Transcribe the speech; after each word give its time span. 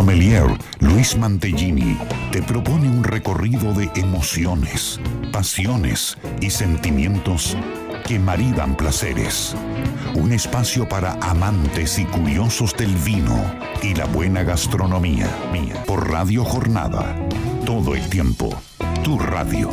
sommelier 0.00 0.46
Luis 0.78 1.14
Mantellini 1.14 1.94
te 2.32 2.40
propone 2.40 2.88
un 2.88 3.04
recorrido 3.04 3.74
de 3.74 3.90
emociones, 3.96 4.98
pasiones 5.30 6.16
y 6.40 6.48
sentimientos 6.48 7.54
que 8.06 8.18
maridan 8.18 8.78
placeres. 8.78 9.54
Un 10.14 10.32
espacio 10.32 10.88
para 10.88 11.18
amantes 11.20 11.98
y 11.98 12.06
curiosos 12.06 12.74
del 12.78 12.96
vino 12.96 13.38
y 13.82 13.94
la 13.94 14.06
buena 14.06 14.42
gastronomía. 14.42 15.28
Por 15.86 16.10
Radio 16.10 16.46
Jornada. 16.46 17.14
Todo 17.66 17.94
el 17.94 18.08
tiempo. 18.08 18.48
Tu 19.04 19.18
radio. 19.18 19.68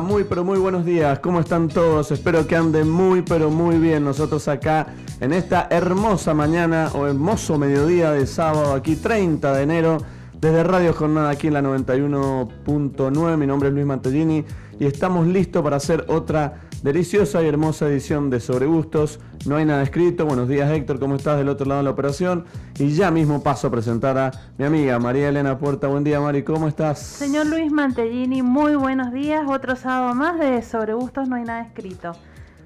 Muy 0.00 0.24
pero 0.24 0.44
muy 0.44 0.58
buenos 0.58 0.84
días. 0.84 1.20
¿Cómo 1.20 1.40
están 1.40 1.68
todos? 1.68 2.10
Espero 2.10 2.46
que 2.46 2.54
anden 2.54 2.90
muy 2.90 3.22
pero 3.22 3.50
muy 3.50 3.78
bien. 3.78 4.04
Nosotros 4.04 4.46
acá 4.48 4.88
en 5.20 5.32
esta 5.32 5.68
hermosa 5.70 6.34
mañana 6.34 6.90
o 6.94 7.06
hermoso 7.06 7.56
mediodía 7.56 8.10
de 8.10 8.26
sábado, 8.26 8.74
aquí 8.74 8.96
30 8.96 9.54
de 9.54 9.62
enero, 9.62 9.98
desde 10.38 10.64
Radio 10.64 10.92
Jornada 10.92 11.30
aquí 11.30 11.46
en 11.46 11.54
la 11.54 11.62
91.9. 11.62 13.36
Mi 13.38 13.46
nombre 13.46 13.70
es 13.70 13.74
Luis 13.74 13.86
Mantellini 13.86 14.44
y 14.78 14.84
estamos 14.84 15.26
listos 15.26 15.62
para 15.62 15.76
hacer 15.76 16.04
otra 16.08 16.65
deliciosa 16.82 17.42
y 17.42 17.46
hermosa 17.46 17.88
edición 17.88 18.30
de 18.30 18.40
Sobre 18.40 18.66
Gustos. 18.66 19.20
No 19.46 19.56
hay 19.56 19.64
nada 19.64 19.82
escrito. 19.82 20.26
Buenos 20.26 20.48
días 20.48 20.70
Héctor, 20.70 20.98
¿cómo 20.98 21.16
estás 21.16 21.38
del 21.38 21.48
otro 21.48 21.66
lado 21.66 21.80
de 21.80 21.84
la 21.84 21.90
operación? 21.90 22.44
Y 22.78 22.90
ya 22.90 23.10
mismo 23.10 23.42
paso 23.42 23.68
a 23.68 23.70
presentar 23.70 24.18
a 24.18 24.32
mi 24.58 24.64
amiga 24.64 24.98
María 24.98 25.28
Elena 25.28 25.58
Puerta. 25.58 25.88
Buen 25.88 26.04
día 26.04 26.20
Mari, 26.20 26.42
¿cómo 26.42 26.68
estás? 26.68 26.98
Señor 26.98 27.46
Luis 27.46 27.70
Mantellini, 27.70 28.42
muy 28.42 28.76
buenos 28.76 29.12
días. 29.12 29.44
Otro 29.48 29.76
sábado 29.76 30.14
más 30.14 30.38
de 30.38 30.62
Sobre 30.62 30.94
Gustos 30.94 31.28
No 31.28 31.36
hay 31.36 31.44
nada 31.44 31.62
escrito. 31.62 32.12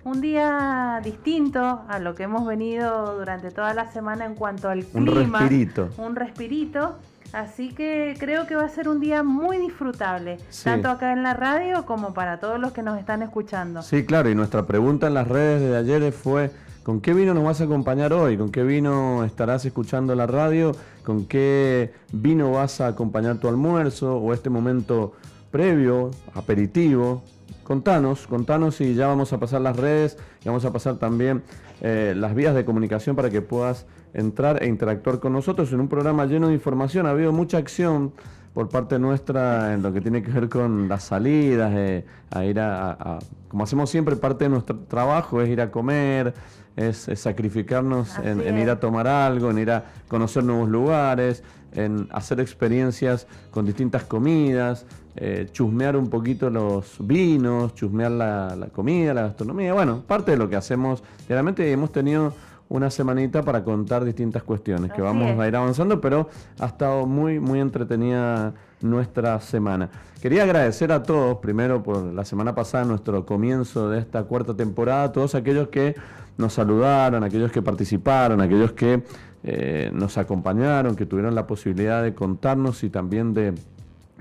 Un 0.03 0.23
día 0.23 1.01
distinto 1.05 1.83
a 1.87 1.99
lo 1.99 2.15
que 2.15 2.23
hemos 2.23 2.47
venido 2.47 3.19
durante 3.19 3.51
toda 3.51 3.75
la 3.75 3.93
semana 3.93 4.25
en 4.25 4.35
cuanto 4.35 4.71
al 4.71 4.85
clima. 4.85 4.99
Un 4.99 5.07
respirito. 5.07 5.91
Un 5.99 6.17
respirito. 6.17 6.99
Así 7.33 7.73
que 7.73 8.17
creo 8.19 8.47
que 8.47 8.57
va 8.57 8.65
a 8.65 8.69
ser 8.69 8.89
un 8.89 9.01
día 9.01 9.23
muy 9.23 9.59
disfrutable, 9.59 10.39
tanto 10.65 10.89
acá 10.89 11.13
en 11.13 11.23
la 11.23 11.35
radio 11.35 11.87
como 11.87 12.13
para 12.13 12.41
todos 12.41 12.59
los 12.59 12.73
que 12.73 12.83
nos 12.83 12.99
están 12.99 13.23
escuchando. 13.23 13.83
Sí, 13.83 14.05
claro, 14.05 14.31
y 14.31 14.35
nuestra 14.35 14.67
pregunta 14.67 15.07
en 15.07 15.15
las 15.15 15.29
redes 15.29 15.63
de 15.63 15.77
ayer 15.77 16.13
fue, 16.13 16.51
¿con 16.83 17.01
qué 17.01 17.15
vino 17.15 17.33
nos 17.33 17.45
vas 17.45 17.61
a 17.61 17.65
acompañar 17.65 18.13
hoy? 18.13 18.37
¿Con 18.37 18.51
qué 18.51 18.65
vino 18.65 19.25
estarás 19.25 19.65
escuchando 19.65 20.15
la 20.17 20.27
radio? 20.27 20.73
¿Con 21.05 21.27
qué 21.27 21.93
vino 22.13 22.53
vas 22.53 22.81
a 22.81 22.89
acompañar 22.89 23.39
tu 23.39 23.49
almuerzo 23.49 24.17
o 24.17 24.33
este 24.33 24.51
momento 24.51 25.13
previo, 25.53 26.11
aperitivo? 26.35 27.23
Contanos, 27.63 28.27
contanos 28.27 28.81
y 28.81 28.95
ya 28.95 29.07
vamos 29.07 29.33
a 29.33 29.39
pasar 29.39 29.61
las 29.61 29.77
redes 29.77 30.19
y 30.43 30.49
vamos 30.49 30.65
a 30.65 30.73
pasar 30.73 30.97
también 30.97 31.45
eh, 31.81 32.15
las 32.17 32.35
vías 32.35 32.57
de 32.57 32.65
comunicación 32.65 33.15
para 33.15 33.31
que 33.31 33.41
puedas 33.41 33.87
entrar 34.15 34.63
e 34.63 34.67
interactuar 34.67 35.21
con 35.21 35.33
nosotros 35.33 35.73
en 35.73 35.81
un 35.81 35.89
programa 35.89 36.27
lleno 36.27 36.49
de 36.49 36.55
información. 36.55 37.07
Ha 37.07 37.11
habido 37.11 37.33
mucha 37.33 37.59
acción 37.59 38.13
por 38.55 38.69
parte 38.69 38.99
nuestra 38.99 39.75
en 39.75 39.83
lo 39.83 39.93
que 39.93 40.01
tiene 40.01 40.23
que 40.23 40.31
ver 40.33 40.49
con 40.49 40.89
las 40.89 41.05
salidas, 41.05 41.73
eh, 41.75 42.05
a 42.31 42.45
ir 42.45 42.59
a, 42.59 43.19
como 43.49 43.65
hacemos 43.65 43.91
siempre, 43.91 44.17
parte 44.17 44.45
de 44.45 44.51
nuestro 44.51 44.77
trabajo 44.77 45.41
es 45.41 45.49
ir 45.49 45.61
a 45.61 45.71
comer, 45.71 46.35
es, 46.77 47.09
sacrificarnos 47.15 48.19
en, 48.19 48.59
ir 48.59 48.71
a 48.71 48.81
tomar 48.81 49.07
algo, 49.07 49.51
en 49.51 49.59
ir 49.59 49.71
a 49.71 49.85
conocer 50.09 50.43
nuevos 50.43 50.69
lugares, 50.69 51.45
en 51.73 52.09
hacer 52.11 52.41
experiencias 52.41 53.29
con 53.53 53.67
distintas 53.67 54.05
comidas, 54.05 54.85
eh, 55.17 55.49
chusmear 55.53 55.97
un 55.97 56.09
poquito 56.09 56.51
los 56.51 56.97
vinos, 57.01 57.75
chusmear 57.75 58.11
la, 58.11 58.57
la 58.57 58.67
comida, 58.67 59.15
la 59.15 59.23
gastronomía. 59.23 59.73
Bueno, 59.75 60.03
parte 60.07 60.33
de 60.33 60.37
lo 60.37 60.49
que 60.49 60.57
hacemos 60.57 61.05
diariamente 61.29 61.71
hemos 61.71 61.93
tenido 61.93 62.33
una 62.71 62.89
semanita 62.89 63.43
para 63.43 63.65
contar 63.65 64.05
distintas 64.05 64.45
cuestiones 64.45 64.93
que 64.93 65.03
vamos 65.03 65.39
a 65.39 65.49
ir 65.49 65.57
avanzando, 65.57 66.01
pero 66.01 66.31
ha 66.61 66.67
estado 66.67 67.05
muy, 67.05 67.41
muy 67.41 67.59
entretenida 67.59 68.55
nuestra 68.81 69.41
semana. 69.41 69.91
Quería 70.23 70.45
agradecer 70.45 70.93
a 70.93 71.03
todos, 71.03 71.39
primero 71.39 71.83
por 71.83 72.01
la 72.01 72.25
semana 72.25 72.55
pasada, 72.55 72.85
nuestro 72.85 73.27
comienzo 73.27 73.91
de 73.91 73.99
esta 73.99 74.23
cuarta 74.23 74.55
temporada, 74.55 75.05
a 75.05 75.13
todos 75.13 75.35
aquellos 75.35 75.69
que 75.69 75.97
nos 76.39 76.55
saludaron, 76.55 77.25
aquellos 77.25 77.51
que 77.51 77.61
participaron, 77.61 78.41
aquellos 78.41 78.73
que 78.73 79.03
eh, 79.43 79.91
nos 79.93 80.17
acompañaron, 80.17 80.95
que 80.95 81.07
tuvieron 81.07 81.35
la 81.35 81.49
posibilidad 81.49 82.05
de 82.05 82.15
contarnos 82.15 82.85
y 82.85 82.89
también 82.89 83.35
de 83.35 83.53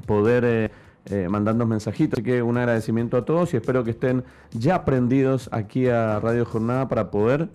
poder... 0.06 0.44
Eh, 0.46 0.72
eh, 1.06 1.28
mandarnos 1.28 1.68
mensajitos. 1.68 2.20
Así 2.20 2.24
que 2.24 2.44
un 2.44 2.58
agradecimiento 2.58 3.18
a 3.18 3.26
todos 3.26 3.54
y 3.56 3.58
espero 3.58 3.84
que 3.84 3.92
estén 3.92 4.24
ya 4.52 4.86
prendidos 4.86 5.50
aquí 5.52 5.88
a 5.88 6.20
Radio 6.20 6.46
Jornada 6.46 6.88
para 6.88 7.10
poder 7.10 7.50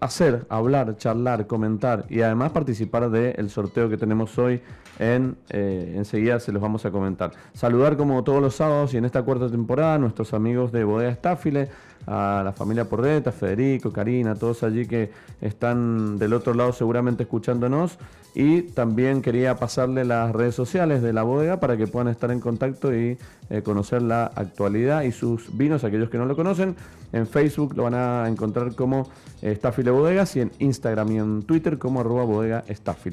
hacer, 0.00 0.46
hablar, 0.48 0.96
charlar, 0.96 1.46
comentar 1.46 2.04
y 2.08 2.20
además 2.20 2.52
participar 2.52 3.10
del 3.10 3.50
sorteo 3.50 3.88
que 3.88 3.96
tenemos 3.96 4.38
hoy. 4.38 4.60
En, 4.98 5.36
eh, 5.50 5.94
enseguida 5.96 6.38
se 6.38 6.52
los 6.52 6.62
vamos 6.62 6.84
a 6.84 6.90
comentar. 6.90 7.32
Saludar 7.52 7.96
como 7.96 8.22
todos 8.22 8.40
los 8.40 8.54
sábados 8.54 8.94
y 8.94 8.98
en 8.98 9.04
esta 9.04 9.22
cuarta 9.22 9.50
temporada 9.50 9.98
nuestros 9.98 10.34
amigos 10.34 10.70
de 10.70 10.84
Bodega 10.84 11.10
Estáfile, 11.10 11.68
a 12.06 12.42
la 12.44 12.52
familia 12.52 12.88
Porreta, 12.88 13.32
Federico, 13.32 13.92
Karina, 13.92 14.34
todos 14.34 14.62
allí 14.62 14.86
que 14.86 15.10
están 15.40 16.18
del 16.18 16.32
otro 16.32 16.54
lado 16.54 16.72
seguramente 16.72 17.24
escuchándonos. 17.24 17.98
Y 18.36 18.62
también 18.62 19.22
quería 19.22 19.56
pasarle 19.56 20.04
las 20.04 20.32
redes 20.32 20.56
sociales 20.56 21.02
de 21.02 21.12
la 21.12 21.22
bodega 21.22 21.60
para 21.60 21.76
que 21.76 21.86
puedan 21.86 22.08
estar 22.08 22.32
en 22.32 22.40
contacto 22.40 22.92
y 22.92 23.16
eh, 23.48 23.62
conocer 23.62 24.02
la 24.02 24.24
actualidad 24.24 25.02
y 25.02 25.12
sus 25.12 25.56
vinos, 25.56 25.84
aquellos 25.84 26.10
que 26.10 26.18
no 26.18 26.26
lo 26.26 26.34
conocen. 26.34 26.74
En 27.12 27.28
Facebook 27.28 27.76
lo 27.76 27.84
van 27.84 27.94
a 27.94 28.28
encontrar 28.28 28.74
como 28.74 29.08
eh, 29.40 29.56
Bodegas 29.84 30.34
y 30.34 30.40
en 30.40 30.50
Instagram 30.58 31.12
y 31.12 31.18
en 31.18 31.42
Twitter 31.44 31.78
como 31.78 32.00
arroba 32.00 32.24
bodega 32.24 32.64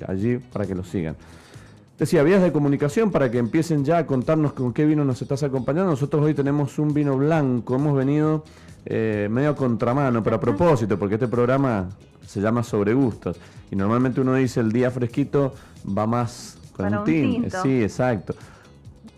allí 0.08 0.38
para 0.38 0.66
que 0.66 0.74
lo 0.74 0.84
sigan. 0.84 1.16
Decía, 2.00 2.24
vías 2.24 2.42
de 2.42 2.52
comunicación 2.52 3.12
para 3.12 3.30
que 3.30 3.38
empiecen 3.38 3.86
ya 3.86 4.00
a 4.00 4.08
contarnos 4.08 4.54
con 4.54 4.74
qué 4.74 4.88
vino 4.88 5.06
nos 5.06 5.22
estás 5.22 5.44
acompañando. 5.44 5.92
Nosotros 5.92 6.26
hoy 6.26 6.34
tenemos 6.34 6.80
un 6.80 6.96
vino 6.96 7.16
blanco, 7.16 7.76
hemos 7.76 7.96
venido 7.96 8.44
eh, 8.86 9.28
medio 9.30 9.56
contramano, 9.56 10.24
pero 10.24 10.38
a 10.38 10.40
propósito, 10.40 10.98
porque 10.98 11.16
este 11.16 11.28
programa 11.28 11.90
se 12.26 12.42
llama 12.42 12.64
Sobre 12.64 12.94
Gustos. 12.94 13.38
Y 13.70 13.76
normalmente 13.76 14.22
uno 14.22 14.34
dice 14.36 14.60
el 14.60 14.72
día 14.72 14.92
fresquito 14.92 15.54
va 15.86 16.08
más 16.08 16.58
con 16.76 16.94
un 16.94 17.04
tinto. 17.04 17.62
Sí, 17.62 17.84
exacto. 17.84 18.34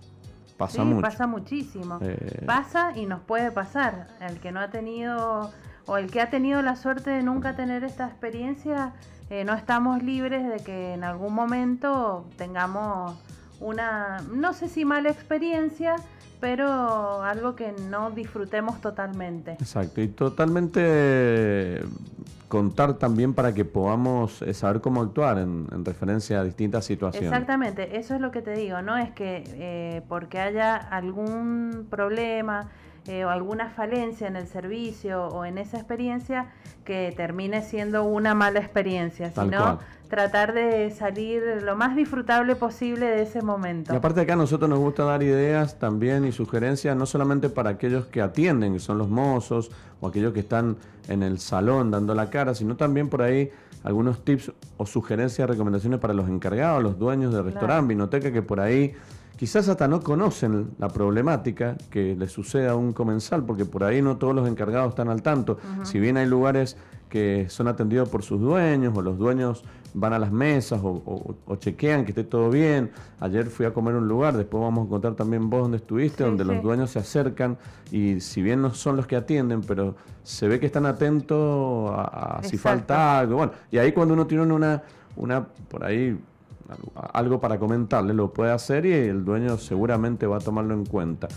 Pasa 0.57 0.83
sí, 0.83 0.89
mucho. 0.89 1.03
pasa 1.03 1.27
muchísimo. 1.27 1.99
Eh, 2.03 2.43
pasa 2.47 2.93
y 2.97 3.07
nos 3.07 3.21
puede 3.21 3.51
pasar. 3.51 4.09
El 4.21 4.39
que 4.39 4.53
no 4.53 4.61
ha 4.61 4.71
tenido 4.71 5.51
o 5.87 5.97
el 5.97 6.11
que 6.11 6.21
ha 6.21 6.31
tenido 6.31 6.63
la 6.63 6.77
suerte 6.77 7.11
de 7.11 7.23
nunca 7.23 7.57
tener 7.57 7.85
esta 7.85 8.07
experiencia, 8.07 8.93
eh, 9.31 9.45
no 9.45 9.55
estamos 9.55 10.03
libres 10.03 10.49
de 10.49 10.59
que 10.65 10.95
en 10.95 11.05
algún 11.05 11.35
momento 11.35 12.27
tengamos 12.37 13.17
una, 13.61 14.23
no 14.33 14.53
sé 14.55 14.69
si 14.69 14.85
mala 14.85 15.11
experiencia, 15.11 15.97
pero 16.41 17.23
algo 17.23 17.55
que 17.55 17.73
no 17.91 18.11
disfrutemos 18.11 18.81
totalmente. 18.81 19.53
Exacto, 19.53 20.01
y 20.01 20.09
totalmente 20.09 21.83
contar 22.49 22.95
también 22.95 23.33
para 23.33 23.55
que 23.55 23.65
podamos 23.65 24.43
eh, 24.43 24.53
saber 24.55 24.81
cómo 24.81 25.03
actuar 25.03 25.39
en, 25.39 25.69
referencia 25.85 26.41
a 26.41 26.45
distintas 26.45 26.85
situaciones. 26.85 27.31
Exactamente, 27.31 27.99
eso 27.99 28.15
es 28.15 28.21
lo 28.21 28.33
que 28.33 28.43
te 28.43 28.53
digo, 28.53 28.83
no 28.83 28.97
es 28.97 29.11
que 29.11 29.45
eh, 29.47 30.03
porque 30.09 30.41
haya 30.41 30.77
algún 30.77 31.87
problema 31.89 32.69
eh, 33.07 33.25
o 33.25 33.31
alguna 33.31 33.71
falencia 33.71 34.29
en 34.29 34.37
el 34.37 34.47
servicio 34.47 35.29
o 35.29 35.45
en 35.45 35.59
esa 35.59 35.79
experiencia 35.79 36.53
que 36.85 37.13
termine 37.17 37.63
siendo 37.63 38.05
una 38.05 38.35
mala 38.35 38.61
experiencia, 38.61 39.31
sino 39.33 39.79
tratar 40.09 40.53
de 40.53 40.91
salir 40.91 41.43
lo 41.63 41.77
más 41.77 41.97
disfrutable 41.97 42.57
posible 42.57 43.07
de 43.07 43.23
ese 43.23 43.43
momento. 43.43 43.95
Y 43.95 43.97
aparte 43.97 44.21
de 44.21 44.25
acá 44.25 44.33
a 44.33 44.37
nosotros 44.37 44.69
nos 44.69 44.81
gusta 44.81 45.05
dar 45.05 45.23
ideas 45.23 45.79
también 45.79 46.27
y 46.27 46.33
sugerencias, 46.33 46.97
no 46.97 47.07
solamente 47.07 47.49
para 47.49 47.71
aquellos 47.71 48.07
que 48.07 48.21
atienden, 48.21 48.75
que 48.75 48.81
son 48.81 48.99
los 48.99 49.09
mozos, 49.09 49.71
o 50.01 50.09
aquellos 50.09 50.33
que 50.33 50.41
están 50.41 50.77
en 51.09 51.23
el 51.23 51.39
salón 51.39 51.91
dando 51.91 52.15
la 52.15 52.29
cara, 52.29 52.55
sino 52.55 52.77
también 52.77 53.09
por 53.09 53.23
ahí 53.23 53.51
algunos 53.85 54.25
tips 54.25 54.53
o 54.77 54.85
sugerencias, 54.85 55.49
recomendaciones 55.49 56.01
para 56.01 56.13
los 56.13 56.29
encargados, 56.29 56.83
los 56.83 56.99
dueños 56.99 57.33
de 57.33 57.43
restaurante, 57.43 57.95
vinoteca, 57.95 58.33
que 58.33 58.43
por 58.43 58.61
ahí 58.61 58.95
quizás 59.41 59.71
hasta 59.71 59.89
no 59.89 60.03
conocen 60.03 60.73
la 60.77 60.91
problemática 60.91 61.75
que 61.89 62.15
les 62.15 62.31
sucede 62.31 62.69
a 62.69 62.75
un 62.75 62.93
comensal, 62.93 63.43
porque 63.43 63.65
por 63.65 63.85
ahí 63.85 64.03
no 64.03 64.19
todos 64.19 64.35
los 64.35 64.47
encargados 64.47 64.91
están 64.91 65.09
al 65.09 65.23
tanto. 65.23 65.57
Si 65.83 65.99
bien 65.99 66.19
hay 66.19 66.27
lugares 66.27 66.77
que 67.09 67.49
son 67.49 67.67
atendidos 67.67 68.11
por 68.11 68.23
sus 68.23 68.39
dueños 68.39 68.95
o 68.95 69.01
los 69.01 69.17
dueños 69.17 69.65
van 69.95 70.13
a 70.13 70.19
las 70.19 70.31
mesas 70.31 70.83
o, 70.85 71.35
chequean 71.59 72.05
que 72.05 72.11
esté 72.11 72.23
todo 72.23 72.51
bien. 72.51 72.91
Ayer 73.19 73.47
fui 73.47 73.65
a 73.65 73.73
comer 73.73 73.95
un 73.95 74.07
lugar, 74.07 74.37
después 74.37 74.63
vamos 74.63 74.87
a 74.87 74.91
contar 74.91 75.15
también 75.15 75.49
vos 75.49 75.63
donde 75.63 75.79
estuviste, 75.79 76.23
donde 76.23 76.45
los 76.45 76.63
dueños 76.63 76.91
se 76.91 76.99
acercan 76.99 77.57
y 77.91 78.21
si 78.21 78.43
bien 78.43 78.61
no 78.61 78.75
son 78.75 78.99
los 78.99 79.07
que 79.07 79.17
atienden, 79.17 79.63
pero 79.63 79.97
se 80.23 80.49
ve 80.49 80.61
que 80.61 80.67
están 80.67 80.85
atentos 80.85 81.91
a, 81.95 82.41
si 82.43 82.59
falta 82.59 83.21
algo. 83.21 83.37
Bueno, 83.37 83.53
y 83.71 83.79
ahí 83.79 83.93
cuando 83.93 84.13
uno 84.13 84.27
tiene 84.27 84.53
una, 84.53 84.83
una 85.17 85.47
por 85.47 85.83
ahí 85.83 86.21
algo 87.13 87.41
para 87.41 87.59
comentarle, 87.59 88.15
lo 88.15 88.33
puede 88.33 88.53
hacer 88.53 88.87
y 88.87 88.93
el 88.93 89.25
dueño 89.25 89.59
seguramente 89.59 90.27
va 90.27 90.37
a 90.37 90.41
tomarlo 90.41 90.75
en 90.75 90.85
cuenta. 90.85 91.29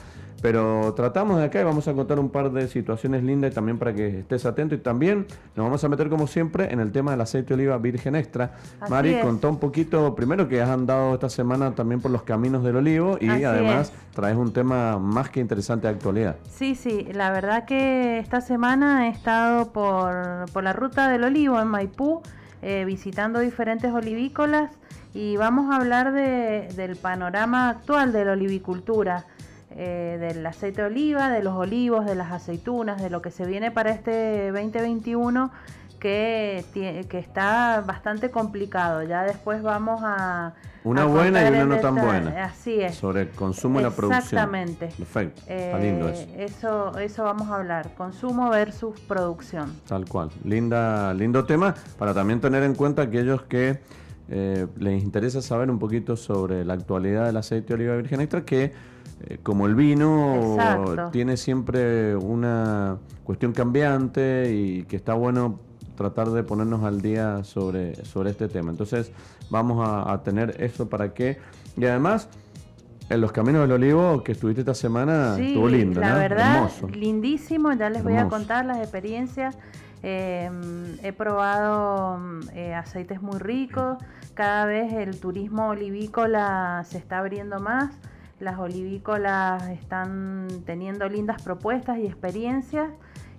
Pero 0.44 0.94
tratamos 0.94 1.38
de 1.38 1.45
acá 1.45 1.62
y 1.62 1.63
vamos 1.63 1.88
a 1.88 1.94
contar 1.94 2.19
un 2.19 2.30
par 2.30 2.51
de 2.51 2.68
situaciones 2.68 3.24
lindas 3.24 3.53
y 3.53 3.56
también 3.56 3.80
para 3.80 3.94
que 3.94 4.19
estés 4.19 4.45
atento. 4.45 4.75
Y 4.75 4.77
también 4.77 5.25
nos 5.56 5.65
vamos 5.65 5.81
a 5.85 5.88
meter, 5.88 6.09
como 6.09 6.27
siempre, 6.27 6.74
en 6.74 6.81
el 6.81 6.91
tema 6.91 7.12
del 7.12 7.21
aceite 7.21 7.56
de 7.56 7.63
oliva 7.63 7.77
virgen 7.77 8.13
extra. 8.18 8.51
Mari, 8.89 9.19
contó 9.21 9.47
un 9.47 9.57
poquito, 9.57 10.13
primero 10.15 10.50
que 10.50 10.62
has 10.62 10.69
andado 10.69 11.13
esta 11.13 11.30
semana 11.30 11.74
también 11.75 12.01
por 12.01 12.12
los 12.12 12.24
caminos 12.24 12.62
del 12.62 12.75
olivo 12.75 13.18
y 13.21 13.29
además 13.29 13.94
traes 14.13 14.36
un 14.36 14.51
tema 14.51 15.00
más 15.00 15.29
que 15.29 15.39
interesante 15.39 15.88
de 15.88 15.94
actualidad. 15.94 16.36
Sí, 16.51 16.75
sí, 16.75 17.07
la 17.13 17.31
verdad 17.31 17.63
que 17.63 18.19
esta 18.19 18.41
semana 18.41 19.07
he 19.07 19.12
estado 19.12 19.71
por, 19.71 20.51
por 20.51 20.65
la 20.65 20.74
ruta 20.74 21.07
del 21.07 21.24
olivo 21.24 21.57
en 21.57 21.69
Maipú, 21.69 22.21
eh, 22.63 22.86
visitando 22.86 23.39
diferentes 23.39 23.92
olivícolas 23.92 24.71
y 25.13 25.38
vamos 25.38 25.71
a 25.71 25.77
hablar 25.77 26.13
de, 26.13 26.69
del 26.75 26.95
panorama 26.95 27.69
actual 27.69 28.12
de 28.13 28.25
la 28.25 28.31
olivicultura. 28.31 29.25
Eh, 29.75 30.18
del 30.19 30.45
aceite 30.45 30.81
de 30.83 30.88
oliva, 30.88 31.31
de 31.31 31.42
los 31.42 31.56
olivos, 31.56 32.06
de 32.06 32.13
las 32.13 32.31
aceitunas, 32.31 33.01
de 33.01 33.10
lo 33.10 33.24
que 33.24 33.31
se 33.31 33.44
viene 33.48 33.71
para 33.71 33.89
este 33.89 34.51
2021 34.51 35.50
que, 36.03 37.05
que 37.07 37.17
está 37.17 37.81
bastante 37.88 38.29
complicado. 38.29 39.03
Ya 39.03 39.23
después 39.23 39.63
vamos 39.63 40.01
a... 40.03 40.53
Una 40.83 41.05
buena 41.05 41.41
y 41.45 41.47
una 41.47 41.63
no 41.63 41.77
tan 41.77 41.95
buena. 41.95 42.44
Así 42.44 42.81
es. 42.81 42.95
Sobre 42.95 43.21
el 43.21 43.29
consumo 43.29 43.79
y 43.79 43.83
la 43.83 43.91
producción. 43.91 44.21
Exactamente. 44.21 44.88
Perfecto. 44.97 45.41
Está 45.47 45.79
lindo 45.79 46.09
eso. 46.09 46.23
Eh, 46.23 46.44
eso. 46.44 46.97
Eso 47.00 47.23
vamos 47.23 47.50
a 47.50 47.55
hablar. 47.55 47.95
Consumo 47.95 48.50
versus 48.50 49.00
producción. 49.00 49.71
Tal 49.88 50.05
cual. 50.05 50.29
Linda, 50.44 51.13
lindo 51.13 51.45
tema 51.45 51.73
para 51.97 52.13
también 52.13 52.41
tener 52.41 52.63
en 52.63 52.75
cuenta 52.75 53.03
aquellos 53.03 53.44
que 53.44 53.79
eh, 54.27 54.67
les 54.77 55.01
interesa 55.01 55.41
saber 55.41 55.71
un 55.71 55.79
poquito 55.79 56.17
sobre 56.17 56.65
la 56.65 56.73
actualidad 56.73 57.27
del 57.27 57.38
aceite 57.38 57.69
de 57.69 57.73
oliva 57.75 57.95
virgen 57.95 58.19
extra 58.19 58.44
que 58.44 58.73
eh, 59.21 59.38
como 59.41 59.67
el 59.67 59.75
vino, 59.75 60.57
tiene 61.13 61.38
siempre 61.38 62.13
una 62.17 62.97
cuestión 63.23 63.53
cambiante 63.53 64.53
y 64.53 64.83
que 64.83 64.97
está 64.97 65.13
bueno 65.13 65.61
tratar 65.95 66.30
de 66.30 66.44
ponernos 66.44 66.84
al 66.84 67.01
día 67.01 67.44
sobre, 67.44 67.95
sobre 68.06 68.31
este 68.31 68.48
tema. 68.48 68.72
Entonces 68.72 69.12
vamos 69.50 69.88
a, 69.88 70.22
tener 70.24 70.62
eso 70.62 70.90
para 70.90 71.13
que... 71.13 71.38
Y 71.78 71.86
además, 71.86 72.30
en 73.10 73.22
los 73.22 73.31
Caminos 73.31 73.62
del 73.62 73.74
Olivo 73.74 74.24
que 74.24 74.31
estuviste 74.31 74.62
esta 74.62 74.74
semana, 74.74 75.38
estuvo 75.40 75.68
lindo, 75.68 76.00
La 76.00 76.16
verdad, 76.16 76.69
lindísimo, 76.92 77.74
ya 77.74 77.90
les 77.90 78.04
voy 78.04 78.16
a 78.16 78.28
contar 78.28 78.66
las 78.66 78.78
experiencias. 78.78 79.57
Em, 80.06 80.98
he 81.01 81.13
probado 81.13 82.19
eh, 82.54 82.74
aceites 82.74 83.22
muy 83.22 83.39
ricos, 83.39 83.98
cada 84.34 84.66
vez 84.66 84.92
el 84.92 85.19
turismo 85.19 85.69
olivícola 85.69 86.84
se 86.86 86.98
está 86.98 87.19
abriendo 87.19 87.60
más. 87.60 87.92
Las 88.39 88.60
olivícolas 88.60 89.69
están 89.69 90.48
teniendo 90.66 91.07
lindas 91.07 91.42
propuestas 91.42 92.00
y 92.00 92.06
experiencias 92.07 92.89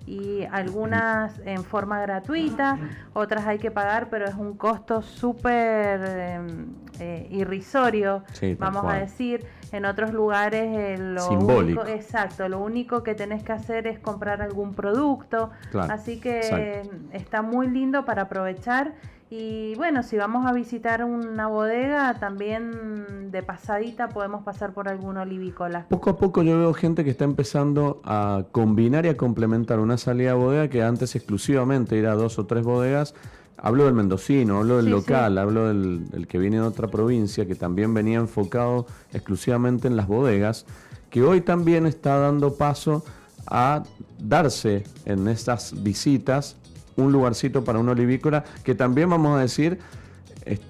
y 0.05 0.43
algunas 0.51 1.39
en 1.45 1.63
forma 1.63 1.99
gratuita, 2.01 2.77
otras 3.13 3.47
hay 3.47 3.57
que 3.57 3.71
pagar, 3.71 4.09
pero 4.09 4.25
es 4.25 4.35
un 4.35 4.55
costo 4.55 5.01
súper 5.01 6.01
em, 6.01 6.67
eh, 6.99 7.27
irrisorio, 7.31 8.23
vamos 8.59 8.85
a 8.85 8.95
decir. 8.95 9.45
En 9.71 9.83
otros 9.85 10.13
lugares 10.13 10.69
eh, 10.77 10.97
lo 10.97 11.27
único, 11.29 11.85
exacto, 11.85 12.47
lo 12.47 12.59
único 12.59 13.03
que 13.03 13.15
tenés 13.15 13.43
que 13.43 13.51
hacer 13.51 13.87
es 13.87 13.99
comprar 13.99 14.41
algún 14.41 14.73
producto, 14.73 15.49
así 15.89 16.19
que 16.19 16.83
está 17.11 17.41
muy 17.41 17.67
lindo 17.67 18.05
para 18.05 18.23
aprovechar 18.23 18.93
y 19.37 19.75
bueno, 19.75 20.01
si 20.01 20.15
vamos 20.15 20.45
a 20.45 20.53
visitar 20.53 21.03
una 21.03 21.47
bodega, 21.47 22.17
también 22.19 23.31
de 23.31 23.43
pasadita 23.43 24.07
podemos 24.07 24.43
pasar 24.45 24.73
por 24.73 24.87
algún 24.87 25.17
olivícola. 25.17 25.87
Poco 25.89 26.11
a 26.11 26.17
poco 26.17 26.41
yo 26.41 26.57
veo 26.57 26.73
gente 26.73 27.03
que 27.03 27.09
está 27.09 27.25
empezando 27.25 28.01
a 28.05 28.45
combinar 28.53 29.05
y 29.05 29.09
a 29.09 29.17
complementar 29.17 29.79
una 29.79 29.97
salida 29.97 30.31
a 30.31 30.35
bodega 30.35 30.69
que 30.69 30.83
antes 30.83 31.15
exclusivamente 31.17 31.99
era 31.99 32.13
dos 32.13 32.39
o 32.39 32.45
tres 32.45 32.63
bodegas. 32.63 33.13
Hablo 33.57 33.85
del 33.85 33.93
mendocino, 33.93 34.59
hablo 34.59 34.77
del 34.77 34.89
local, 34.89 35.37
hablo 35.37 35.67
del, 35.67 36.27
que 36.29 36.37
viene 36.37 36.57
de 36.57 36.63
otra 36.63 36.87
provincia, 36.87 37.45
que 37.45 37.55
también 37.55 37.93
venía 37.93 38.19
enfocado 38.19 38.85
exclusivamente 39.11 39.89
en 39.89 39.97
las 39.97 40.07
bodegas, 40.07 40.65
que 41.09 41.23
hoy 41.23 41.41
también 41.41 41.85
está 41.85 42.19
dando 42.19 42.55
paso 42.55 43.03
a 43.47 43.83
darse 44.17 44.85
en 45.03 45.27
estas 45.27 45.83
visitas 45.83 46.55
un 46.97 47.11
lugarcito 47.11 47.63
para 47.63 47.79
una 47.79 47.91
olivícola 47.91 48.43
que 48.63 48.75
también 48.75 49.09
vamos 49.09 49.37
a 49.37 49.41
decir 49.41 49.79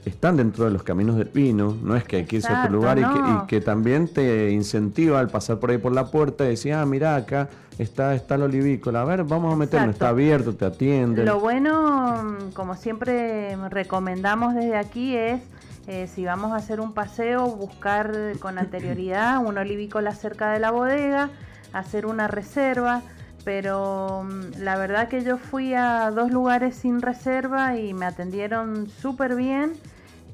están 0.06 0.38
dentro 0.38 0.66
de 0.66 0.72
los 0.72 0.84
caminos 0.84 1.18
del 1.18 1.28
vino, 1.28 1.76
no 1.84 1.96
es 1.98 2.06
que 2.06 2.18
hay 2.18 2.26
que 2.26 2.38
irse 2.38 2.48
a 2.48 2.62
otro 2.62 2.72
lugar 2.72 2.98
y, 2.98 3.48
que, 3.48 3.60
también 3.60 4.08
te 4.08 4.52
incentiva 4.52 5.20
al 5.20 5.28
pasar 5.28 5.60
por 5.60 5.70
ahí 5.70 5.78
por 5.78 5.92
la 5.92 6.10
puerta 6.12 6.46
y 6.46 6.50
decir, 6.50 6.74
ah, 6.74 6.86
mira, 6.86 7.16
acá 7.18 7.50
está, 7.78 8.16
está 8.16 8.38
la 8.38 8.46
olivícola, 8.46 9.02
a 9.02 9.06
ver, 9.06 9.26
vamos 9.26 9.54
a 9.54 9.58
meternos, 9.58 9.90
está 9.90 10.10
abierto, 10.10 10.56
te 10.56 10.66
atiende. 10.66 11.26
Lo 11.26 11.42
bueno, 11.42 12.38
como 12.54 12.76
siempre 12.76 13.58
recomendamos 13.70 14.56
desde 14.56 14.78
aquí, 14.78 15.18
es 15.18 15.42
eh, 15.88 16.08
si 16.08 16.24
vamos 16.24 16.54
a 16.54 16.56
hacer 16.56 16.80
un 16.80 16.94
paseo, 16.94 17.46
buscar 17.46 18.14
con 18.40 18.58
anterioridad 18.58 19.46
una 19.46 19.62
olivícola 19.62 20.16
cerca 20.16 20.52
de 20.52 20.60
la 20.60 20.72
bodega, 20.72 21.30
hacer 21.74 22.06
una 22.06 22.28
reserva 22.28 23.02
pero 23.46 24.24
mm, 24.24 24.62
la 24.62 24.78
verdad 24.78 25.08
que 25.08 25.24
yo 25.24 25.38
fui 25.38 25.74
a 25.74 26.12
dos 26.12 26.32
lugares 26.32 26.76
sin 26.76 27.02
reserva 27.02 27.78
y 27.78 27.94
me 27.94 28.06
atendieron 28.06 28.90
súper 28.90 29.36
bien. 29.36 29.74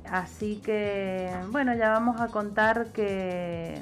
Así 0.10 0.60
que, 0.64 1.30
bueno, 1.52 1.76
ya 1.76 1.90
vamos 1.90 2.20
a 2.20 2.28
contar 2.28 2.88
que, 2.88 3.82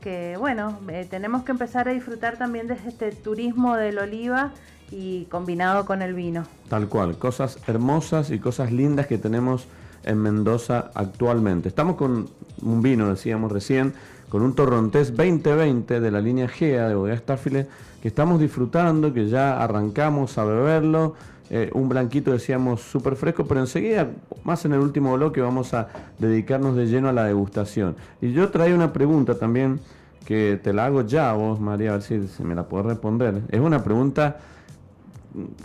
que 0.00 0.36
bueno, 0.38 0.78
eh, 0.88 1.06
tenemos 1.08 1.44
que 1.44 1.52
empezar 1.52 1.88
a 1.88 1.92
disfrutar 1.92 2.38
también 2.38 2.66
de 2.66 2.74
este 2.74 3.12
turismo 3.12 3.76
del 3.76 3.98
oliva 3.98 4.52
y 4.90 5.26
combinado 5.26 5.84
con 5.84 6.02
el 6.02 6.14
vino. 6.14 6.44
Tal 6.68 6.88
cual, 6.88 7.18
cosas 7.18 7.58
hermosas 7.68 8.30
y 8.30 8.38
cosas 8.38 8.72
lindas 8.72 9.06
que 9.06 9.18
tenemos 9.18 9.66
en 10.02 10.18
Mendoza 10.18 10.90
actualmente. 10.94 11.68
Estamos 11.68 11.96
con 11.96 12.28
un 12.62 12.82
vino, 12.82 13.08
decíamos 13.08 13.52
recién, 13.52 13.94
con 14.30 14.42
un 14.42 14.54
Torrontés 14.54 15.14
2020 15.14 16.00
de 16.00 16.10
la 16.10 16.20
línea 16.20 16.48
GEA 16.48 16.88
de 16.88 16.94
Bodega 16.94 17.18
Starfield 17.18 17.66
que 18.00 18.08
estamos 18.08 18.40
disfrutando, 18.40 19.12
que 19.12 19.28
ya 19.28 19.62
arrancamos 19.62 20.38
a 20.38 20.44
beberlo. 20.44 21.14
Eh, 21.50 21.68
un 21.74 21.88
blanquito 21.88 22.30
decíamos 22.30 22.80
súper 22.80 23.16
fresco, 23.16 23.44
pero 23.44 23.60
enseguida, 23.60 24.08
más 24.44 24.64
en 24.64 24.72
el 24.72 24.78
último 24.78 25.12
bloque, 25.14 25.40
vamos 25.40 25.74
a 25.74 25.88
dedicarnos 26.18 26.76
de 26.76 26.86
lleno 26.86 27.08
a 27.08 27.12
la 27.12 27.24
degustación. 27.24 27.96
Y 28.22 28.32
yo 28.32 28.50
traía 28.50 28.74
una 28.74 28.92
pregunta 28.92 29.34
también 29.34 29.80
que 30.24 30.60
te 30.62 30.72
la 30.72 30.86
hago 30.86 31.02
ya 31.02 31.32
vos, 31.32 31.58
María, 31.58 31.90
a 31.90 31.92
ver 31.94 32.02
si, 32.02 32.42
me 32.44 32.54
la 32.54 32.62
puedes 32.62 32.86
responder. 32.86 33.42
Es 33.48 33.58
una 33.58 33.82
pregunta 33.82 34.38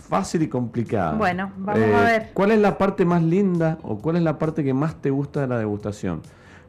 fácil 0.08 0.42
y 0.42 0.48
complicada. 0.48 1.12
Bueno, 1.12 1.52
vamos 1.56 1.84
a 1.94 2.02
ver. 2.02 2.30
¿Cuál 2.34 2.50
es 2.50 2.58
la 2.58 2.76
parte 2.76 3.04
más 3.04 3.22
linda 3.22 3.78
o 3.82 3.98
cuál 3.98 4.16
es 4.16 4.22
la 4.22 4.38
parte 4.38 4.64
que 4.64 4.74
más 4.74 4.96
te 4.96 5.10
gusta 5.10 5.42
de 5.42 5.46
la 5.46 5.58
degustación? 5.58 6.20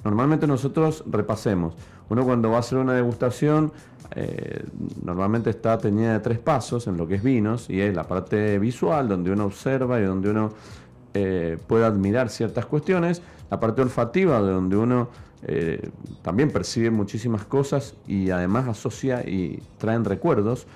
Normalmente 0.08 0.48
nosotros 0.48 1.04
repasemos. 1.06 1.74
Uno 2.08 2.24
cuando 2.24 2.50
va 2.50 2.56
a 2.56 2.60
hacer 2.62 2.78
una 2.78 2.94
degustación, 2.94 3.74
eh, 4.16 4.64
normalmente 5.04 5.50
está 5.50 5.78
teñida 5.78 6.14
de 6.14 6.20
tres 6.22 6.40
pasos 6.40 6.88
en 6.88 6.96
lo 6.96 7.06
que 7.10 7.16
es 7.16 7.24
vinos, 7.24 7.70
y 7.70 7.82
es 7.82 7.94
la 7.94 8.06
parte 8.06 8.58
visual, 8.58 9.10
donde 9.10 9.32
uno 9.32 9.44
observa 9.44 10.00
y 10.00 10.06
donde 10.06 10.30
uno 10.30 10.52
eh, 11.14 11.58
puede 11.68 11.84
admirar 11.84 12.30
ciertas 12.30 12.66
cuestiones, 12.66 13.22
la 13.52 13.60
parte 13.60 13.82
olfativa, 13.82 14.42
de 14.42 14.50
donde 14.50 14.78
uno 14.78 15.10
eh, 15.44 15.90
también 16.22 16.52
percibe 16.52 16.90
muchísimas 16.90 17.44
cosas 17.44 17.94
y 18.08 18.30
además 18.30 18.70
asocia 18.70 19.28
y 19.28 19.62
traen 19.78 20.06
recuerdos. 20.06 20.68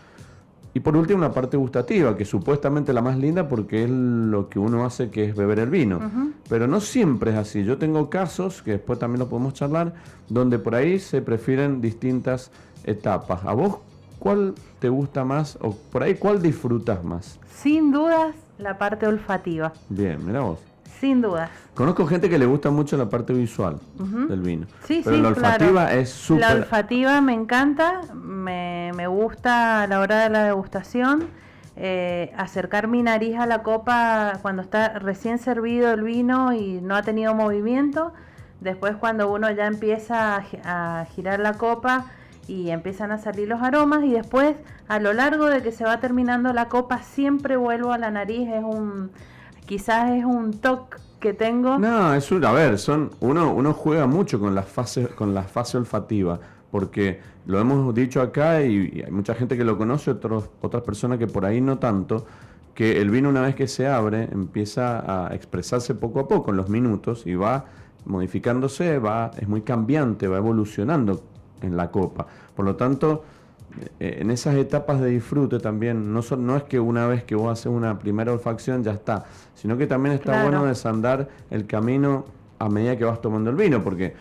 Y 0.74 0.80
por 0.80 0.96
último, 0.96 1.20
la 1.20 1.32
parte 1.32 1.58
gustativa, 1.58 2.16
que 2.16 2.24
supuestamente 2.24 2.94
la 2.94 3.02
más 3.02 3.18
linda 3.18 3.50
porque 3.50 3.84
es 3.84 3.90
lo 3.90 4.48
que 4.48 4.58
uno 4.58 4.86
hace 4.86 5.10
que 5.10 5.26
es 5.26 5.36
beber 5.36 5.60
el 5.60 5.70
vino. 5.70 6.00
Pero 6.48 6.68
no 6.68 6.80
siempre 6.80 7.32
es 7.32 7.38
así. 7.38 7.64
Yo 7.66 7.78
tengo 7.78 8.10
casos, 8.10 8.62
que 8.62 8.72
después 8.72 8.98
también 8.98 9.20
lo 9.20 9.28
podemos 9.28 9.54
charlar, 9.54 9.94
donde 10.30 10.60
por 10.60 10.76
ahí 10.76 11.00
se 11.00 11.22
prefieren 11.22 11.82
distintas 11.82 12.52
etapas. 12.86 13.44
¿A 13.46 13.54
vos 13.54 13.80
cuál 14.18 14.56
te 14.80 14.88
gusta 14.88 15.26
más 15.26 15.58
o 15.62 15.76
por 15.92 16.04
ahí 16.04 16.16
cuál 16.16 16.42
disfrutas 16.42 17.04
más? 17.04 17.38
Sin 17.54 17.92
dudas, 17.92 18.34
la 18.58 18.78
parte 18.78 19.08
olfativa. 19.08 19.74
Bien, 19.90 20.26
mira 20.26 20.42
vos. 20.42 20.71
Sin 21.02 21.20
dudas. 21.20 21.50
Conozco 21.74 22.06
gente 22.06 22.30
que 22.30 22.38
le 22.38 22.46
gusta 22.46 22.70
mucho 22.70 22.96
la 22.96 23.10
parte 23.10 23.34
visual 23.34 23.80
del 23.98 24.40
vino. 24.42 24.68
Sí, 24.84 25.02
pero 25.04 25.16
sí, 25.16 25.22
la 25.24 25.30
olfativa 25.30 25.92
es 25.94 26.12
súper. 26.12 26.42
La 26.42 26.54
olfativa 26.54 27.22
me 27.22 27.34
encanta, 27.34 28.02
me, 28.14 28.92
me, 28.96 29.08
gusta 29.08 29.82
a 29.82 29.88
la 29.88 30.00
hora 30.00 30.20
de 30.20 30.30
la 30.30 30.44
degustación. 30.44 31.28
Eh, 31.76 32.32
acercar 32.38 32.88
mi 32.88 33.02
nariz 33.02 33.36
a 33.40 33.48
la 33.48 33.64
copa 33.64 34.34
cuando 34.44 34.62
está 34.62 35.00
recién 35.00 35.40
servido 35.40 35.92
el 35.92 36.04
vino 36.04 36.54
y 36.54 36.80
no 36.82 36.96
ha 36.96 37.02
tenido 37.02 37.34
movimiento. 37.34 38.14
Después 38.60 38.96
cuando 38.96 39.34
uno 39.34 39.50
ya 39.50 39.66
empieza 39.66 40.36
a, 40.36 41.00
a 41.00 41.06
girar 41.06 41.40
la 41.40 41.54
copa 41.54 42.06
y 42.48 42.70
empiezan 42.70 43.12
a 43.12 43.18
salir 43.18 43.48
los 43.48 43.64
aromas 43.64 44.04
y 44.04 44.12
después 44.12 44.56
a 44.88 45.00
lo 45.00 45.14
largo 45.14 45.48
de 45.48 45.64
que 45.64 45.72
se 45.72 45.84
va 45.84 46.00
terminando 46.00 46.54
la 46.54 46.70
copa 46.70 47.02
siempre 47.02 47.58
vuelvo 47.58 47.92
a 47.92 47.98
la 47.98 48.12
nariz. 48.12 48.48
Es 48.50 48.64
un 48.64 49.10
quizás 49.66 50.12
es 50.12 50.26
un 50.26 50.54
toque 50.60 50.98
que 51.20 51.34
tengo. 51.34 51.78
No, 51.78 52.14
es 52.14 52.32
un, 52.32 52.44
a 52.44 52.52
ver, 52.52 52.78
son 52.78 53.12
uno 53.22 53.54
uno 53.54 53.74
juega 53.74 54.08
mucho 54.08 54.40
con 54.40 54.54
la 54.56 54.64
fase 54.64 55.08
con 55.08 55.34
la 55.34 55.44
fase 55.44 55.78
olfativa, 55.78 56.40
porque 56.72 57.20
lo 57.46 57.60
hemos 57.60 57.94
dicho 57.94 58.22
acá 58.22 58.62
y, 58.64 59.04
hay 59.06 59.12
mucha 59.12 59.36
gente 59.36 59.56
que 59.56 59.64
lo 59.64 59.78
conoce, 59.78 60.12
otros 60.12 60.50
otras 60.62 60.84
personas 60.84 61.20
que 61.20 61.28
por 61.28 61.46
ahí 61.46 61.62
no 61.62 61.78
tanto, 61.78 62.26
que 62.74 63.00
el 63.00 63.10
vino 63.10 63.30
una 63.30 63.42
vez 63.42 63.56
que 63.56 63.68
se 63.68 63.88
abre 63.88 64.28
empieza 64.32 65.28
a 65.28 65.34
expresarse 65.36 65.96
poco 65.96 66.20
a 66.20 66.28
poco 66.28 66.52
en 66.52 66.58
los 66.58 66.70
minutos 66.70 67.26
y 67.26 67.36
va 67.36 67.66
modificándose, 68.06 68.98
va 68.98 69.32
es 69.38 69.48
muy 69.48 69.62
cambiante, 69.62 70.28
va 70.28 70.38
evolucionando 70.38 71.22
en 71.62 71.78
la 71.78 71.92
copa. 71.92 72.26
Por 72.56 72.66
lo 72.66 72.76
tanto, 72.76 73.24
en 74.00 74.32
esas 74.32 74.56
etapas 74.56 75.00
de 75.02 75.10
disfrute 75.10 75.60
también, 75.60 76.14
no, 76.14 76.22
no 76.38 76.58
es 76.58 76.64
que 76.64 76.80
una 76.80 77.08
vez 77.08 77.24
que 77.24 77.36
vos 77.36 77.52
haces 77.52 77.68
una 77.68 77.98
primera 78.00 78.32
olfacción 78.32 78.84
ya 78.84 78.92
está, 78.92 79.26
sino 79.56 79.78
que 79.78 79.88
también 79.88 80.16
está 80.16 80.44
bueno 80.44 80.66
desandar 80.66 81.30
el 81.50 81.66
camino 81.68 82.26
a 82.60 82.70
medida 82.70 82.98
que 82.98 83.06
vas 83.06 83.22
tomando 83.22 83.50
el 83.50 83.56
vino, 83.56 83.84
porque 83.84 84.14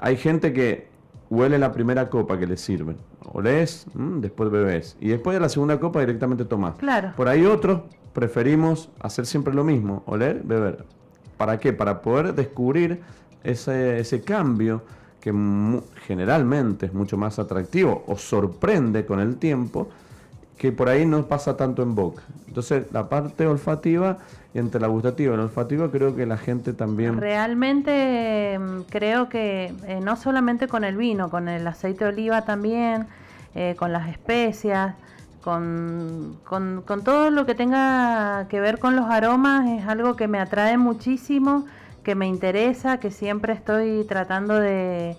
hay 0.00 0.16
gente 0.16 0.52
que 0.52 0.88
huele 1.30 1.58
la 1.58 1.72
primera 1.72 2.08
copa 2.08 2.38
que 2.38 2.46
le 2.46 2.56
sirven, 2.56 2.96
olés, 3.32 3.86
mmm, 3.94 4.20
después 4.20 4.50
bebés, 4.50 4.96
y 5.00 5.08
después 5.08 5.34
de 5.34 5.40
la 5.40 5.48
segunda 5.48 5.78
copa 5.78 6.00
directamente 6.00 6.44
tomás. 6.44 6.76
Claro. 6.76 7.12
Por 7.16 7.28
ahí 7.28 7.44
otros 7.44 7.82
preferimos 8.12 8.90
hacer 9.00 9.26
siempre 9.26 9.54
lo 9.54 9.64
mismo, 9.64 10.02
oler, 10.06 10.42
beber. 10.44 10.84
¿Para 11.36 11.58
qué? 11.58 11.72
Para 11.72 12.02
poder 12.02 12.34
descubrir 12.34 13.00
ese, 13.44 14.00
ese 14.00 14.22
cambio 14.22 14.82
que 15.20 15.32
generalmente 16.06 16.86
es 16.86 16.94
mucho 16.94 17.16
más 17.16 17.38
atractivo 17.38 18.04
o 18.06 18.16
sorprende 18.16 19.04
con 19.04 19.20
el 19.20 19.36
tiempo, 19.36 19.88
que 20.56 20.72
por 20.72 20.88
ahí 20.88 21.06
no 21.06 21.26
pasa 21.26 21.56
tanto 21.56 21.82
en 21.82 21.94
boca. 21.94 22.22
Entonces, 22.46 22.86
la 22.92 23.08
parte 23.08 23.46
olfativa 23.46 24.18
y 24.52 24.58
entre 24.58 24.80
la 24.80 24.88
gustativa 24.88 25.34
y 25.34 25.36
la 25.36 25.44
olfativa 25.44 25.90
creo 25.90 26.16
que 26.16 26.26
la 26.26 26.36
gente 26.36 26.72
también... 26.72 27.18
Realmente 27.18 28.58
mm, 28.58 28.80
creo 28.90 29.28
que 29.28 29.72
eh, 29.86 30.00
no 30.02 30.16
solamente 30.16 30.66
con 30.66 30.84
el 30.84 30.96
vino, 30.96 31.30
con 31.30 31.48
el 31.48 31.66
aceite 31.66 32.04
de 32.04 32.10
oliva 32.10 32.44
también, 32.44 33.06
eh, 33.54 33.76
con 33.78 33.92
las 33.92 34.08
especias, 34.08 34.94
con, 35.42 36.38
con, 36.44 36.82
con 36.84 37.04
todo 37.04 37.30
lo 37.30 37.46
que 37.46 37.54
tenga 37.54 38.46
que 38.48 38.60
ver 38.60 38.78
con 38.78 38.96
los 38.96 39.06
aromas, 39.06 39.68
es 39.68 39.86
algo 39.86 40.16
que 40.16 40.26
me 40.26 40.40
atrae 40.40 40.76
muchísimo 40.76 41.64
que 42.02 42.14
me 42.14 42.26
interesa, 42.26 42.98
que 42.98 43.10
siempre 43.10 43.52
estoy 43.52 44.04
tratando 44.04 44.58
de, 44.58 45.16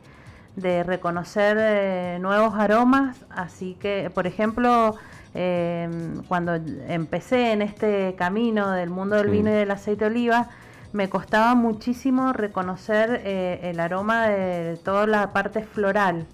reconocer 0.86 1.58
eh, 1.60 2.18
nuevos 2.20 2.56
aromas. 2.56 3.18
Así 3.30 3.76
que, 3.80 4.12
por 4.14 4.28
ejemplo, 4.28 4.96
em, 5.34 6.22
cuando 6.28 6.56
empecé 6.56 7.54
en 7.54 7.62
este 7.62 8.16
camino 8.18 8.72
del 8.72 8.90
mundo 8.90 9.16
del 9.16 9.30
vino 9.30 9.50
y 9.50 9.54
del 9.54 9.72
aceite 9.72 10.06
de 10.06 10.12
oliva, 10.12 10.50
me 10.92 11.10
costaba 11.10 11.56
muchísimo 11.56 12.34
reconocer 12.34 13.22
eh, 13.24 13.60
el 13.64 13.80
aroma 13.80 14.28
de 14.28 14.78
toda 14.84 15.08
la 15.08 15.32
parte 15.32 15.64
floral. 15.64 16.26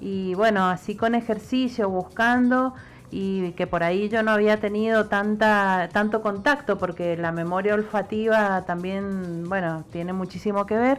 Y 0.00 0.34
bueno, 0.34 0.68
así 0.68 0.96
con 0.96 1.14
ejercicio, 1.14 1.88
buscando, 1.88 2.74
y 3.10 3.52
que 3.52 3.66
por 3.66 3.82
ahí 3.82 4.08
yo 4.08 4.22
no 4.22 4.32
había 4.32 4.58
tenido 4.58 5.06
tanta, 5.06 5.88
tanto 5.92 6.22
contacto 6.22 6.78
porque 6.78 7.16
la 7.16 7.32
memoria 7.32 7.74
olfativa 7.74 8.64
también, 8.66 9.48
bueno, 9.48 9.84
tiene 9.92 10.12
muchísimo 10.12 10.66
que 10.66 10.76
ver. 10.76 10.98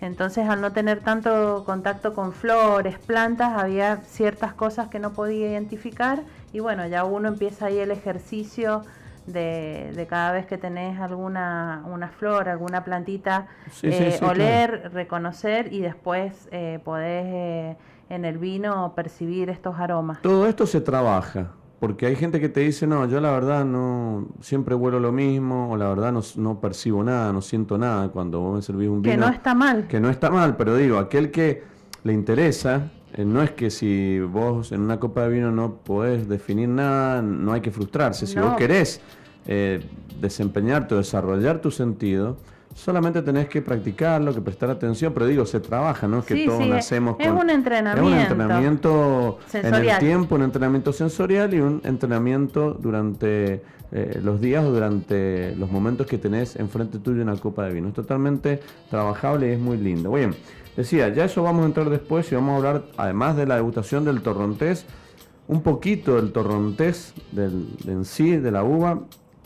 Entonces 0.00 0.48
al 0.48 0.60
no 0.60 0.72
tener 0.72 1.00
tanto 1.00 1.64
contacto 1.66 2.14
con 2.14 2.32
flores, 2.32 2.98
plantas, 2.98 3.58
había 3.58 3.96
ciertas 3.96 4.54
cosas 4.54 4.88
que 4.88 5.00
no 5.00 5.12
podía 5.12 5.48
identificar 5.48 6.22
y 6.52 6.60
bueno, 6.60 6.86
ya 6.86 7.04
uno 7.04 7.28
empieza 7.28 7.66
ahí 7.66 7.78
el 7.78 7.90
ejercicio 7.90 8.84
de, 9.26 10.06
cada 10.08 10.32
vez 10.32 10.46
que 10.46 10.56
tenés 10.56 11.00
alguna 11.00 11.82
una 11.86 12.08
flor, 12.08 12.48
alguna 12.48 12.84
plantita, 12.84 13.48
eh, 13.82 14.18
oler, 14.22 14.90
reconocer 14.92 15.72
y 15.72 15.80
después 15.80 16.48
eh, 16.52 16.78
podés... 16.84 17.26
Eh, 17.26 17.76
en 18.08 18.24
el 18.24 18.38
vino 18.38 18.92
percibir 18.94 19.50
estos 19.50 19.76
aromas. 19.78 20.22
Todo 20.22 20.46
esto 20.46 20.66
se 20.66 20.80
trabaja, 20.80 21.52
porque 21.80 22.06
hay 22.06 22.16
gente 22.16 22.40
que 22.40 22.48
te 22.48 22.60
dice, 22.60 22.86
no, 22.86 23.06
yo 23.06 23.20
la 23.20 23.30
verdad 23.30 23.64
no, 23.64 24.28
siempre 24.40 24.74
huelo 24.74 25.00
lo 25.00 25.12
mismo, 25.12 25.70
o 25.70 25.76
la 25.76 25.88
verdad 25.88 26.12
no, 26.12 26.22
no 26.36 26.60
percibo 26.60 27.04
nada, 27.04 27.32
no 27.32 27.40
siento 27.40 27.78
nada 27.78 28.08
cuando 28.08 28.40
vos 28.40 28.56
me 28.56 28.62
servís 28.62 28.88
un 28.88 29.02
vino. 29.02 29.14
Que 29.14 29.20
no 29.20 29.28
está 29.28 29.54
mal. 29.54 29.86
Que 29.86 30.00
no 30.00 30.10
está 30.10 30.30
mal, 30.30 30.56
pero 30.56 30.76
digo, 30.76 30.98
aquel 30.98 31.30
que 31.30 31.62
le 32.04 32.12
interesa, 32.12 32.90
eh, 33.14 33.24
no 33.24 33.42
es 33.42 33.50
que 33.52 33.70
si 33.70 34.20
vos 34.20 34.72
en 34.72 34.80
una 34.80 34.98
copa 34.98 35.22
de 35.22 35.30
vino 35.30 35.50
no 35.50 35.76
podés 35.76 36.28
definir 36.28 36.68
nada, 36.68 37.22
no 37.22 37.52
hay 37.52 37.60
que 37.60 37.70
frustrarse. 37.70 38.26
Si 38.26 38.38
vos 38.38 38.54
querés 38.56 39.00
eh, 39.46 39.80
desempeñarte 40.20 40.94
o 40.94 40.98
desarrollar 40.98 41.60
tu 41.60 41.70
sentido, 41.70 42.36
solamente 42.74 43.22
tenés 43.22 43.48
que 43.48 43.62
practicarlo, 43.62 44.32
que 44.34 44.40
prestar 44.40 44.70
atención, 44.70 45.12
pero 45.12 45.26
digo, 45.26 45.44
se 45.46 45.60
trabaja, 45.60 46.06
no 46.06 46.20
es 46.20 46.24
que 46.24 46.46
todos 46.46 46.66
nacemos 46.66 47.16
es 47.18 47.28
un 47.28 47.50
entrenamiento. 47.50 48.08
Es 48.08 48.12
un 48.12 48.18
entrenamiento 48.18 49.38
en 49.52 49.74
el 49.74 49.98
tiempo, 49.98 50.34
un 50.36 50.42
entrenamiento 50.42 50.92
sensorial 50.92 51.52
y 51.54 51.60
un 51.60 51.80
entrenamiento 51.84 52.74
durante 52.74 53.62
eh, 53.90 54.20
los 54.22 54.40
días 54.40 54.64
o 54.64 54.70
durante 54.70 55.56
los 55.56 55.70
momentos 55.70 56.06
que 56.06 56.18
tenés 56.18 56.56
enfrente 56.56 56.98
tuyo 56.98 57.22
una 57.22 57.36
copa 57.36 57.64
de 57.64 57.72
vino. 57.72 57.88
Es 57.88 57.94
totalmente 57.94 58.60
trabajable 58.90 59.48
y 59.48 59.52
es 59.52 59.58
muy 59.58 59.78
lindo. 59.78 60.12
Bien, 60.12 60.34
decía, 60.76 61.08
ya 61.08 61.24
eso 61.24 61.42
vamos 61.42 61.62
a 61.62 61.66
entrar 61.66 61.88
después 61.88 62.30
y 62.30 62.34
vamos 62.34 62.52
a 62.52 62.56
hablar, 62.56 62.84
además 62.96 63.36
de 63.36 63.46
la 63.46 63.56
degustación 63.56 64.04
del 64.04 64.20
torrontés, 64.20 64.84
un 65.46 65.62
poquito 65.62 66.16
del 66.16 66.32
torrontés 66.32 67.14
del, 67.32 67.66
en 67.86 68.04
sí, 68.04 68.36
de 68.36 68.50
la 68.50 68.62
uva, 68.62 69.00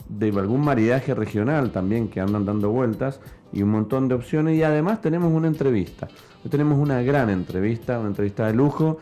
de 0.09 0.29
algún 0.29 0.61
maridaje 0.61 1.13
regional 1.13 1.71
también 1.71 2.07
que 2.07 2.19
andan 2.19 2.45
dando 2.45 2.69
vueltas 2.69 3.19
y 3.51 3.61
un 3.61 3.69
montón 3.69 4.07
de 4.07 4.15
opciones 4.15 4.57
y 4.57 4.63
además 4.63 5.01
tenemos 5.01 5.31
una 5.31 5.47
entrevista. 5.47 6.07
Hoy 6.43 6.49
tenemos 6.49 6.77
una 6.77 7.01
gran 7.01 7.29
entrevista, 7.29 7.99
una 7.99 8.09
entrevista 8.09 8.47
de 8.47 8.53
lujo 8.53 8.97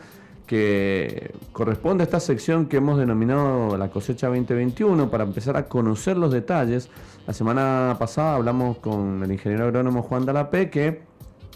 que 0.46 1.32
corresponde 1.52 2.02
a 2.02 2.04
esta 2.04 2.20
sección 2.20 2.66
que 2.66 2.76
hemos 2.76 2.98
denominado 2.98 3.76
la 3.78 3.88
cosecha 3.90 4.28
2021 4.28 5.10
para 5.10 5.24
empezar 5.24 5.56
a 5.56 5.66
conocer 5.66 6.16
los 6.16 6.32
detalles. 6.32 6.90
La 7.26 7.32
semana 7.32 7.96
pasada 7.98 8.34
hablamos 8.34 8.78
con 8.78 9.22
el 9.22 9.32
ingeniero 9.32 9.64
agrónomo 9.64 10.02
Juan 10.02 10.26
Dalapé 10.26 10.70
que 10.70 11.02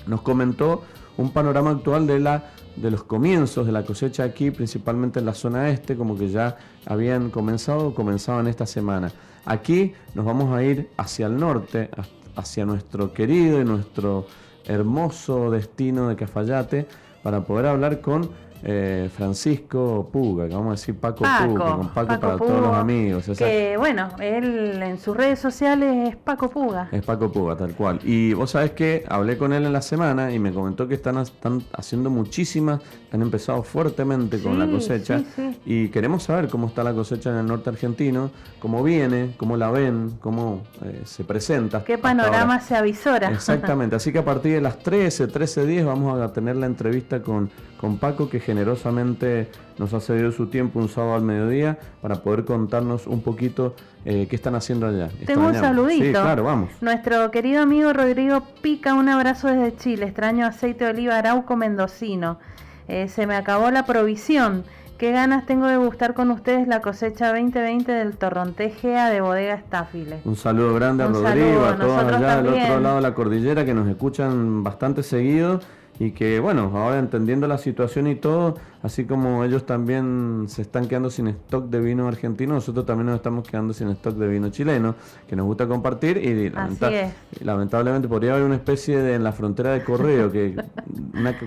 nos 0.07 0.23
comentó 0.23 0.83
un 1.19 1.31
panorama 1.31 1.71
actual 1.71 2.07
de 2.07 2.21
la 2.21 2.45
de 2.77 2.91
los 2.91 3.05
comienzos 3.05 3.67
de 3.67 3.73
la 3.73 3.85
cosecha 3.85 4.25
aquí, 4.25 4.51
principalmente 4.51 5.19
en 5.19 5.27
la 5.27 5.35
zona 5.35 5.71
este, 5.71 5.97
como 5.97 6.17
que 6.17 6.29
ya 6.29 6.57
habían 6.85 7.31
comenzado 7.31 7.89
o 7.89 7.95
comenzaban 7.95 8.47
esta 8.47 8.67
semana. 8.67 9.11
Aquí 9.47 9.95
nos 10.15 10.25
vamos 10.25 10.53
a 10.55 10.63
ir 10.63 10.91
hacia 10.97 11.27
el 11.27 11.39
norte, 11.39 11.89
hacia 12.35 12.67
nuestro 12.67 13.13
querido 13.13 13.61
y 13.61 13.65
nuestro 13.65 14.27
hermoso 14.65 15.53
destino 15.53 16.09
de 16.09 16.17
Cafayate, 16.17 16.87
para 17.23 17.45
poder 17.45 17.67
hablar 17.67 18.01
con 18.01 18.29
eh, 18.63 19.09
Francisco 19.15 20.09
Puga, 20.13 20.49
que 20.49 20.55
vamos 20.55 20.69
a 20.69 20.71
decir 20.73 20.95
Paco, 20.97 21.25
Puga, 21.25 21.77
con 21.77 21.89
Paco, 21.89 22.21
para 22.21 22.37
todos 22.37 22.61
los 22.61 22.75
amigos. 22.75 23.25
que 23.37 23.77
bueno, 23.77 24.09
él 24.19 24.83
en 24.83 24.99
sus 24.99 25.17
redes 25.17 25.39
sociales 25.39 26.11
es 26.11 26.17
Paco 26.17 26.51
Puga. 26.51 26.89
Es 26.93 27.05
Paco 27.05 27.31
Puga, 27.31 27.57
tal 27.57 27.75
cual. 27.75 28.01
Y 28.05 28.33
vos 28.33 28.51
sabés 28.51 28.73
que 28.73 29.05
hablé 29.09 29.37
con 29.37 29.53
él 29.53 29.65
en 29.65 29.73
la 29.73 29.83
semana 29.83 30.33
y 30.33 30.39
me 30.39 30.53
comentó 30.53 30.89
que 30.89 30.95
están, 30.95 31.19
están 31.19 31.63
haciendo 31.73 32.11
muchísimas, 32.11 32.81
han 33.13 33.23
empezado 33.23 33.63
fuertemente 33.63 34.41
con 34.41 34.59
la 34.59 34.67
cosecha 34.67 35.23
y 35.65 35.89
queremos 35.89 36.25
saber 36.25 36.49
cómo 36.49 36.67
está 36.69 36.83
la 36.83 36.93
cosecha 36.93 37.31
en 37.31 37.37
el 37.37 37.47
norte 37.47 37.71
argentino, 37.71 38.31
cómo 38.59 38.83
viene, 38.83 39.35
cómo 39.37 39.57
la 39.57 39.71
ven, 39.71 40.19
cómo 40.21 40.63
eh, 40.85 41.03
se 41.05 41.25
presenta. 41.25 41.85
¿Qué 41.85 41.99
panorama 41.99 42.61
se 42.61 42.77
avisora? 42.77 43.31
Exactamente, 43.31 43.97
así 43.97 44.13
que 44.13 44.19
a 44.19 44.25
partir 44.25 44.55
de 44.55 44.61
las 44.61 44.79
13, 44.79 45.29
13.10 45.29 45.85
vamos 45.85 46.21
a 46.21 46.33
tener 46.33 46.57
la 46.57 46.67
entrevista 46.67 47.23
con, 47.23 47.51
con 47.79 47.99
Paco 47.99 48.29
que 48.29 48.41
generosamente 48.47 49.49
nos 49.77 49.93
ha 49.93 50.01
cedido 50.01 50.31
su 50.31 50.47
tiempo 50.47 50.79
un 50.79 50.89
sábado 50.89 51.17
al 51.17 51.23
mediodía 51.23 51.79
para 52.01 52.23
poder 52.23 52.45
contarnos 52.45 53.09
un 53.09 53.21
poquito 53.21 53.75
eh, 54.05 54.29
qué 54.31 54.37
están 54.37 54.55
haciendo 54.55 54.87
allá. 54.87 55.11
Tengo 55.27 55.49
un 55.49 55.55
saludito. 55.55 56.05
Sí, 56.05 56.11
claro, 56.13 56.45
vamos. 56.45 56.71
Nuestro 56.81 57.31
querido 57.33 57.61
amigo 57.61 57.93
Rodrigo 57.93 58.43
Pica, 58.63 58.95
un 58.95 59.09
abrazo 59.09 59.49
desde 59.49 59.77
Chile. 59.77 60.07
Extraño 60.07 60.47
aceite 60.47 60.85
de 60.85 60.91
oliva 60.91 61.19
arauco 61.19 61.57
mendocino. 61.57 62.39
Eh, 62.87 63.09
se 63.09 63.27
me 63.27 63.35
acabó 63.35 63.71
la 63.73 63.85
provisión. 63.85 64.63
Qué 64.97 65.11
ganas 65.11 65.45
tengo 65.45 65.67
de 65.67 65.77
gustar 65.77 66.15
con 66.15 66.31
ustedes 66.31 66.69
la 66.69 66.81
cosecha 66.81 67.29
2020 67.29 67.93
del 67.93 68.17
Torronté 68.17 68.71
Gea 68.71 69.11
de 69.11 69.21
Bodega 69.21 69.55
Estáfiles. 69.55 70.25
Un 70.25 70.37
saludo 70.37 70.73
grande 70.73 71.03
a 71.05 71.09
Rodrigo, 71.09 71.67
a 71.67 71.77
todos 71.77 72.15
allá 72.15 72.43
del 72.43 72.49
otro 72.55 72.81
lado 72.81 72.97
de 72.97 73.03
la 73.03 73.13
cordillera 73.13 73.67
que 73.67 73.75
nos 73.75 73.87
escuchan 73.89 74.63
bastante 74.63 75.03
seguido 75.03 75.61
y 75.99 76.11
que 76.11 76.41
bueno, 76.41 76.73
ahora 76.75 76.99
entendiendo 76.99 77.49
la 77.49 77.59
situación 77.59 78.07
y 78.07 78.17
todo, 78.17 78.57
así 78.83 79.05
como 79.05 79.45
ellos 79.45 79.65
también 79.65 80.45
se 80.49 80.63
están 80.63 80.89
quedando 80.89 81.11
sin 81.11 81.29
stock 81.29 81.67
de 81.71 81.81
vino 81.81 82.07
argentino, 82.07 82.55
nosotros 82.55 82.85
también 82.85 83.07
nos 83.07 83.17
estamos 83.17 83.49
quedando 83.49 83.73
sin 83.73 83.89
stock 83.89 84.15
de 84.17 84.29
vino 84.29 84.51
chileno, 84.51 84.95
que 85.27 85.37
nos 85.37 85.47
gusta 85.47 85.67
compartir 85.67 86.19
y 86.19 86.53
lamentablemente 87.45 88.09
podría 88.09 88.33
haber 88.33 88.45
una 88.45 88.57
especie 88.57 88.99
de 88.99 89.15
en 89.15 89.25
la 89.25 89.33
frontera 89.33 89.73
de 89.73 89.83
correo 89.83 90.31
que, 90.31 90.55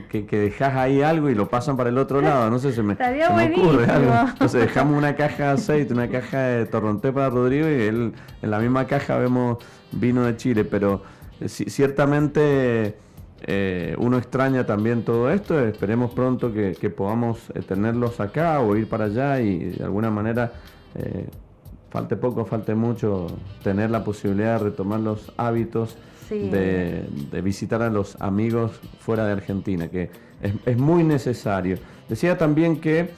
que, 0.10 0.25
que, 0.25 0.39
dejas 0.39 0.75
ahí 0.75 1.03
algo 1.03 1.29
y 1.29 1.36
lo 1.36 1.48
pasan 1.48 1.77
para 1.77 1.89
el 1.89 1.98
otro 1.98 2.20
lado, 2.22 2.50
no 2.50 2.58
sé, 2.58 2.72
se 2.74 2.82
me, 2.82 2.94
ocurre 2.94 3.86
algo. 3.86 4.12
Entonces 4.32 4.62
dejamos 4.62 4.98
una 4.98 5.15
caja 5.15 5.44
de 5.44 5.51
aceite, 5.51 5.94
una 5.94 6.10
caja 6.10 6.39
de 6.39 6.65
torronté 6.65 7.12
para 7.12 7.29
Rodrigo 7.29 7.68
y 7.68 7.74
él, 7.74 8.13
en 8.41 8.51
la 8.51 8.60
misma 8.60 8.88
caja 8.88 9.18
vemos 9.18 9.58
vino 9.91 10.24
de 10.24 10.36
Chile, 10.38 10.65
pero 10.65 11.03
eh, 11.39 11.48
ciertamente 11.48 12.96
eh, 13.41 13.96
uno 13.98 14.17
extraña 14.17 14.65
también 14.65 15.03
todo 15.03 15.31
esto, 15.31 15.60
esperemos 15.60 16.12
pronto 16.12 16.51
que, 16.51 16.89
podamos 16.89 17.50
eh, 17.53 17.62
tenerlos 17.62 18.19
acá 18.19 18.60
o 18.60 18.75
ir 18.75 18.88
para 18.88 19.05
allá 19.05 19.39
y 19.39 19.72
de 19.72 19.84
alguna 19.84 20.12
manera, 20.12 20.53
eh, 20.96 21.27
falte 21.89 22.17
poco, 22.17 22.46
falte 22.46 22.75
mucho, 22.75 23.27
tener 23.63 23.91
la 23.91 24.03
posibilidad 24.03 24.60
de 24.60 24.65
retomar 24.65 25.00
los 25.00 25.31
hábitos 25.38 25.98
de, 26.29 27.08
visitar 27.43 27.81
a 27.81 27.89
los 27.89 28.19
amigos 28.22 28.79
fuera 29.00 29.25
de 29.25 29.31
Argentina, 29.31 29.88
que 29.88 30.12
es, 30.65 30.77
muy 30.77 31.03
necesario. 31.03 31.77
Decía 32.08 32.38
también 32.38 32.79
que 32.79 33.10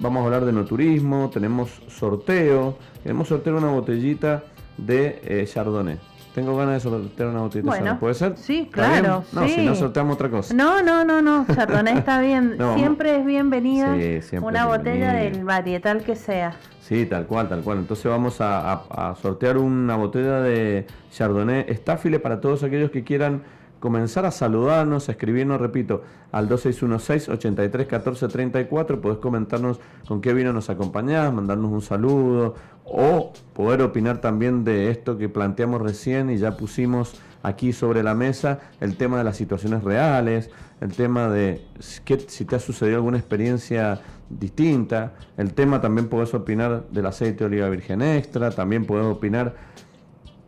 vamos 0.00 0.22
a 0.22 0.24
hablar 0.24 0.44
de 0.44 0.52
no 0.52 0.64
turismo, 0.64 1.30
tenemos 1.32 1.82
sorteo, 1.86 2.78
queremos 3.02 3.28
sortear 3.28 3.54
una 3.54 3.68
botellita 3.68 4.42
de 4.76 5.46
Chardonnay. 5.46 6.15
Tengo 6.36 6.54
ganas 6.54 6.74
de 6.74 6.90
sortear 6.90 7.30
una 7.30 7.40
botellita 7.40 7.70
bueno, 7.70 7.98
¿Puede 7.98 8.12
ser? 8.12 8.36
Sí, 8.36 8.68
claro. 8.70 9.24
No, 9.32 9.48
si 9.48 9.64
no 9.64 9.74
sorteamos 9.74 10.16
otra 10.16 10.28
cosa. 10.28 10.52
No, 10.52 10.82
no, 10.82 11.02
no, 11.02 11.22
no. 11.22 11.46
Chardonnay 11.46 11.96
está 11.96 12.20
bien. 12.20 12.58
siempre 12.76 13.16
es 13.16 13.24
bienvenida. 13.24 13.94
Sí, 13.96 14.20
siempre 14.20 14.50
una 14.50 14.66
botella 14.66 15.14
del 15.14 15.44
varietal 15.44 16.04
que 16.04 16.14
sea. 16.14 16.54
Sí, 16.82 17.06
tal 17.06 17.26
cual, 17.26 17.48
tal 17.48 17.62
cual. 17.62 17.78
Entonces 17.78 18.04
vamos 18.04 18.36
a, 18.40 19.14
sortear 19.22 19.56
una 19.56 19.96
botella 19.96 20.42
de 20.42 20.86
Chardonnay 21.10 21.64
Estáfile 21.68 22.18
para 22.18 22.38
todos 22.38 22.62
aquellos 22.62 22.90
que 22.90 23.02
quieran 23.02 23.42
comenzar 23.86 24.26
a 24.26 24.32
saludarnos, 24.32 25.08
a 25.08 25.12
escribirnos, 25.12 25.60
repito, 25.60 26.02
al 26.32 26.48
2616-831434. 26.48 29.00
Podés 29.00 29.18
comentarnos 29.18 29.78
con 30.08 30.20
qué 30.20 30.34
vino 30.34 30.52
nos 30.52 30.70
acompañás, 30.70 31.32
mandarnos 31.32 31.70
un 31.70 31.82
saludo 31.82 32.56
o 32.84 33.32
poder 33.52 33.82
opinar 33.82 34.20
también 34.20 34.64
de 34.64 34.90
esto 34.90 35.16
que 35.18 35.28
planteamos 35.28 35.80
recién 35.80 36.30
y 36.30 36.36
ya 36.36 36.56
pusimos 36.56 37.14
aquí 37.44 37.72
sobre 37.72 38.02
la 38.02 38.16
mesa, 38.16 38.58
el 38.80 38.96
tema 38.96 39.18
de 39.18 39.24
las 39.24 39.36
situaciones 39.36 39.84
reales, 39.84 40.50
el 40.80 40.92
tema 40.92 41.28
de 41.28 41.64
si 41.78 42.44
te 42.44 42.56
ha 42.56 42.58
sucedido 42.58 42.96
alguna 42.96 43.18
experiencia 43.18 44.00
distinta, 44.28 45.14
el 45.36 45.54
tema 45.54 45.80
también 45.80 46.08
podés 46.08 46.34
opinar 46.34 46.86
del 46.90 47.06
aceite 47.06 47.38
de 47.38 47.44
oliva 47.44 47.68
virgen 47.68 48.02
extra, 48.02 48.50
también 48.50 48.84
podés 48.84 49.06
opinar 49.06 49.75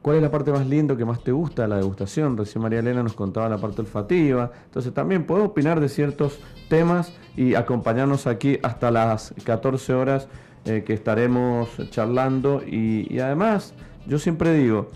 ¿Cuál 0.02 0.16
es 0.16 0.22
la 0.22 0.30
parte 0.30 0.52
más 0.52 0.66
linda 0.66 0.96
que 0.96 1.04
más 1.04 1.22
te 1.22 1.32
gusta 1.32 1.62
de 1.62 1.68
la 1.68 1.76
degustación? 1.76 2.36
Recién 2.36 2.62
María 2.62 2.78
Elena 2.78 3.02
nos 3.02 3.14
contaba 3.14 3.48
la 3.48 3.58
parte 3.58 3.80
olfativa. 3.80 4.52
Entonces 4.66 4.94
también 4.94 5.24
puedo 5.24 5.44
opinar 5.44 5.80
de 5.80 5.88
ciertos 5.88 6.38
temas 6.68 7.12
y 7.36 7.54
acompañarnos 7.54 8.26
aquí 8.26 8.58
hasta 8.62 8.90
las 8.90 9.34
14 9.44 9.94
horas 9.94 10.28
eh, 10.64 10.84
que 10.86 10.94
estaremos 10.94 11.68
charlando. 11.90 12.62
Y, 12.64 13.18
además, 13.18 13.74
yo 14.06 14.20
siempre 14.20 14.54
digo, 14.54 14.88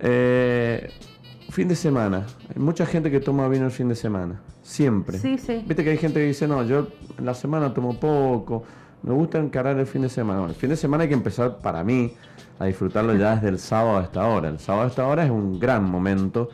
eh, 0.00 0.90
fin 1.50 1.68
de 1.68 1.76
semana. 1.76 2.26
Hay 2.54 2.60
mucha 2.60 2.86
gente 2.86 3.08
que 3.10 3.20
toma 3.20 3.48
vino 3.48 3.66
el 3.66 3.72
fin 3.72 3.88
de 3.88 3.94
semana. 3.94 4.40
Siempre. 4.62 5.18
Sí, 5.18 5.38
sí. 5.38 5.62
Viste 5.66 5.84
que 5.84 5.90
hay 5.90 5.98
gente 5.98 6.18
que 6.18 6.26
dice, 6.26 6.48
no, 6.48 6.64
yo 6.64 6.88
en 7.18 7.24
la 7.24 7.34
semana 7.34 7.72
tomo 7.72 7.98
poco. 8.00 8.64
Me 9.02 9.12
gusta 9.12 9.38
encarar 9.38 9.78
el 9.78 9.86
fin 9.86 10.02
de 10.02 10.08
semana. 10.08 10.46
el 10.46 10.54
fin 10.54 10.70
de 10.70 10.76
semana 10.76 11.04
hay 11.04 11.08
que 11.08 11.14
empezar 11.14 11.58
para 11.58 11.84
mí 11.84 12.14
a 12.62 12.66
disfrutarlo 12.66 13.14
ya 13.16 13.34
desde 13.34 13.48
el 13.48 13.58
sábado 13.58 13.98
a 13.98 14.02
esta 14.02 14.24
hora. 14.26 14.48
El 14.48 14.58
sábado 14.60 14.84
a 14.84 14.88
esta 14.88 15.06
hora 15.06 15.24
es 15.24 15.30
un 15.30 15.58
gran 15.58 15.84
momento. 15.84 16.48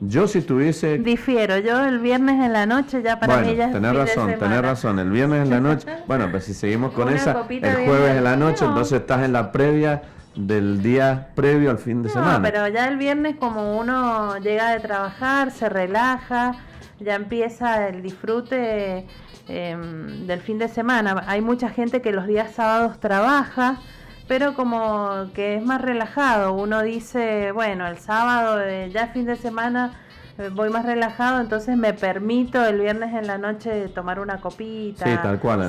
Yo 0.00 0.28
si 0.28 0.42
tuviese... 0.42 0.98
Difiero, 0.98 1.58
yo 1.58 1.84
el 1.84 1.98
viernes 1.98 2.44
en 2.44 2.52
la 2.52 2.66
noche 2.66 3.02
ya 3.02 3.18
para 3.18 3.38
mí 3.38 3.56
ya 3.56 3.66
es 3.66 3.72
tenés 3.72 3.96
razón, 3.96 4.34
tenés 4.38 4.62
razón, 4.62 4.98
el 5.00 5.10
viernes 5.10 5.42
en 5.42 5.50
la 5.50 5.60
noche, 5.60 5.88
bueno, 6.06 6.30
pues 6.30 6.44
si 6.44 6.54
seguimos 6.54 6.92
con 6.92 7.08
esa, 7.08 7.44
el 7.50 7.74
jueves 7.74 8.16
en 8.16 8.22
la 8.22 8.36
noche, 8.36 8.64
entonces 8.64 9.00
estás 9.00 9.24
en 9.24 9.32
la 9.32 9.50
previa 9.50 10.02
del 10.36 10.80
día 10.80 11.30
previo 11.34 11.70
al 11.70 11.78
fin 11.78 12.04
de 12.04 12.10
semana. 12.10 12.40
pero 12.40 12.68
ya 12.68 12.86
el 12.86 12.96
viernes 12.96 13.34
como 13.34 13.76
uno 13.76 14.38
llega 14.38 14.70
de 14.70 14.78
trabajar, 14.78 15.50
se 15.50 15.68
relaja, 15.68 16.52
ya 17.00 17.16
empieza 17.16 17.88
el 17.88 18.00
disfrute 18.02 19.04
em, 19.48 20.28
del 20.28 20.40
fin 20.40 20.58
de 20.58 20.68
semana. 20.68 21.24
Hay 21.26 21.40
mucha 21.40 21.70
gente 21.70 22.00
que 22.00 22.12
los 22.12 22.28
días 22.28 22.52
sábados 22.52 23.00
trabaja, 23.00 23.80
pero 24.28 24.54
como 24.54 25.30
que 25.34 25.56
es 25.56 25.64
más 25.64 25.80
relajado. 25.80 26.52
Uno 26.52 26.82
dice, 26.82 27.50
bueno, 27.52 27.88
el 27.88 27.98
sábado, 27.98 28.60
eh, 28.60 28.90
ya 28.92 29.08
fin 29.08 29.24
de 29.24 29.36
semana, 29.36 29.98
eh, 30.38 30.50
voy 30.52 30.70
más 30.70 30.84
relajado, 30.84 31.40
entonces 31.40 31.76
me 31.76 31.94
permito 31.94 32.64
el 32.64 32.80
viernes 32.80 33.14
en 33.14 33.26
la 33.26 33.38
noche 33.38 33.88
tomar 33.88 34.20
una 34.20 34.40
copita, 34.40 35.04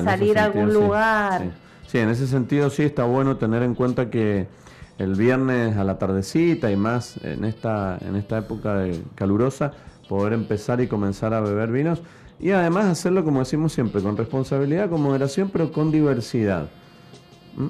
salir 0.04 0.38
a 0.38 0.44
algún 0.44 0.72
lugar. 0.72 1.42
Sí, 1.86 1.98
en 1.98 2.10
ese 2.10 2.26
sentido 2.26 2.70
sí 2.70 2.84
está 2.84 3.04
bueno 3.04 3.36
tener 3.36 3.62
en 3.62 3.74
cuenta 3.74 4.10
que 4.10 4.46
el 4.98 5.14
viernes 5.14 5.76
a 5.76 5.82
la 5.82 5.98
tardecita 5.98 6.70
y 6.70 6.76
más 6.76 7.16
en 7.24 7.44
esta, 7.44 7.98
en 8.00 8.14
esta 8.14 8.38
época 8.38 8.84
calurosa, 9.14 9.72
poder 10.08 10.34
empezar 10.34 10.80
y 10.80 10.86
comenzar 10.86 11.32
a 11.32 11.40
beber 11.40 11.70
vinos 11.72 12.02
y 12.38 12.50
además 12.50 12.86
hacerlo 12.86 13.24
como 13.24 13.40
decimos 13.40 13.72
siempre, 13.72 14.02
con 14.02 14.16
responsabilidad, 14.16 14.88
con 14.88 15.02
moderación, 15.02 15.50
pero 15.50 15.72
con 15.72 15.90
diversidad. 15.90 16.68
¿Mm? 17.56 17.66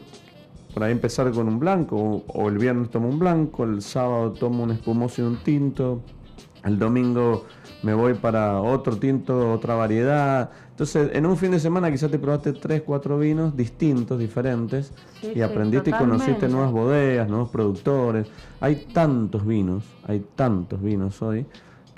Por 0.73 0.85
ahí 0.85 0.93
empezar 0.93 1.31
con 1.33 1.49
un 1.49 1.59
blanco, 1.59 2.25
o, 2.27 2.49
el 2.49 2.59
viernes 2.59 2.91
tomo 2.91 3.09
un 3.09 3.19
blanco, 3.19 3.65
el 3.65 3.83
sábado 3.83 4.33
tomo 4.33 4.65
un 4.65 4.71
espumoso 4.71 5.23
y 5.23 5.25
un 5.25 5.37
tinto, 5.39 6.03
el 6.65 6.79
domingo 6.79 7.47
me 7.83 7.95
voy 7.95 8.15
para 8.15 8.61
otro 8.61 8.97
tinto, 8.97 9.53
otra 9.53 9.75
variedad. 9.75 10.51
Entonces, 10.71 11.11
en 11.15 11.27
un 11.27 11.37
fin 11.37 11.51
de 11.51 11.61
semana 11.61 11.91
quizás 11.91 12.11
te 12.11 12.19
probaste 12.19 12.53
tres, 12.53 12.83
cuatro 12.83 13.19
vinos 13.19 13.57
distintos, 13.57 14.19
diferentes, 14.19 14.93
y 15.23 15.41
aprendiste 15.41 15.91
y 15.91 15.93
conociste 15.93 16.49
nuevas 16.49 16.73
bodegas, 16.73 17.29
nuevos 17.29 17.51
productores. 17.51 18.27
Hay 18.61 18.87
tantos 18.93 19.47
vinos, 19.47 19.85
hay 20.07 20.25
tantos 20.37 20.81
vinos 20.83 21.21
hoy 21.23 21.47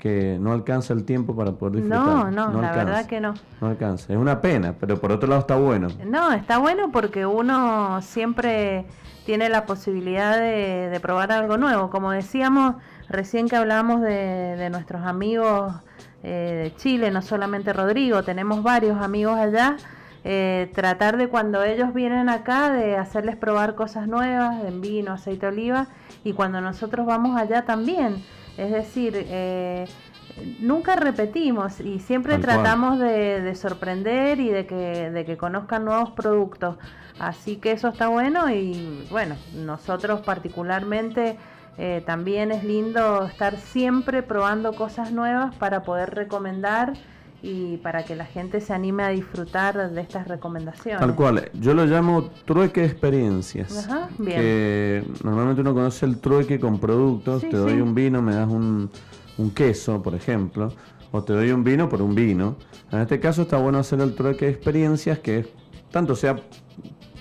que 0.03 0.37
no 0.37 0.51
alcanza 0.51 0.93
el 0.93 1.05
tiempo 1.05 1.33
para 1.33 1.53
poder 1.53 1.75
disfrutar. 1.75 2.29
No, 2.29 2.29
no, 2.29 2.61
la 2.61 2.73
verdad 2.73 3.05
que 3.05 3.21
no. 3.21 3.35
No 3.61 3.67
alcanza. 3.67 4.11
Es 4.11 4.19
una 4.19 4.41
pena, 4.41 4.75
pero 4.77 4.99
por 4.99 5.13
otro 5.13 5.29
lado 5.29 5.39
está 5.39 5.55
bueno. 5.55 5.87
No, 6.05 6.33
está 6.33 6.57
bueno 6.57 6.91
porque 6.91 7.25
uno 7.25 8.01
siempre 8.01 8.85
tiene 9.25 9.47
la 9.47 9.65
posibilidad 9.65 10.37
de, 10.37 10.99
probar 11.01 11.31
algo 11.31 11.55
nuevo. 11.55 11.89
Como 11.89 12.11
decíamos 12.11 12.75
recién 13.07 13.47
que 13.47 13.55
hablábamos 13.55 14.01
de, 14.01 14.67
nuestros 14.69 15.05
amigos 15.05 15.73
eh, 16.21 16.63
de 16.63 16.75
Chile, 16.75 17.09
no 17.09 17.21
solamente 17.21 17.71
Rodrigo, 17.71 18.23
tenemos 18.23 18.61
varios 18.61 19.01
amigos 19.01 19.37
allá. 19.37 19.77
Eh, 20.25 20.69
tratar 20.75 21.15
de 21.15 21.29
cuando 21.29 21.63
ellos 21.63 21.93
vienen 21.93 22.27
acá 22.27 22.73
de 22.73 22.97
hacerles 22.97 23.37
probar 23.37 23.75
cosas 23.75 24.09
nuevas 24.09 24.65
en 24.65 24.81
vino, 24.81 25.13
aceite 25.13 25.45
de 25.45 25.51
oliva 25.53 25.87
y 26.25 26.33
cuando 26.33 26.59
nosotros 26.59 27.05
vamos 27.05 27.39
allá 27.39 27.63
también 27.63 28.21
es 28.57 28.71
decir, 28.71 29.13
eh, 29.15 29.87
nunca 30.59 30.95
repetimos 30.95 31.79
y 31.79 31.99
siempre 31.99 32.37
tratamos 32.37 32.99
de, 32.99 33.53
sorprender 33.55 34.39
y 34.39 34.49
de 34.49 34.65
que, 34.65 35.09
de 35.09 35.25
que 35.25 35.37
conozcan 35.37 35.85
nuevos 35.85 36.11
productos. 36.11 36.77
Así 37.19 37.57
que 37.57 37.71
eso 37.71 37.89
está 37.89 38.07
bueno 38.07 38.49
y 38.49 39.07
bueno, 39.11 39.35
nosotros 39.53 40.21
particularmente 40.21 41.37
eh, 41.77 42.03
también 42.05 42.51
es 42.51 42.63
lindo 42.63 43.25
estar 43.25 43.57
siempre 43.57 44.23
probando 44.23 44.73
cosas 44.73 45.11
nuevas 45.11 45.55
para 45.55 45.83
poder 45.83 46.13
recomendar 46.13 46.93
y 47.45 47.75
para 47.75 48.05
que 48.05 48.15
la 48.15 48.25
gente 48.25 48.61
se 48.61 48.73
anime 48.73 49.03
a 49.03 49.09
disfrutar 49.09 49.91
de 49.91 50.01
estas 50.01 50.29
recomendaciones. 50.29 51.01
Tal 51.01 51.13
cual, 51.13 51.51
yo 51.53 51.73
lo 51.73 51.85
llamo 51.85 52.31
trueque 52.45 52.85
experiencias. 52.85 53.85
Ajá, 53.85 54.07
bien. 54.17 54.37
Que 54.37 55.03
normalmente 55.25 55.59
uno 55.59 55.73
conoce 55.73 56.05
el 56.05 56.19
trueque 56.19 56.57
con 56.57 56.79
productos, 56.79 57.41
te 57.41 57.57
doy 57.57 57.81
un 57.81 57.93
vino, 57.93 58.21
me 58.21 58.33
das 58.33 58.49
un, 58.49 58.89
un 59.37 59.51
queso, 59.51 60.01
por 60.01 60.15
ejemplo, 60.15 60.73
o 61.11 61.21
te 61.21 61.33
doy 61.33 61.51
un 61.51 61.65
vino 61.65 61.89
por 61.89 62.01
un 62.01 62.15
vino. 62.15 62.55
En 62.93 63.01
este 63.01 63.19
caso 63.19 63.41
está 63.41 63.57
bueno 63.57 63.77
hacer 63.77 63.99
el 63.99 64.15
trueque 64.15 64.45
de 64.45 64.51
experiencias, 64.51 65.19
que 65.19 65.45
tanto 65.91 66.15
sea 66.15 66.37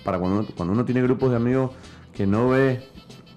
para 0.04 0.20
cuando, 0.20 0.46
cuando 0.56 0.72
uno 0.72 0.84
tiene 0.84 1.02
grupos 1.02 1.30
de 1.30 1.36
amigos 1.36 1.72
que 2.14 2.28
no 2.28 2.48
ve 2.48 2.80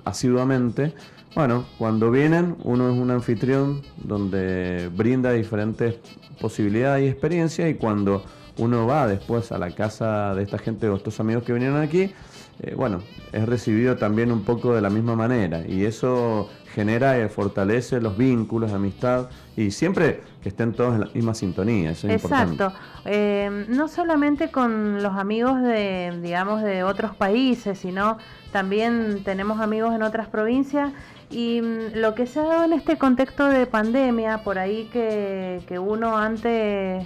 asiduamente, 0.03 0.93
bueno, 1.35 1.65
cuando 1.77 2.11
vienen, 2.11 2.55
uno 2.63 2.89
es 2.89 2.97
un 2.97 3.11
anfitrión 3.11 3.81
donde 3.97 4.89
brinda 4.95 5.33
diferentes 5.33 5.95
posibilidades 6.39 7.03
y 7.03 7.09
experiencias 7.09 7.69
y 7.69 7.75
cuando 7.75 8.23
uno 8.57 8.87
va 8.87 9.05
después 9.05 9.51
a 9.51 9.57
la 9.57 9.71
casa 9.71 10.33
de 10.33 10.43
esta 10.43 10.57
gente 10.57 10.87
o 10.87 10.95
estos 10.95 11.19
amigos 11.19 11.43
que 11.43 11.51
vinieron 11.51 11.81
aquí, 11.81 12.13
eh, 12.61 12.73
bueno, 12.75 13.01
es 13.33 13.45
recibido 13.45 13.97
también 13.97 14.31
un 14.31 14.43
poco 14.43 14.73
de 14.73 14.81
la 14.81 14.89
misma 14.89 15.15
manera 15.15 15.67
y 15.67 15.83
eso 15.83 16.49
genera 16.73 17.21
y 17.21 17.27
fortalece 17.27 17.99
los 17.99 18.17
vínculos 18.17 18.69
de 18.69 18.77
amistad 18.77 19.27
y 19.57 19.71
siempre 19.71 20.21
que 20.41 20.49
estén 20.49 20.73
todos 20.73 20.95
en 20.95 21.01
la 21.01 21.09
misma 21.13 21.33
sintonía. 21.33 21.91
Eso 21.91 22.07
es 22.07 22.23
Exacto. 22.23 22.71
Eh, 23.03 23.65
no 23.69 23.87
solamente 23.87 24.51
con 24.51 25.01
los 25.03 25.13
amigos 25.13 25.61
de, 25.61 26.17
digamos, 26.21 26.61
de 26.61 26.83
otros 26.83 27.15
países, 27.15 27.79
sino 27.79 28.17
también 28.51 29.23
tenemos 29.25 29.59
amigos 29.59 29.93
en 29.93 30.01
otras 30.01 30.27
provincias 30.27 30.91
y 31.35 31.61
mm, 31.61 31.95
lo 31.95 32.15
que 32.15 32.25
se 32.27 32.39
ha 32.39 32.43
dado 32.43 32.63
en 32.63 32.73
este 32.73 32.97
contexto 32.97 33.45
de 33.47 33.67
pandemia, 33.67 34.43
por 34.43 34.57
ahí 34.57 34.89
que, 34.91 35.61
que 35.67 35.77
uno 35.77 36.17
antes 36.17 37.05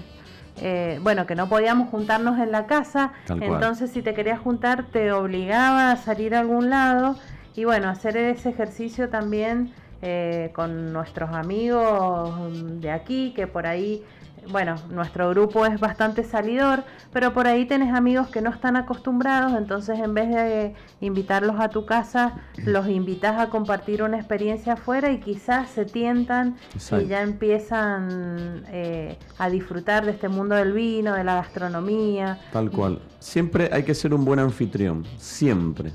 eh, 0.62 1.00
bueno, 1.02 1.26
que 1.26 1.36
no 1.36 1.50
podíamos 1.50 1.90
juntarnos 1.90 2.38
en 2.38 2.52
la 2.52 2.68
casa, 2.68 3.14
entonces 3.30 3.92
si 3.92 4.02
te 4.02 4.14
querías 4.14 4.40
juntar 4.40 4.88
te 4.92 5.12
obligaba 5.12 5.92
a 5.92 5.96
salir 5.96 6.36
a 6.36 6.42
algún 6.42 6.70
lado 6.70 7.16
y 7.56 7.64
bueno, 7.64 7.90
hacer 7.90 8.18
ese 8.18 8.50
ejercicio 8.50 9.10
también 9.10 9.74
eh, 10.02 10.52
con 10.54 10.94
nuestros 10.94 11.32
amigos 11.32 12.82
de 12.82 12.92
aquí, 12.92 13.34
que 13.36 13.48
por 13.48 13.66
ahí 13.66 14.04
bueno, 14.52 14.76
nuestro 14.90 15.30
grupo 15.30 15.66
es 15.66 15.80
bastante 15.80 16.24
salidor, 16.24 16.84
pero 17.12 17.34
por 17.34 17.48
ahí 17.48 17.66
tenés 17.66 17.94
amigos 17.94 18.30
que 18.30 18.42
no 18.42 18.50
están 18.50 18.76
acostumbrados, 18.76 19.54
entonces 19.58 20.00
en 20.00 20.14
vez 20.14 20.30
de 20.30 20.74
invitarlos 21.02 21.60
a 21.60 21.70
tu 21.70 21.86
casa, 21.86 22.36
los 22.58 22.88
invitas 22.88 23.40
a 23.40 23.50
compartir 23.50 24.04
una 24.04 24.18
experiencia 24.18 24.74
afuera 24.74 25.12
y 25.12 25.20
quizás 25.20 25.70
se 25.70 25.86
tientan 25.86 26.58
y 26.76 27.06
ya 27.06 27.22
empiezan 27.22 28.64
eh, 28.70 29.18
a 29.38 29.50
disfrutar 29.50 30.06
de 30.06 30.12
este 30.12 30.30
mundo 30.30 30.56
del 30.56 30.74
vino, 30.74 31.14
de 31.14 31.24
la 31.24 31.36
gastronomía. 31.36 32.40
Tal 32.52 32.72
cual. 32.72 33.02
Siempre 33.20 33.70
hay 33.72 33.84
que 33.84 33.94
ser 33.94 34.14
un 34.14 34.26
buen 34.26 34.40
anfitrión, 34.40 35.06
siempre. 35.18 35.92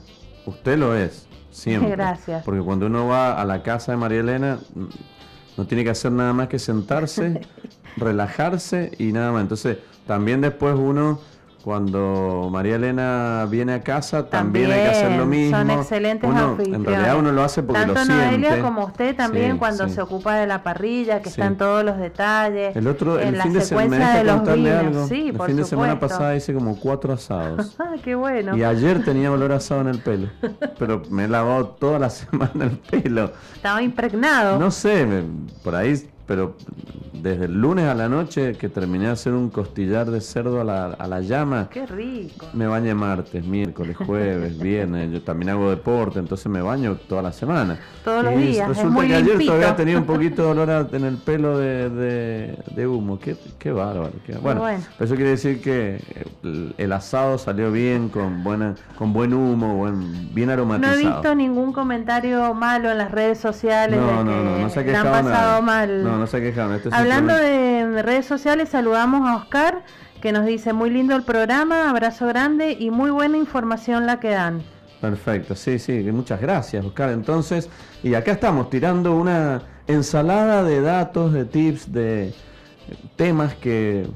Usted 0.47 0.79
lo 0.79 0.95
es, 0.95 1.29
siempre. 1.51 1.91
Gracias. 1.97 2.45
Porque 2.45 2.61
cuando 2.61 2.87
uno 2.87 3.09
va 3.09 3.41
a 3.41 3.45
la 3.45 3.63
casa 3.63 3.93
de 3.93 3.99
María 3.99 4.21
Elena, 4.21 4.59
no 5.57 5.67
tiene 5.67 5.85
que 5.85 5.91
hacer 5.91 6.13
nada 6.13 6.33
más 6.33 6.49
que 6.49 6.59
sentarse 6.59 7.41
relajarse 7.97 8.93
y 8.99 9.13
nada 9.13 9.33
más. 9.33 9.43
Entonces, 9.43 9.79
también 10.07 10.41
después 10.41 10.75
uno 10.77 11.21
cuando 11.65 12.51
María 12.53 12.77
Elena 12.77 13.47
viene 13.51 13.73
a 13.73 13.83
casa, 13.83 14.29
también, 14.29 14.71
hay 14.71 14.83
que 14.83 14.89
hacer 14.89 15.13
lo 15.13 15.25
mismo. 15.25 15.57
Son 15.57 15.71
excelentes 15.71 16.29
uno, 16.29 16.59
En 16.61 16.85
realidad 16.85 17.17
uno 17.19 17.33
lo 17.33 17.43
hace 17.43 17.63
porque 17.63 17.87
Tanto 17.87 17.95
lo 17.95 18.05
siente. 18.05 18.27
Noelia 18.27 18.61
como 18.63 18.85
usted 18.85 19.17
también 19.17 19.57
cuando 19.57 19.89
se 19.89 20.03
ocupa 20.03 20.37
de 20.37 20.47
la 20.47 20.63
parrilla, 20.63 21.23
que 21.23 21.31
están 21.31 21.57
todos 21.57 21.83
los 21.83 21.97
detalles. 21.97 22.77
El 22.77 22.87
otro, 22.87 23.19
el 23.19 23.41
fin 23.41 23.55
de 23.55 23.63
semana, 23.63 24.23
de 24.23 24.31
contarle 24.31 24.73
algo. 24.75 25.09
el 25.11 25.41
fin 25.47 25.57
de 25.57 25.65
semana 25.65 25.99
pasada 25.99 26.37
hice 26.37 26.53
como 26.53 26.79
cuatro 26.79 27.15
asados. 27.15 27.77
ah, 27.79 27.95
qué 28.05 28.15
bueno. 28.15 28.55
Y 28.55 28.63
ayer 28.63 29.03
tenía 29.03 29.33
olor 29.33 29.53
asado 29.53 29.81
en 29.81 29.89
el 29.89 30.01
pelo. 30.01 30.29
pero 30.79 31.01
me 31.09 31.25
he 31.25 31.29
lavado 31.29 31.69
toda 31.69 31.99
la 31.99 32.11
semana 32.11 32.67
el 32.67 32.77
pelo. 32.79 33.33
Estaba 33.55 33.81
impregnado. 33.83 34.59
No 34.59 34.71
sé, 34.71 35.07
por 35.63 35.75
ahí 35.75 35.93
pero 36.27 36.57
desde 37.13 37.47
el 37.47 37.61
lunes 37.61 37.87
a 37.87 37.95
la 37.95 38.09
noche 38.09 38.53
que 38.55 38.69
terminé 38.69 39.07
de 39.07 39.13
hacer 39.13 39.33
un 39.33 39.49
costillar 39.49 40.11
de 40.11 40.21
cerdo 40.21 40.61
a 40.61 40.65
la, 40.65 40.87
a 40.87 41.07
la 41.07 41.21
llama. 41.21 41.69
¡Qué 41.71 41.87
rico! 41.87 42.47
Me 42.53 42.67
bañé 42.67 42.95
martes, 42.95 43.45
miércoles, 43.45 43.97
jueves, 43.97 44.59
viernes. 44.63 45.11
Yo 45.11 45.23
también 45.23 45.51
hago 45.51 45.71
deporte, 45.71 46.19
entonces 46.19 46.47
me 46.47 46.61
baño 46.61 46.97
toda 47.09 47.23
la 47.23 47.33
semana. 47.33 47.79
Todos 48.05 48.25
los 48.25 48.37
días. 48.37 48.69
Resulta 48.69 49.07
que 49.07 49.15
ayer 49.15 49.39
todavía 49.39 49.77
tenía 49.77 49.99
un 49.99 50.05
poquito 50.05 50.43
de 50.43 50.49
olor 50.61 50.89
en 50.93 51.05
el 51.05 51.17
pelo 51.17 51.57
de, 51.59 52.57
de, 52.75 52.87
humo. 52.87 53.19
Qué, 53.19 53.37
qué 53.59 53.73
bárbaro. 53.73 54.13
Bueno, 54.43 54.67
eso 54.69 55.15
quiere 55.15 55.31
decir 55.31 55.63
que 55.63 56.03
el, 56.77 56.93
asado 56.93 57.39
salió 57.39 57.73
bien, 57.73 58.09
con 58.09 58.45
buena 58.45 58.75
con 58.97 59.13
buen 59.13 59.33
humo, 59.33 59.77
buen, 59.77 60.35
bien 60.35 60.51
aromatizado. 60.51 60.95
No 60.95 61.01
he 61.01 61.13
visto 61.13 61.35
ningún 61.35 61.73
comentario 61.73 62.55
malo 62.55 62.91
en 62.91 62.99
las 62.99 63.11
redes 63.11 63.39
sociales. 63.39 63.99
No, 63.99 64.23
no, 64.23 64.43
no, 64.43 64.59
no, 64.59 64.69
se 64.71 64.97
ha 64.97 65.03
pasado 65.03 65.63
mal. 65.63 66.05
No, 66.05 66.14
no 66.19 66.27
se 66.27 66.41
quejaron. 66.41 66.75
Este 66.75 66.89
Hablando 66.93 67.35
de 67.35 68.03
redes 68.03 68.27
sociales, 68.27 68.69
saludamos 68.71 69.29
a 69.29 69.37
Oscar, 69.37 69.83
que 70.21 70.33
nos 70.33 70.47
dice 70.47 70.73
muy 70.73 70.91
lindo 70.91 71.15
el 71.15 71.23
programa, 71.23 71.91
abrazo 71.91 72.27
grande 72.27 72.77
y 72.79 72.91
muy 72.91 73.11
buena 73.11 73.37
información 73.37 74.07
la 74.07 74.21
que 74.21 74.31
dan. 74.31 74.63
Perfecto, 75.01 75.55
sí, 75.55 75.79
sí, 75.79 75.93
muchas 76.13 76.41
gracias, 76.41 76.85
Oscar. 76.85 77.11
Entonces, 77.11 77.69
y 78.03 78.15
acá 78.15 78.33
estamos 78.33 78.71
tirando 78.71 79.15
una 79.15 79.63
ensalada 79.87 80.63
de 80.63 80.81
datos, 80.81 81.33
de 81.33 81.45
tips, 81.45 81.93
de 81.93 82.35
temas 83.17 83.55
que 83.55 84.07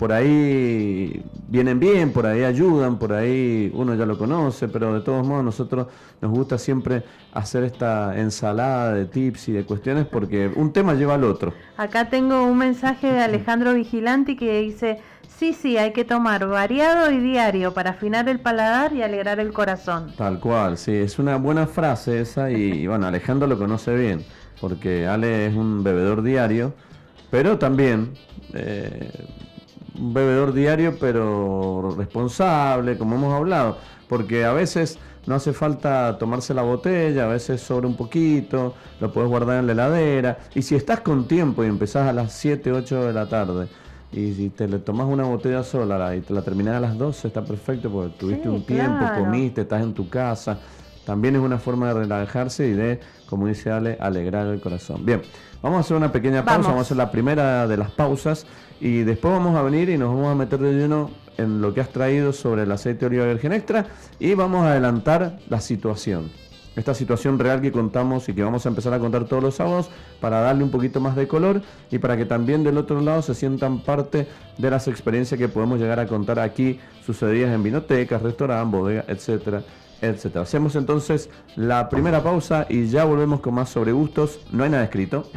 por 0.00 0.14
ahí 0.14 1.22
vienen 1.48 1.78
bien, 1.78 2.10
por 2.10 2.24
ahí 2.24 2.42
ayudan, 2.42 2.98
por 2.98 3.12
ahí 3.12 3.70
uno 3.74 3.94
ya 3.94 4.06
lo 4.06 4.16
conoce, 4.16 4.66
pero 4.66 4.94
de 4.94 5.02
todos 5.02 5.26
modos 5.26 5.44
nosotros 5.44 5.88
nos 6.22 6.30
gusta 6.30 6.56
siempre 6.56 7.02
hacer 7.34 7.64
esta 7.64 8.18
ensalada 8.18 8.94
de 8.94 9.04
tips 9.04 9.48
y 9.50 9.52
de 9.52 9.64
cuestiones 9.64 10.06
porque 10.06 10.50
un 10.56 10.72
tema 10.72 10.94
lleva 10.94 11.16
al 11.16 11.24
otro. 11.24 11.52
Acá 11.76 12.08
tengo 12.08 12.44
un 12.44 12.56
mensaje 12.56 13.12
de 13.12 13.20
Alejandro 13.20 13.74
Vigilanti 13.74 14.36
que 14.36 14.62
dice, 14.62 15.02
sí, 15.28 15.52
sí, 15.52 15.76
hay 15.76 15.92
que 15.92 16.06
tomar 16.06 16.48
variado 16.48 17.10
y 17.10 17.18
diario 17.18 17.74
para 17.74 17.90
afinar 17.90 18.26
el 18.30 18.40
paladar 18.40 18.94
y 18.94 19.02
alegrar 19.02 19.38
el 19.38 19.52
corazón. 19.52 20.14
Tal 20.16 20.40
cual, 20.40 20.78
sí, 20.78 20.92
es 20.92 21.18
una 21.18 21.36
buena 21.36 21.66
frase 21.66 22.22
esa 22.22 22.50
y, 22.50 22.86
bueno, 22.86 23.06
Alejandro 23.06 23.46
lo 23.46 23.58
conoce 23.58 23.94
bien 23.94 24.24
porque 24.62 25.06
Ale 25.06 25.44
es 25.44 25.54
un 25.54 25.84
bebedor 25.84 26.22
diario, 26.22 26.72
pero 27.30 27.58
también... 27.58 28.14
Eh, 28.54 29.10
un 29.98 30.14
bebedor 30.14 30.52
diario, 30.52 30.96
pero 30.98 31.94
responsable, 31.96 32.98
como 32.98 33.16
hemos 33.16 33.34
hablado, 33.34 33.78
porque 34.08 34.44
a 34.44 34.52
veces 34.52 34.98
no 35.26 35.34
hace 35.34 35.52
falta 35.52 36.16
tomarse 36.18 36.54
la 36.54 36.62
botella, 36.62 37.24
a 37.24 37.28
veces 37.28 37.60
sobra 37.60 37.86
un 37.86 37.96
poquito, 37.96 38.74
lo 39.00 39.12
puedes 39.12 39.28
guardar 39.28 39.58
en 39.58 39.66
la 39.66 39.72
heladera, 39.72 40.38
y 40.54 40.62
si 40.62 40.74
estás 40.74 41.00
con 41.00 41.28
tiempo 41.28 41.64
y 41.64 41.66
empezás 41.66 42.08
a 42.08 42.12
las 42.12 42.32
7, 42.32 42.72
8 42.72 43.06
de 43.06 43.12
la 43.12 43.28
tarde, 43.28 43.68
y 44.12 44.34
si 44.34 44.50
te 44.50 44.66
le 44.66 44.80
tomas 44.80 45.06
una 45.06 45.24
botella 45.24 45.62
sola 45.62 46.16
y 46.16 46.20
te 46.20 46.34
la 46.34 46.42
terminas 46.42 46.76
a 46.76 46.80
las 46.80 46.98
12, 46.98 47.28
está 47.28 47.44
perfecto 47.44 47.90
porque 47.90 48.16
tuviste 48.18 48.48
un 48.48 48.64
tiempo, 48.64 49.04
comiste, 49.16 49.60
estás 49.60 49.82
en 49.82 49.94
tu 49.94 50.08
casa. 50.08 50.58
También 51.04 51.36
es 51.36 51.42
una 51.42 51.58
forma 51.58 51.88
de 51.88 51.94
relajarse 51.94 52.66
y 52.66 52.72
de, 52.72 53.00
como 53.28 53.46
dice 53.46 53.70
Ale, 53.70 53.96
alegrar 54.00 54.48
el 54.48 54.60
corazón. 54.60 55.04
Bien, 55.06 55.22
vamos 55.62 55.78
a 55.78 55.80
hacer 55.80 55.96
una 55.96 56.10
pequeña 56.10 56.44
pausa, 56.44 56.68
vamos 56.68 56.78
a 56.78 56.82
hacer 56.82 56.96
la 56.96 57.10
primera 57.10 57.68
de 57.68 57.76
las 57.76 57.90
pausas 57.92 58.46
y 58.80 59.02
después 59.02 59.32
vamos 59.32 59.56
a 59.56 59.62
venir 59.62 59.88
y 59.90 59.98
nos 59.98 60.14
vamos 60.14 60.32
a 60.32 60.34
meter 60.34 60.58
de 60.58 60.72
lleno 60.72 61.10
en 61.36 61.60
lo 61.60 61.72
que 61.72 61.80
has 61.80 61.90
traído 61.90 62.32
sobre 62.32 62.62
el 62.62 62.72
aceite 62.72 63.00
de 63.00 63.06
oliva 63.06 63.26
virgen 63.26 63.52
extra 63.52 63.86
y 64.18 64.34
vamos 64.34 64.64
a 64.64 64.72
adelantar 64.72 65.38
la 65.48 65.60
situación. 65.60 66.30
Esta 66.76 66.94
situación 66.94 67.38
real 67.38 67.60
que 67.60 67.72
contamos 67.72 68.28
y 68.28 68.34
que 68.34 68.42
vamos 68.42 68.64
a 68.64 68.68
empezar 68.68 68.94
a 68.94 68.98
contar 68.98 69.24
todos 69.24 69.42
los 69.42 69.56
sábados 69.56 69.90
para 70.20 70.40
darle 70.40 70.62
un 70.62 70.70
poquito 70.70 71.00
más 71.00 71.16
de 71.16 71.26
color 71.26 71.62
y 71.90 71.98
para 71.98 72.16
que 72.16 72.24
también 72.24 72.62
del 72.62 72.78
otro 72.78 73.00
lado 73.00 73.22
se 73.22 73.34
sientan 73.34 73.80
parte 73.80 74.28
de 74.56 74.70
las 74.70 74.86
experiencias 74.86 75.38
que 75.38 75.48
podemos 75.48 75.80
llegar 75.80 75.98
a 75.98 76.06
contar 76.06 76.38
aquí 76.38 76.78
sucedidas 77.04 77.52
en 77.52 77.62
vinotecas, 77.62 78.22
restaurantes, 78.22 78.70
bodegas, 78.70 79.04
etcétera, 79.08 79.62
etcétera. 80.00 80.42
Hacemos 80.42 80.76
entonces 80.76 81.28
la 81.56 81.88
primera 81.88 82.22
pausa 82.22 82.66
y 82.68 82.86
ya 82.86 83.04
volvemos 83.04 83.40
con 83.40 83.54
más 83.54 83.68
sobre 83.68 83.92
gustos. 83.92 84.40
No 84.52 84.62
hay 84.62 84.70
nada 84.70 84.84
escrito. 84.84 85.28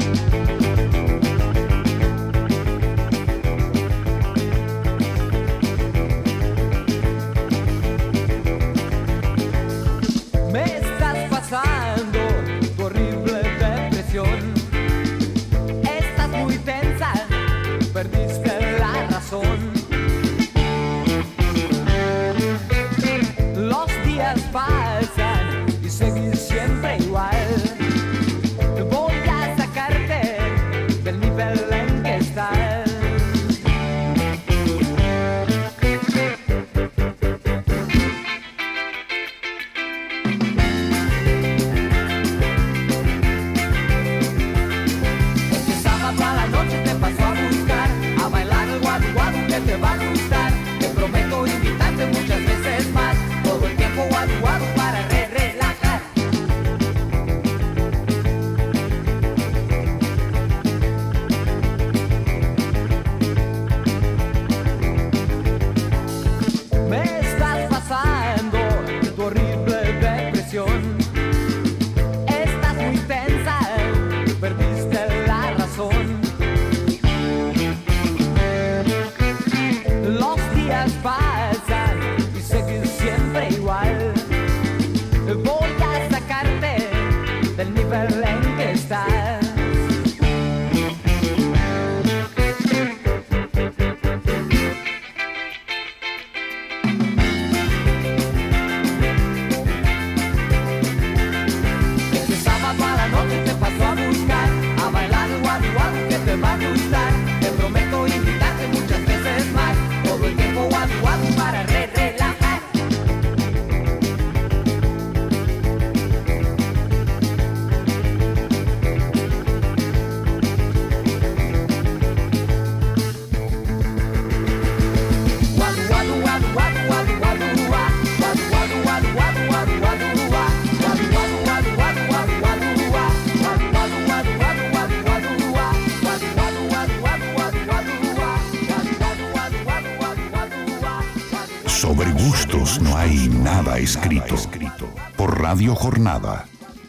Nada 143.74 143.80
escrito. 143.80 144.88
Por 145.18 145.42
Radio 145.42 145.74
Jornada, 145.74 146.46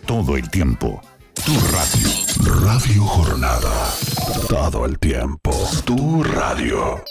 todo 0.07 0.37
el 0.37 0.51
tiempo. 0.51 1.01
Tu 1.33 1.53
radio. 1.73 2.61
Radio 2.62 3.03
Jornada. 3.05 3.90
Todo 4.51 4.85
el 4.85 4.99
tiempo. 4.99 5.51
Tu 5.87 6.23
radio. 6.23 7.03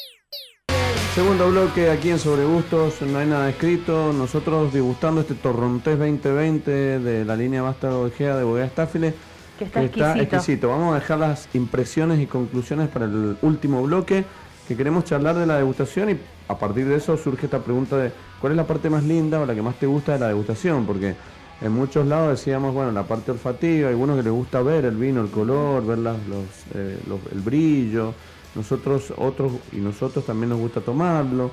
Segundo 1.15 1.49
bloque 1.49 1.89
aquí 1.89 2.11
en 2.11 2.19
Sobre 2.19 2.45
Gustos, 2.45 3.01
no 3.01 3.17
hay 3.17 3.25
nada 3.25 3.49
escrito. 3.49 4.13
Nosotros 4.13 4.71
degustando 4.73 5.21
este 5.21 5.33
Torrontés 5.33 5.97
2020 5.97 6.99
de 6.99 7.25
la 7.25 7.35
línea 7.35 7.63
Vástago 7.63 8.05
Egea 8.05 8.35
de 8.35 8.43
Bodega 8.43 8.67
Estáfile. 8.67 9.15
Que 9.57 9.65
está, 9.65 9.83
exquisito. 9.83 10.21
exquisito. 10.21 10.69
Vamos 10.69 10.95
a 10.95 10.99
dejar 10.99 11.17
las 11.17 11.49
impresiones 11.55 12.19
y 12.19 12.27
conclusiones 12.27 12.89
para 12.89 13.05
el 13.05 13.37
último 13.41 13.81
bloque, 13.81 14.23
que 14.67 14.77
queremos 14.77 15.05
charlar 15.05 15.35
de 15.35 15.47
la 15.47 15.57
degustación 15.57 16.11
y 16.11 16.17
a 16.47 16.59
partir 16.59 16.87
de 16.87 16.97
eso 16.97 17.17
surge 17.17 17.45
esta 17.45 17.59
pregunta 17.59 17.97
de 17.97 18.11
cuál 18.43 18.51
es 18.51 18.57
la 18.57 18.67
parte 18.67 18.89
más 18.89 19.05
linda 19.05 19.39
o 19.39 19.45
la 19.45 19.55
que 19.55 19.61
más 19.61 19.75
te 19.75 19.85
gusta 19.85 20.11
de 20.11 20.19
la 20.19 20.27
degustación, 20.27 20.85
porque 20.85 21.15
en 21.61 21.71
muchos 21.71 22.05
lados 22.05 22.31
decíamos, 22.31 22.73
bueno, 22.73 22.91
la 22.91 23.03
parte 23.03 23.31
olfativa, 23.31 23.87
hay 23.87 23.93
algunos 23.93 24.17
que 24.17 24.23
les 24.23 24.33
gusta 24.33 24.61
ver 24.61 24.83
el 24.83 24.97
vino, 24.97 25.21
el 25.21 25.29
color, 25.29 25.85
ver 25.85 25.99
las- 25.99 26.17
los, 26.27 26.43
eh, 26.75 26.99
los- 27.07 27.21
el 27.31 27.39
brillo, 27.39 28.13
nosotros 28.53 29.13
otros 29.15 29.53
y 29.71 29.77
nosotros 29.77 30.25
también 30.25 30.49
nos 30.49 30.59
gusta 30.59 30.81
tomarlo, 30.81 31.51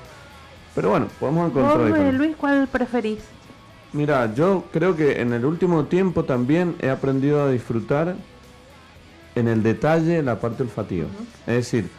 pero 0.75 0.89
bueno, 0.89 1.07
podemos 1.17 1.49
encontrar... 1.49 1.89
¿Vos, 1.91 1.97
eh. 1.97 2.11
Luis, 2.11 2.35
cuál 2.35 2.67
preferís? 2.67 3.19
Mira, 3.93 4.33
yo 4.35 4.65
creo 4.73 4.93
que 4.97 5.21
en 5.21 5.31
el 5.31 5.45
último 5.45 5.85
tiempo 5.85 6.25
también 6.25 6.75
he 6.81 6.89
aprendido 6.89 7.41
a 7.41 7.49
disfrutar 7.49 8.15
en 9.35 9.47
el 9.47 9.63
detalle 9.63 10.21
la 10.23 10.41
parte 10.41 10.63
olfativa. 10.63 11.07
Es 11.47 11.55
decir, 11.55 11.89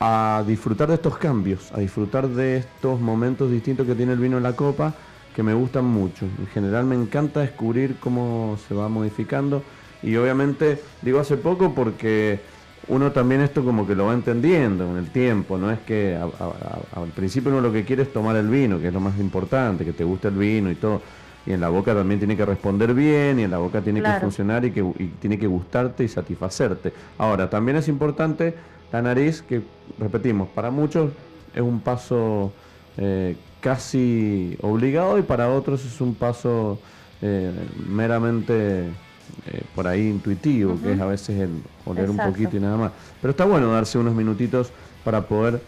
a 0.00 0.44
disfrutar 0.46 0.88
de 0.88 0.94
estos 0.94 1.16
cambios, 1.18 1.72
a 1.72 1.78
disfrutar 1.80 2.28
de 2.28 2.58
estos 2.58 3.00
momentos 3.00 3.50
distintos 3.50 3.86
que 3.86 3.94
tiene 3.94 4.12
el 4.12 4.18
vino 4.18 4.36
en 4.36 4.42
la 4.42 4.54
copa, 4.54 4.94
que 5.34 5.42
me 5.42 5.54
gustan 5.54 5.84
mucho. 5.86 6.26
En 6.38 6.46
general 6.48 6.84
me 6.84 6.94
encanta 6.94 7.40
descubrir 7.40 7.96
cómo 8.00 8.56
se 8.68 8.74
va 8.74 8.88
modificando. 8.88 9.62
Y 10.02 10.16
obviamente 10.16 10.80
digo 11.02 11.18
hace 11.20 11.36
poco 11.36 11.74
porque 11.74 12.38
uno 12.88 13.12
también 13.12 13.40
esto 13.40 13.64
como 13.64 13.86
que 13.86 13.94
lo 13.94 14.06
va 14.06 14.14
entendiendo 14.14 14.86
con 14.86 14.98
el 14.98 15.08
tiempo, 15.10 15.56
no 15.56 15.70
es 15.70 15.78
que 15.80 16.14
a- 16.16 16.24
a- 16.24 16.98
a- 16.98 17.00
al 17.02 17.08
principio 17.08 17.50
uno 17.50 17.62
lo 17.62 17.72
que 17.72 17.84
quiere 17.84 18.02
es 18.02 18.12
tomar 18.12 18.36
el 18.36 18.48
vino, 18.48 18.78
que 18.78 18.88
es 18.88 18.92
lo 18.94 19.00
más 19.00 19.18
importante, 19.18 19.84
que 19.84 19.92
te 19.94 20.04
guste 20.04 20.28
el 20.28 20.34
vino 20.34 20.70
y 20.70 20.74
todo. 20.74 21.00
Y 21.46 21.52
en 21.52 21.60
la 21.60 21.68
boca 21.70 21.94
también 21.94 22.20
tiene 22.20 22.36
que 22.36 22.44
responder 22.44 22.94
bien 22.94 23.38
y 23.38 23.42
en 23.44 23.50
la 23.50 23.58
boca 23.58 23.80
tiene 23.80 24.00
que 24.00 24.06
funcionar 24.20 24.64
y 24.66 24.70
que 24.70 24.80
y 24.98 25.06
tiene 25.20 25.38
que 25.38 25.46
gustarte 25.46 26.04
y 26.04 26.08
satisfacerte. 26.08 26.92
Ahora, 27.18 27.48
también 27.50 27.76
es 27.78 27.88
importante 27.88 28.54
la 28.94 29.02
nariz, 29.02 29.42
que 29.42 29.60
repetimos, 29.98 30.46
para 30.50 30.70
muchos 30.70 31.10
es 31.52 31.60
un 31.60 31.80
paso 31.80 32.52
eh, 32.96 33.34
casi 33.60 34.56
obligado 34.62 35.18
y 35.18 35.22
para 35.22 35.50
otros 35.50 35.84
es 35.84 36.00
un 36.00 36.14
paso 36.14 36.78
eh, 37.20 37.50
meramente 37.88 38.84
eh, 38.84 39.62
por 39.74 39.88
ahí 39.88 40.08
intuitivo, 40.08 40.78
que 40.80 40.92
es 40.92 41.00
a 41.00 41.06
veces 41.06 41.40
el 41.40 41.50
oler 41.84 42.08
un 42.08 42.18
poquito 42.18 42.56
y 42.56 42.60
nada 42.60 42.76
más. 42.76 42.92
Pero 43.20 43.32
está 43.32 43.44
bueno 43.44 43.72
darse 43.72 43.98
unos 43.98 44.14
minutitos 44.14 44.70
para 45.02 45.22
poder 45.22 45.60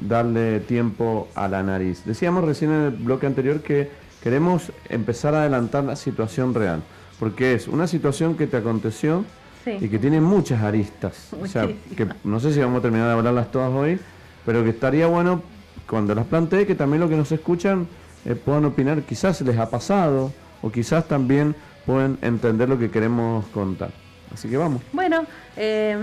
darle 0.00 0.60
tiempo 0.60 1.26
a 1.34 1.48
la 1.48 1.64
nariz. 1.64 2.04
Decíamos 2.04 2.44
recién 2.44 2.70
en 2.70 2.82
el 2.82 2.90
bloque 2.92 3.26
anterior 3.26 3.60
que 3.60 3.90
queremos 4.22 4.70
empezar 4.88 5.34
a 5.34 5.40
adelantar 5.40 5.82
la 5.82 5.96
situación 5.96 6.54
real, 6.54 6.84
porque 7.18 7.54
es 7.54 7.66
una 7.66 7.88
situación 7.88 8.36
que 8.36 8.46
te 8.46 8.56
aconteció 8.56 9.24
Sí. 9.64 9.76
y 9.80 9.88
que 9.88 9.98
tiene 9.98 10.20
muchas 10.20 10.62
aristas. 10.62 11.30
O 11.40 11.46
sea, 11.46 11.66
que 11.96 12.06
no 12.24 12.40
sé 12.40 12.52
si 12.52 12.60
vamos 12.60 12.78
a 12.78 12.82
terminar 12.82 13.06
de 13.08 13.12
hablarlas 13.14 13.50
todas 13.50 13.70
hoy, 13.72 13.98
pero 14.46 14.62
que 14.64 14.70
estaría 14.70 15.06
bueno 15.06 15.42
cuando 15.88 16.14
las 16.14 16.26
plantee 16.26 16.66
que 16.66 16.74
también 16.74 17.00
los 17.00 17.10
que 17.10 17.16
nos 17.16 17.30
escuchan 17.32 17.86
eh, 18.24 18.34
puedan 18.34 18.64
opinar, 18.64 19.02
quizás 19.02 19.40
les 19.42 19.58
ha 19.58 19.68
pasado 19.70 20.32
o 20.62 20.70
quizás 20.70 21.06
también 21.08 21.54
pueden 21.86 22.18
entender 22.22 22.68
lo 22.68 22.78
que 22.78 22.90
queremos 22.90 23.46
contar. 23.46 23.90
Así 24.32 24.46
que 24.50 24.58
vamos. 24.58 24.82
Bueno, 24.92 25.24
eh, 25.56 25.96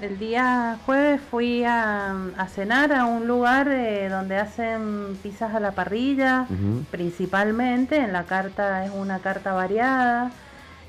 el 0.00 0.18
día 0.18 0.78
jueves 0.86 1.20
fui 1.30 1.62
a, 1.64 2.14
a 2.38 2.46
cenar 2.48 2.90
a 2.92 3.04
un 3.04 3.26
lugar 3.26 3.68
eh, 3.68 4.08
donde 4.08 4.38
hacen 4.38 5.18
pizzas 5.22 5.54
a 5.54 5.60
la 5.60 5.72
parrilla, 5.72 6.46
Ujú. 6.48 6.84
principalmente. 6.90 7.98
En 7.98 8.14
la 8.14 8.24
carta 8.24 8.86
es 8.86 8.90
una 8.94 9.18
carta 9.18 9.52
variada, 9.52 10.30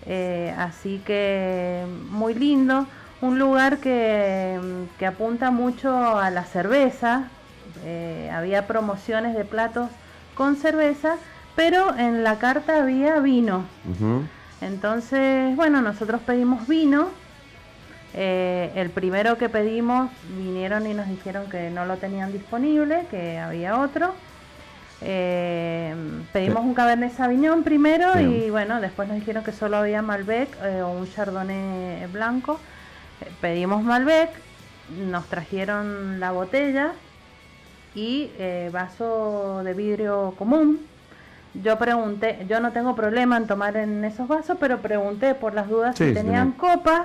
eh, 0.06 0.54
así 0.58 1.02
que 1.06 1.86
muy 2.10 2.34
lindo. 2.34 2.86
Un 3.22 3.38
lugar 3.38 3.78
que, 3.78 4.60
que 4.98 5.06
apunta 5.06 5.52
mucho 5.52 6.18
a 6.18 6.30
la 6.32 6.44
cerveza. 6.44 7.26
eh, 7.84 8.30
había 8.34 8.68
promociones 8.68 9.36
de 9.36 9.46
platos 9.46 9.90
con 10.36 10.56
cerveza, 10.56 11.16
pero 11.56 11.96
en 11.98 12.24
la 12.24 12.38
carta 12.40 12.82
había 12.82 13.20
vino. 13.20 13.64
Entonces, 14.62 15.56
bueno, 15.56 15.82
nosotros 15.82 16.22
pedimos 16.26 16.68
vino. 16.68 17.10
Eh, 18.14 18.72
el 18.76 18.90
primero 18.90 19.38
que 19.38 19.50
pedimos 19.50 20.10
vinieron 20.38 20.86
y 20.86 20.94
nos 20.94 21.08
dijeron 21.08 21.50
que 21.50 21.70
no 21.70 21.86
lo 21.86 21.98
tenían 21.98 22.32
disponible, 22.32 23.06
que 23.10 23.38
había 23.40 23.80
otro. 23.80 24.14
Eh, 25.04 25.96
pedimos 26.32 26.62
Sí. 26.62 26.68
un 26.68 26.74
Cabernet 26.76 27.12
Sauvignon 27.14 27.64
primero 27.64 28.20
y 28.20 28.50
bueno, 28.50 28.80
después 28.82 29.08
nos 29.08 29.18
dijeron 29.18 29.44
que 29.44 29.52
solo 29.52 29.78
había 29.78 30.02
Malbec 30.02 30.50
eh, 30.64 30.82
o 30.84 30.92
un 30.92 31.12
Chardonnay 31.12 32.06
blanco. 32.08 32.60
Eh, 33.22 33.32
pedimos 33.42 33.84
Malbec, 33.84 34.30
nos 35.10 35.26
trajeron 35.28 36.20
la 36.20 36.32
botella 36.32 36.92
y 37.96 38.30
eh, 38.38 38.70
vaso 38.72 39.62
de 39.64 39.74
vidrio 39.74 40.36
común. 40.38 40.80
Yo 41.54 41.78
pregunté, 41.78 42.46
yo 42.48 42.60
no 42.62 42.72
tengo 42.72 42.96
problema 42.96 43.36
en 43.38 43.48
tomar 43.48 43.76
en 43.76 44.06
esos 44.06 44.28
vasos, 44.28 44.56
pero 44.60 44.80
pregunté 44.80 45.36
por 45.36 45.54
las 45.54 45.68
dudas 45.68 45.98
Sí, 45.98 46.08
si 46.10 46.14
tenían 46.14 46.54
tenía. 46.54 46.76
copas. 46.76 47.02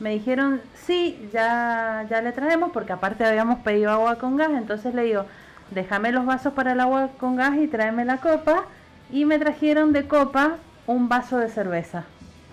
Me 0.00 0.10
dijeron, 0.10 0.60
sí, 0.74 1.28
ya, 1.32 2.04
ya 2.08 2.20
le 2.22 2.32
traemos, 2.32 2.72
porque 2.72 2.92
aparte 2.92 3.24
habíamos 3.24 3.58
pedido 3.60 3.90
agua 3.90 4.16
con 4.16 4.36
gas. 4.36 4.50
Entonces 4.52 4.94
le 4.94 5.02
digo, 5.02 5.26
déjame 5.74 6.12
los 6.12 6.24
vasos 6.26 6.52
para 6.52 6.72
el 6.72 6.80
agua 6.80 7.10
con 7.18 7.36
gas 7.36 7.56
y 7.58 7.66
tráeme 7.68 8.04
la 8.04 8.18
copa. 8.18 8.64
Y 9.12 9.24
me 9.26 9.38
trajeron 9.38 9.92
de 9.92 10.06
copa 10.08 10.56
un 10.86 11.08
vaso 11.08 11.36
de 11.38 11.48
cerveza. 11.48 12.04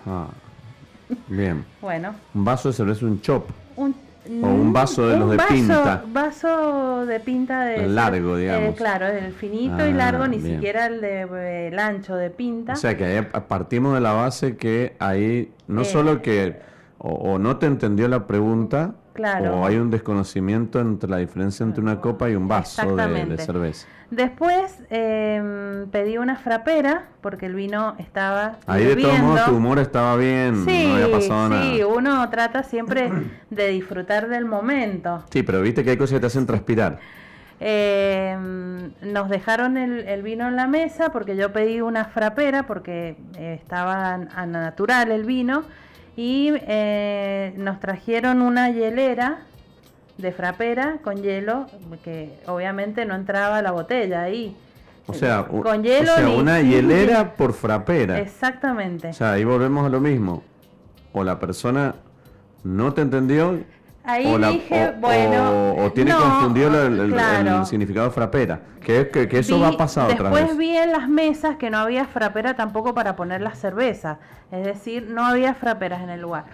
Ah, 0.06 0.26
bien. 1.28 1.64
Bueno, 1.80 2.14
Un 2.34 2.44
vaso 2.44 2.68
de 2.68 2.74
cerveza, 2.74 3.04
un 3.06 3.20
chop. 3.20 3.48
un, 3.76 3.94
O 4.42 4.46
un 4.46 4.72
vaso 4.72 5.08
de 5.08 5.16
los 5.18 5.30
de 5.30 5.36
vaso- 5.36 5.48
pinta. 5.52 6.02
Vaso 6.12 7.06
de 7.06 7.18
pinta 7.20 7.64
de 7.64 7.88
Largo, 7.88 8.36
eh, 8.36 8.42
digamos. 8.42 8.76
claro, 8.76 9.06
el 9.08 9.32
finito 9.32 9.78
y 9.86 9.90
Ah, 9.90 9.94
largo, 9.94 10.28
ni 10.28 10.38
bien. 10.38 10.56
siquiera 10.56 10.86
el 10.86 11.00
de 11.00 11.68
el 11.68 11.78
ancho 11.78 12.14
de 12.14 12.30
pinta. 12.30 12.74
O 12.74 12.76
sea 12.76 12.96
que 12.96 13.04
ahí 13.04 13.26
partimos 13.48 13.94
de 13.94 14.00
la 14.00 14.12
base 14.12 14.56
que 14.56 14.94
ahí 15.00 15.50
no 15.66 15.82
Eh. 15.82 15.84
solo 15.86 16.22
que 16.22 16.60
o, 16.98 17.08
o 17.10 17.38
no 17.40 17.56
te 17.56 17.66
entendió 17.66 18.06
la 18.06 18.26
pregunta 18.28 18.94
Claro. 19.12 19.60
o 19.60 19.66
hay 19.66 19.76
un 19.76 19.90
desconocimiento 19.90 20.80
entre 20.80 21.08
la 21.08 21.18
diferencia 21.18 21.64
entre 21.64 21.82
una 21.82 22.00
copa 22.00 22.30
y 22.30 22.34
un 22.34 22.48
vaso 22.48 22.96
de, 22.96 23.36
cerveza. 23.38 23.86
Después 24.10 24.78
em, 24.90 25.88
pedí 25.90 26.18
una 26.18 26.36
frapera 26.36 27.04
porque 27.20 27.46
el 27.46 27.54
vino 27.54 27.94
estaba 27.98 28.56
Ahí 28.66 28.84
de 28.84 28.96
todos 28.96 29.18
modos 29.18 29.44
tu 29.46 29.56
humor 29.56 29.78
estaba 29.78 30.16
bien, 30.16 30.64
Sí, 30.66 30.86
no 30.86 30.94
había 30.94 31.10
pasado 31.10 31.62
sí, 31.62 31.82
uno 31.82 32.28
trata 32.30 32.62
siempre 32.62 33.10
de 33.50 33.68
disfrutar 33.68 34.28
del 34.28 34.44
momento. 34.44 35.24
Sí, 35.30 35.42
pero 35.42 35.60
viste 35.60 35.84
que 35.84 35.90
hay 35.90 35.96
cosas 35.96 36.14
que 36.14 36.20
te 36.20 36.26
hacen 36.26 36.46
transpirar. 36.46 36.98
Eh, 37.64 38.36
nos 39.02 39.28
dejaron 39.28 39.76
el, 39.76 40.00
el 40.08 40.22
vino 40.22 40.48
en 40.48 40.56
la 40.56 40.66
mesa 40.66 41.10
porque 41.12 41.36
yo 41.36 41.52
pedí 41.52 41.80
una 41.80 42.06
frapera 42.06 42.66
porque 42.66 43.16
eh, 43.38 43.58
estaba 43.62 44.14
a 44.14 44.46
natural 44.46 45.12
el 45.12 45.24
vino 45.24 45.64
y 46.16 46.52
eh, 46.66 47.54
nos 47.56 47.80
trajeron 47.80 48.42
una 48.42 48.70
hielera 48.70 49.38
de 50.18 50.32
frapera 50.32 50.98
con 51.02 51.22
hielo 51.22 51.66
que 52.04 52.32
obviamente 52.46 53.04
no 53.06 53.14
entraba 53.14 53.62
la 53.62 53.70
botella 53.72 54.22
ahí. 54.22 54.54
O 55.06 55.14
sea, 55.14 55.44
con 55.46 55.82
hielo 55.82 56.12
o 56.12 56.16
sea 56.16 56.26
ni- 56.26 56.36
una 56.36 56.60
hielera 56.62 57.34
por 57.34 57.52
frapera. 57.54 58.18
Exactamente. 58.20 59.08
O 59.08 59.12
sea, 59.12 59.32
ahí 59.32 59.44
volvemos 59.44 59.84
a 59.86 59.88
lo 59.88 60.00
mismo. 60.00 60.42
O 61.12 61.24
la 61.24 61.38
persona 61.40 61.94
no 62.62 62.92
te 62.94 63.00
entendió 63.02 63.58
Ahí 64.04 64.26
o, 64.26 64.36
la- 64.36 64.50
dije, 64.50 64.88
o- 64.88 65.00
bueno, 65.00 65.50
o- 65.74 65.84
o 65.84 65.92
tiene 65.92 66.10
no, 66.10 66.18
confundido 66.20 66.86
el, 66.86 66.98
el- 66.98 67.12
claro. 67.12 67.58
el 67.60 67.66
significado 67.66 68.10
frapera. 68.10 68.60
Que, 68.84 69.08
que, 69.10 69.28
que 69.28 69.38
eso 69.38 69.54
Vi- 69.56 69.62
va 69.62 69.68
a 69.68 69.72
pasar 69.76 70.10
otra 70.10 70.28
Después 70.30 70.48
vez. 70.48 70.56
vi 70.56 70.76
en 70.76 70.90
las 70.90 71.08
mesas 71.08 71.56
que 71.56 71.70
no 71.70 71.78
había 71.78 72.06
frapera 72.06 72.54
tampoco 72.54 72.94
para 72.94 73.14
poner 73.14 73.40
las 73.40 73.58
cervezas. 73.60 74.18
Es 74.50 74.64
decir, 74.64 75.06
no 75.08 75.24
había 75.24 75.54
fraperas 75.54 76.02
en 76.02 76.10
el 76.10 76.20
lugar. 76.20 76.46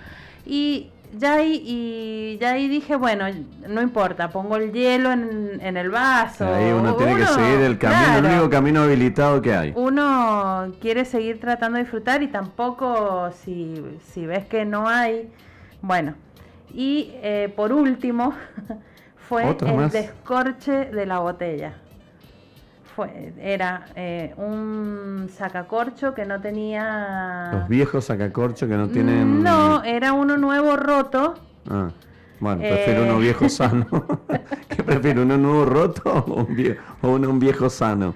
Y 0.45 0.91
ya 1.19 1.37
ahí, 1.37 1.63
y 1.65 2.37
ya 2.39 2.51
ahí 2.53 2.69
dije, 2.69 2.97
bueno, 2.97 3.25
no 3.67 3.81
importa, 3.81 4.29
pongo 4.29 4.57
el 4.57 4.71
hielo 4.73 5.11
en, 5.11 5.59
en 5.63 5.79
el 5.79 5.89
vaso. 5.89 6.45
Ahí 6.55 6.71
uno 6.71 6.97
tiene 6.97 7.17
que 7.17 7.25
seguir 7.27 7.61
el 7.61 7.79
camino, 7.79 8.19
el 8.19 8.25
único 8.27 8.51
camino 8.51 8.83
habilitado 8.83 9.41
que 9.41 9.55
hay. 9.55 9.73
Uno 9.75 10.71
quiere 10.83 11.07
seguir 11.07 11.41
tratando 11.41 11.77
de 11.79 11.85
disfrutar 11.85 12.23
y 12.23 12.29
tampoco 12.29 13.31
si, 13.43 13.83
si 14.13 14.27
ves 14.27 14.45
que 14.45 14.67
no 14.67 14.87
hay, 14.87 15.31
bueno. 15.81 16.13
Y 16.75 17.11
eh, 17.23 17.53
por 17.55 17.73
último 17.73 18.35
fue 19.29 19.45
el 19.49 19.77
más. 19.77 19.93
descorche 19.93 20.87
de 20.87 21.07
la 21.07 21.19
botella. 21.19 21.75
fue, 22.95 23.33
era 23.41 23.87
eh, 23.95 24.35
un 24.37 25.29
sacacorcho 25.33 26.15
que 26.15 26.25
no 26.25 26.41
tenía... 26.41 27.51
Los 27.53 27.69
viejos 27.69 28.05
sacacorcho 28.07 28.67
que 28.69 28.75
no 28.75 28.89
tienen... 28.89 29.43
No, 29.43 29.83
era 29.85 30.13
uno 30.13 30.37
nuevo 30.37 30.77
roto. 30.77 31.35
Ah, 31.71 31.91
bueno, 32.41 32.61
prefiero 32.61 33.05
uno 33.05 33.19
viejo 33.19 33.49
sano. 33.49 33.87
¿Qué 34.69 34.83
prefiero, 34.83 35.23
uno 35.23 35.37
nuevo 35.37 35.65
roto 35.65 36.25
o 36.29 36.45
un 36.45 36.55
viejo, 36.55 36.81
o 37.03 37.11
uno, 37.11 37.31
un 37.31 37.39
viejo 37.39 37.69
sano? 37.69 38.15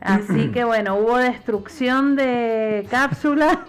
Así 0.00 0.50
que 0.52 0.64
bueno, 0.64 0.96
hubo 0.96 1.16
destrucción 1.16 2.14
de 2.14 2.86
cápsula, 2.90 3.64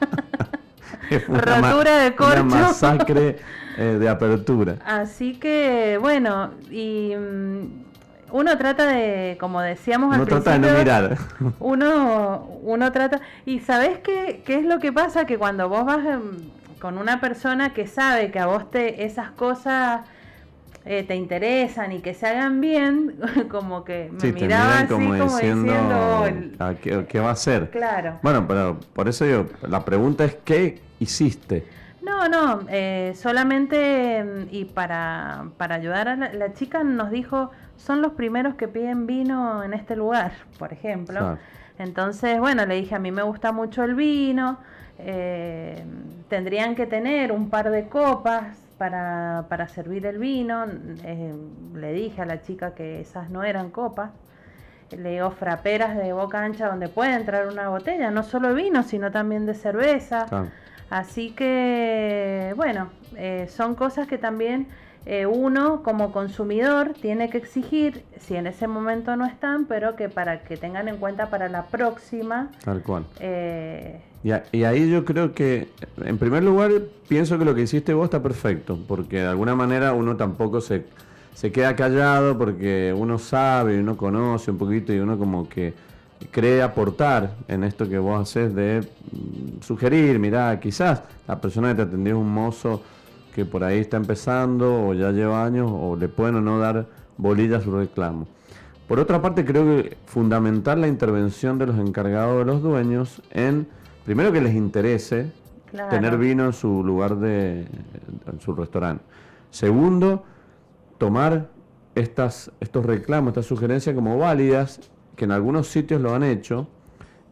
rotura 1.30 1.98
de 2.00 2.14
corcho. 2.14 2.44
Una 2.44 2.56
masacre 2.60 3.38
eh, 3.78 3.98
de 4.00 4.10
apertura. 4.10 4.78
Así 4.86 5.34
que 5.34 5.98
bueno, 6.00 6.52
y 6.70 7.14
mm, 7.16 7.86
uno 8.32 8.58
trata 8.58 8.88
de, 8.88 9.38
como 9.40 9.62
decíamos 9.62 10.14
al 10.14 10.26
principio, 10.26 10.44
trata 10.44 10.60
de 10.60 10.74
no 10.74 10.80
mirar. 10.80 11.18
Uno, 11.60 12.48
uno 12.64 12.92
trata, 12.92 13.22
y 13.46 13.60
¿sabes 13.60 14.00
qué, 14.00 14.42
qué 14.46 14.56
es 14.60 14.66
lo 14.66 14.80
que 14.80 14.92
pasa? 14.92 15.26
Que 15.26 15.38
cuando 15.38 15.70
vos 15.70 15.86
vas 15.86 16.06
con 16.80 16.98
una 16.98 17.20
persona 17.22 17.74
que 17.74 17.88
sabe 17.88 18.32
que 18.32 18.40
a 18.40 18.46
vos 18.48 18.70
te 18.70 19.06
esas 19.06 19.32
cosas 19.32 20.02
eh, 20.88 21.02
te 21.02 21.16
interesan 21.16 21.92
y 21.94 22.00
que 22.00 22.14
se 22.14 22.28
hagan 22.28 22.62
bien, 22.62 23.16
como 23.50 23.84
que 23.84 24.12
me 24.22 24.32
miraba 24.32 24.80
así 24.80 24.88
como, 24.88 25.16
diciendo, 25.16 25.74
ah, 26.60 26.74
¿qué, 26.80 27.20
va 27.20 27.30
a 27.30 27.32
hacer? 27.32 27.72
Claro. 27.72 28.20
Bueno, 28.22 28.48
pero 28.48 28.80
por 28.94 29.08
eso 29.08 29.26
yo, 29.26 29.48
la 29.68 29.84
pregunta 29.84 30.26
es 30.26 30.36
¿qué 30.44 30.80
hiciste? 31.00 31.66
No, 32.06 32.30
no, 32.30 32.62
eh, 32.70 33.14
solamente 33.16 34.48
y 34.52 34.66
para, 34.66 35.46
para 35.58 35.76
ayudar 35.76 36.08
a 36.08 36.16
la, 36.16 36.54
chica 36.54 36.84
nos 36.84 37.10
dijo, 37.10 37.50
son 37.78 38.04
los 38.04 38.12
primeros 38.14 38.54
que 38.56 38.68
piden 38.68 39.08
vino 39.08 39.64
en 39.64 39.74
este 39.74 39.96
lugar, 39.96 40.34
por 40.60 40.72
ejemplo. 40.72 41.40
Entonces, 41.80 42.40
bueno, 42.40 42.68
le 42.68 42.76
dije, 42.76 42.94
a 42.94 43.00
mí 43.00 43.12
me 43.12 43.24
gusta 43.24 43.52
mucho 43.52 43.84
el 43.84 43.96
vino, 43.96 44.60
eh, 45.00 45.84
tendrían 46.30 46.76
que 46.76 46.86
tener 46.86 47.32
un 47.32 47.50
par 47.50 47.72
de 47.72 47.88
copas 47.90 48.56
para, 48.78 49.46
para 49.50 49.68
servir 49.68 50.06
el 50.06 50.20
vino. 50.20 50.66
Eh, 51.04 51.34
le 51.74 51.92
dije 51.92 52.22
a 52.22 52.26
la 52.26 52.44
chica 52.44 52.76
que 52.76 53.02
esas 53.02 53.32
no 53.32 53.44
eran 53.44 53.72
copas. 53.72 54.12
Le 54.96 55.14
digo 55.14 55.32
fraperas 55.32 55.98
de 55.98 56.14
boca 56.14 56.44
ancha 56.44 56.68
donde 56.68 56.88
puede 56.88 57.16
entrar 57.16 57.48
una 57.48 57.70
botella, 57.70 58.12
no 58.12 58.22
solo 58.22 58.50
de 58.50 58.54
vino, 58.54 58.84
sino 58.84 59.12
también 59.12 59.48
de 59.48 59.56
cerveza. 59.56 60.28
Así 60.90 61.32
que, 61.32 62.54
bueno, 62.56 62.90
eh, 63.18 63.48
son 63.50 63.76
cosas 63.76 64.08
que 64.08 64.18
también 64.18 64.68
eh, 65.06 65.26
uno 65.26 65.84
como 65.84 66.12
consumidor 66.12 66.94
tiene 67.02 67.30
que 67.30 67.38
exigir, 67.38 68.04
si 68.20 68.36
en 68.36 68.48
ese 68.48 68.68
momento 68.68 69.16
no 69.16 69.26
están, 69.26 69.66
pero 69.66 69.96
que 69.96 70.10
para 70.10 70.44
que 70.44 70.58
tengan 70.58 70.88
en 70.88 70.98
cuenta 70.98 71.30
para 71.30 71.50
la 71.50 71.68
próxima. 71.68 72.52
Tal 72.64 72.82
cual. 72.82 73.06
Y, 74.26 74.64
ahí 74.64 74.90
yo 74.90 75.06
creo 75.06 75.34
que, 75.34 75.70
en 76.04 76.18
primer 76.18 76.42
lugar, 76.42 76.72
pienso 77.08 77.38
que 77.38 77.46
lo 77.46 77.54
que 77.54 77.62
hiciste 77.62 77.94
vos 77.94 78.06
está 78.06 78.24
perfecto, 78.24 78.80
porque 78.88 79.18
de 79.20 79.28
alguna 79.28 79.54
manera 79.54 79.94
uno 79.94 80.18
tampoco 80.18 80.62
se, 80.62 80.86
se 81.36 81.52
queda 81.52 81.76
callado 81.76 82.36
porque 82.36 82.92
uno 82.98 83.20
sabe, 83.20 83.80
uno 83.80 83.96
conoce 83.96 84.50
un 84.50 84.58
poquito 84.58 84.92
y 84.94 84.98
uno 84.98 85.20
como 85.20 85.48
que 85.48 85.76
cree 86.32 86.62
aportar 86.62 87.36
en 87.48 87.64
esto 87.64 87.88
que 87.90 87.98
vos 87.98 88.22
haces 88.22 88.54
de 88.54 88.82
mm, 88.82 89.62
sugerir, 89.62 90.20
mirá, 90.20 90.60
quizás 90.60 91.04
la 91.28 91.40
persona 91.40 91.70
que 91.70 91.76
te 91.76 91.82
atendió 91.84 92.16
es 92.16 92.20
un 92.20 92.34
mozo 92.34 92.82
que 93.34 93.46
por 93.46 93.64
ahí 93.64 93.80
está 93.80 93.98
empezando 93.98 94.88
o 94.88 94.94
ya 94.94 95.12
lleva 95.12 95.44
años 95.44 95.70
o 95.74 95.96
le 95.96 96.08
pueden 96.08 96.36
o 96.36 96.42
no 96.42 96.60
dar 96.60 96.88
bolilla 97.18 97.58
a 97.58 97.62
su 97.62 97.72
reclamo. 97.76 98.28
Por 98.88 99.00
otra 99.00 99.22
parte, 99.22 99.44
creo 99.44 99.66
que 99.66 99.98
fundamental 100.06 100.80
la 100.80 100.88
intervención 100.88 101.58
de 101.58 101.66
los 101.66 101.78
encargados 101.78 102.40
de 102.40 102.46
los 102.46 102.62
dueños 102.62 103.22
en 103.32 103.68
primero 104.06 104.32
que 104.32 104.42
les 104.42 104.54
interese 104.54 105.32
tener 105.90 106.18
vino 106.18 106.46
en 106.46 106.54
su 106.54 106.84
lugar 106.84 107.18
de 107.18 107.62
en 108.32 108.40
su 108.40 108.54
restaurante. 108.54 109.04
Segundo, 109.50 110.24
tomar 110.98 111.50
estas, 111.96 112.52
estos 112.60 112.86
reclamos, 112.86 113.30
estas 113.30 113.46
sugerencias 113.46 113.96
como 113.96 114.18
válidas, 114.18 114.80
que 115.16 115.26
en 115.26 115.32
algunos 115.32 115.68
sitios 115.68 116.02
lo 116.02 116.14
han 116.14 116.24
hecho, 116.24 116.68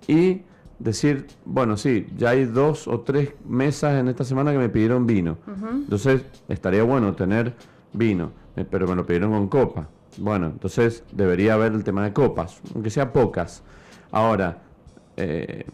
y 0.07 0.41
decir, 0.79 1.27
bueno, 1.45 1.77
sí, 1.77 2.07
ya 2.17 2.31
hay 2.31 2.45
dos 2.45 2.87
o 2.87 3.01
tres 3.01 3.33
mesas 3.47 3.99
en 3.99 4.07
esta 4.07 4.23
semana 4.23 4.51
que 4.51 4.57
me 4.57 4.69
pidieron 4.69 5.05
vino. 5.05 5.37
Entonces, 5.71 6.25
estaría 6.49 6.83
bueno 6.83 7.13
tener 7.13 7.53
vino, 7.93 8.31
eh, 8.55 8.65
pero 8.69 8.87
me 8.87 8.95
lo 8.95 9.05
pidieron 9.05 9.31
con 9.31 9.47
copa. 9.47 9.87
Bueno, 10.17 10.47
entonces 10.47 11.03
debería 11.11 11.53
haber 11.55 11.73
el 11.73 11.83
tema 11.83 12.03
de 12.03 12.13
copas, 12.13 12.61
aunque 12.73 12.89
sea 12.89 13.11
pocas. 13.11 13.63
Ahora, 14.11 14.57
eh, 15.17 15.65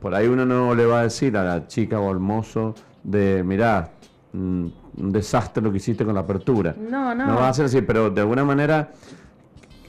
por 0.00 0.14
ahí 0.14 0.28
uno 0.28 0.46
no 0.46 0.74
le 0.74 0.86
va 0.86 1.00
a 1.00 1.02
decir 1.04 1.36
a 1.36 1.44
la 1.44 1.66
chica 1.66 2.00
o 2.00 2.10
al 2.10 2.18
mozo 2.18 2.74
de, 3.02 3.42
mirá, 3.44 3.90
mm, 4.32 4.66
un 4.98 5.12
desastre 5.12 5.62
lo 5.62 5.70
que 5.70 5.78
hiciste 5.78 6.04
con 6.04 6.14
la 6.14 6.20
apertura. 6.20 6.74
No, 6.78 7.14
no. 7.14 7.26
No 7.26 7.34
va 7.36 7.48
a 7.48 7.54
ser 7.54 7.66
así, 7.66 7.82
pero 7.82 8.10
de 8.10 8.20
alguna 8.20 8.44
manera, 8.44 8.92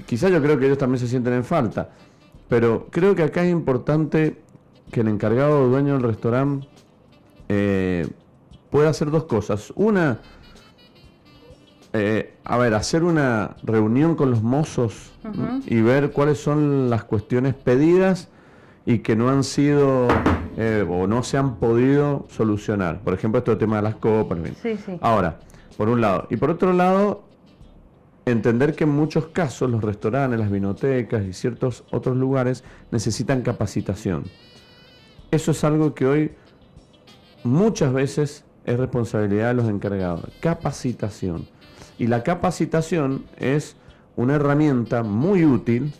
quizás 0.06 0.32
yo 0.32 0.42
creo 0.42 0.58
que 0.58 0.66
ellos 0.66 0.78
también 0.78 1.00
se 1.00 1.08
sienten 1.08 1.34
en 1.34 1.44
falta. 1.44 1.90
Pero 2.50 2.88
creo 2.92 3.16
que 3.16 3.24
acá 3.24 3.44
es 3.44 3.52
importante 3.52 4.42
que 4.92 5.02
el 5.02 5.08
encargado 5.08 5.64
o 5.64 5.68
dueño 5.68 5.94
del 5.94 6.04
restaurante 6.04 6.68
eh, 7.50 8.08
pueda 8.70 8.90
hacer 8.90 9.10
dos 9.12 9.26
cosas. 9.26 9.72
Una, 9.76 10.20
eh, 11.94 12.36
a 12.44 12.58
ver, 12.58 12.74
hacer 12.74 13.04
una 13.04 13.56
reunión 13.64 14.16
con 14.16 14.32
los 14.32 14.44
mozos 14.44 15.12
y 15.66 15.82
ver 15.82 16.12
cuáles 16.12 16.40
son 16.40 16.90
las 16.90 17.04
cuestiones 17.04 17.54
pedidas 17.54 18.30
y 18.86 19.00
que 19.00 19.16
no 19.16 19.30
han 19.30 19.44
sido 19.44 20.08
eh, 20.58 20.86
o 20.88 21.08
no 21.08 21.24
se 21.24 21.38
han 21.38 21.56
podido 21.56 22.28
solucionar. 22.30 23.00
Por 23.02 23.14
ejemplo, 23.14 23.40
este 23.40 23.56
tema 23.56 23.78
de 23.78 23.82
las 23.84 23.96
copas. 23.96 24.40
Sí, 24.62 24.78
sí. 24.78 24.98
Ahora, 25.02 25.40
por 25.78 25.90
un 25.90 26.02
lado. 26.02 26.28
Y 26.30 26.38
por 26.38 26.50
otro 26.50 26.74
lado, 26.74 27.24
entender 28.26 28.76
que 28.76 28.86
en 28.86 28.92
muchos 28.92 29.28
casos 29.28 29.70
los 29.70 29.84
restaurantes, 29.84 30.40
las 30.40 30.52
vinotecas 30.52 31.26
y 31.26 31.34
ciertos 31.34 31.84
otros 31.92 32.16
lugares 32.16 32.64
necesitan 32.92 33.42
capacitación. 33.42 34.24
Eso 35.32 35.52
es 35.52 35.64
algo 35.64 35.94
que 35.94 36.06
hoy 36.06 36.32
muchas 37.44 37.92
veces 37.94 38.46
es 38.66 38.80
responsabilidad 38.80 39.50
de 39.50 39.54
los 39.56 39.70
encargados. 39.70 40.30
Capacitación. 40.40 41.48
Y 41.98 42.08
la 42.08 42.24
capacitación 42.24 43.26
es 43.38 43.76
una 44.16 44.36
herramienta 44.36 45.04
muy 45.04 45.46
útil 45.46 45.94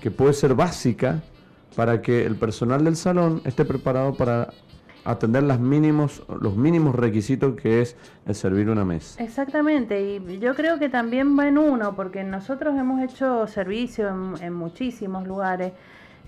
que 0.00 0.10
puede 0.10 0.32
ser 0.32 0.54
básica 0.54 1.22
para 1.76 2.02
que 2.02 2.24
el 2.26 2.36
personal 2.36 2.84
del 2.84 2.96
salón 2.96 3.42
esté 3.44 3.64
preparado 3.64 4.14
para 4.14 4.52
atender 5.10 5.42
las 5.42 5.60
mínimos, 5.60 6.22
los 6.40 6.56
mínimos 6.56 6.94
requisitos 6.94 7.54
que 7.54 7.80
es 7.82 7.96
el 8.26 8.34
servir 8.34 8.68
una 8.68 8.84
mesa. 8.84 9.22
Exactamente, 9.22 10.00
y 10.00 10.38
yo 10.38 10.54
creo 10.54 10.78
que 10.78 10.88
también 10.88 11.38
va 11.38 11.48
en 11.48 11.58
uno, 11.58 11.94
porque 11.94 12.24
nosotros 12.24 12.76
hemos 12.78 13.02
hecho 13.02 13.46
servicio 13.46 14.08
en, 14.40 14.52
muchísimos 14.52 15.26
lugares, 15.26 15.72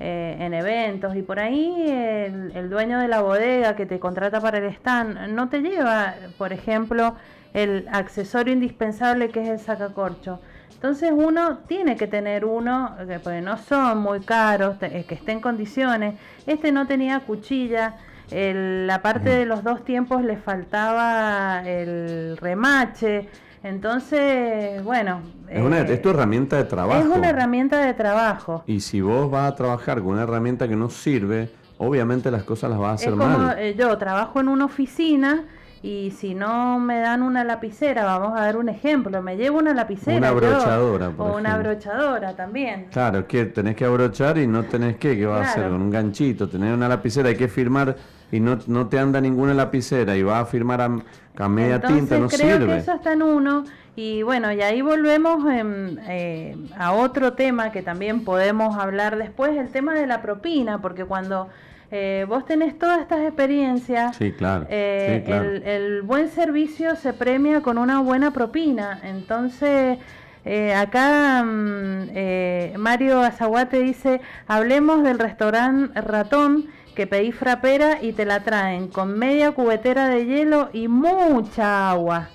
eh, 0.01 0.37
en 0.41 0.55
eventos, 0.55 1.17
y 1.17 1.23
por 1.23 1.39
ahí 1.39 1.85
el, 1.89 2.71
dueño 2.71 2.99
de 2.99 3.09
la 3.09 3.23
bodega 3.23 3.77
que 3.77 3.87
te 3.87 3.99
contrata 3.99 4.41
para 4.41 4.59
el 4.59 4.65
stand 4.67 5.29
no 5.31 5.49
te 5.49 5.61
lleva, 5.61 6.15
por 6.39 6.53
ejemplo, 6.53 7.15
el 7.55 7.87
accesorio 7.93 8.53
indispensable 8.53 9.29
que 9.29 9.43
es 9.43 9.49
el 9.49 9.59
sacacorcho 9.59 10.41
entonces 10.83 11.13
uno 11.15 11.59
tiene 11.69 11.95
que 11.95 12.09
tener 12.09 12.45
uno, 12.45 12.97
porque 13.23 13.41
no 13.41 13.57
son 13.57 13.99
muy 13.99 14.19
caros, 14.19 14.79
que 14.79 15.15
esté 15.15 15.31
en 15.31 15.41
condiciones. 15.41 16.17
Este 16.45 16.73
no 16.73 16.89
tenía 16.89 17.21
cuchilla, 17.21 17.95
la 18.33 19.03
parte 19.03 19.31
de 19.31 19.47
los 19.47 19.63
dos 19.63 19.85
tiempos 19.85 20.23
le 20.23 20.37
faltaba 20.37 21.63
el 21.67 22.37
remache. 22.37 23.29
Entonces, 23.63 24.83
bueno. 24.83 25.21
Es, 25.49 25.63
una, 25.63 25.85
tu 25.87 26.11
herramienta 26.11 26.57
de 26.57 26.65
trabajo. 26.65 27.01
Es 27.01 27.07
una 27.07 27.29
herramienta 27.29 27.79
de 27.81 27.95
trabajo. 27.95 28.65
Y 28.67 28.81
si 28.81 29.01
vos 29.01 29.31
vas 29.31 29.53
a 29.53 29.55
trabajar 29.55 30.01
con 30.01 30.15
una 30.15 30.23
herramienta 30.23 30.67
que 30.67 30.75
no 30.75 30.91
sirve, 30.91 31.51
obviamente 31.79 32.31
las 32.31 32.43
cosas 32.43 32.71
las 32.71 32.79
vas 32.79 32.91
a 32.91 32.95
hacer 32.95 33.15
mal. 33.15 33.57
Eh, 33.59 33.75
yo 33.79 33.97
trabajo 33.99 34.41
en 34.41 34.49
una 34.49 34.65
oficina 34.65 35.45
y 35.83 36.13
si 36.13 36.35
no 36.35 36.79
me 36.79 37.01
dan 37.01 37.23
una 37.23 37.43
lapicera, 37.43 38.05
vamos 38.05 38.39
a 38.39 38.43
dar 38.43 38.57
un 38.57 38.69
ejemplo, 38.69 39.21
me 39.21 39.37
llevo 39.37 39.59
una 39.59 39.75
lapicera. 39.75 40.17
Una 40.17 40.29
abrochadora, 40.29 41.11
O 41.19 41.37
una 41.37 41.55
abrochadora 41.55 42.35
también. 42.35 42.87
Claro, 42.93 43.27
que 43.27 43.47
tenés 43.47 43.75
que 43.75 43.85
abrochar 43.85 44.39
y 44.39 44.47
no 44.47 44.65
tenés 44.65 44.97
que, 44.97 45.17
¿qué 45.17 45.27
vas 45.27 45.49
a 45.49 45.51
hacer? 45.51 45.71
Con 45.71 45.83
un 45.83 45.91
ganchito, 45.91 46.49
tener 46.49 46.73
una 46.73 46.89
lapicera, 46.89 47.31
hay 47.31 47.37
que 47.37 47.49
firmar 47.49 47.97
y 48.33 48.41
no, 48.41 48.59
no 48.67 48.89
te 48.89 48.99
anda 48.99 49.21
ninguna 49.21 49.55
lapicera 49.55 50.17
y 50.17 50.23
va 50.23 50.41
a 50.41 50.47
firmar 50.47 50.81
a, 50.81 51.49
media 51.49 51.81
tinta, 51.81 52.19
no 52.19 52.29
creo 52.29 52.67
que 52.67 52.77
eso 52.79 52.95
está 52.95 53.13
en 53.13 53.23
uno. 53.23 53.65
Y 53.95 54.23
bueno, 54.23 54.51
y 54.53 54.63
ahí 54.63 54.81
volvemos 54.81 55.45
eh, 55.53 56.57
a 56.79 56.93
otro 56.93 57.35
tema 57.35 57.71
que 57.71 57.83
también 57.83 58.25
podemos 58.25 58.77
hablar 58.77 59.19
después, 59.19 59.57
el 59.57 59.69
tema 59.69 59.95
de 59.95 60.07
la 60.07 60.23
propina, 60.23 60.81
porque 60.81 61.05
cuando 61.05 61.49
eh, 61.91 62.25
vos 62.27 62.47
tenés 62.47 62.79
todas 62.79 63.01
estas 63.01 63.21
experiencias. 63.21 64.17
Sí, 64.17 64.33
claro. 64.33 64.65
Eh, 64.71 65.63
el, 65.67 66.01
buen 66.01 66.31
servicio 66.31 66.97
se 66.97 67.13
premia 67.13 67.61
con 67.61 67.77
una 67.77 68.01
buena 68.01 68.33
propina. 68.33 68.99
Entonces, 69.05 69.99
Eh, 70.45 70.75
acá 70.75 71.45
mm, 71.45 72.77
Mario 72.77 73.21
Azaguate 73.21 73.79
dice, 73.79 74.21
hablemos 74.49 75.05
del 75.05 75.21
restaurante 75.21 76.01
Ratón 76.01 76.67
que 76.95 77.07
pedí 77.07 77.33
frapera 77.33 78.03
y 78.03 78.13
te 78.13 78.25
la 78.25 78.45
traen 78.45 78.89
con 78.89 79.19
media 79.19 79.53
cubetera 79.53 80.09
de 80.09 80.27
hielo 80.27 80.69
y 80.73 80.89
mucha 80.89 81.91
agua. 81.91 82.29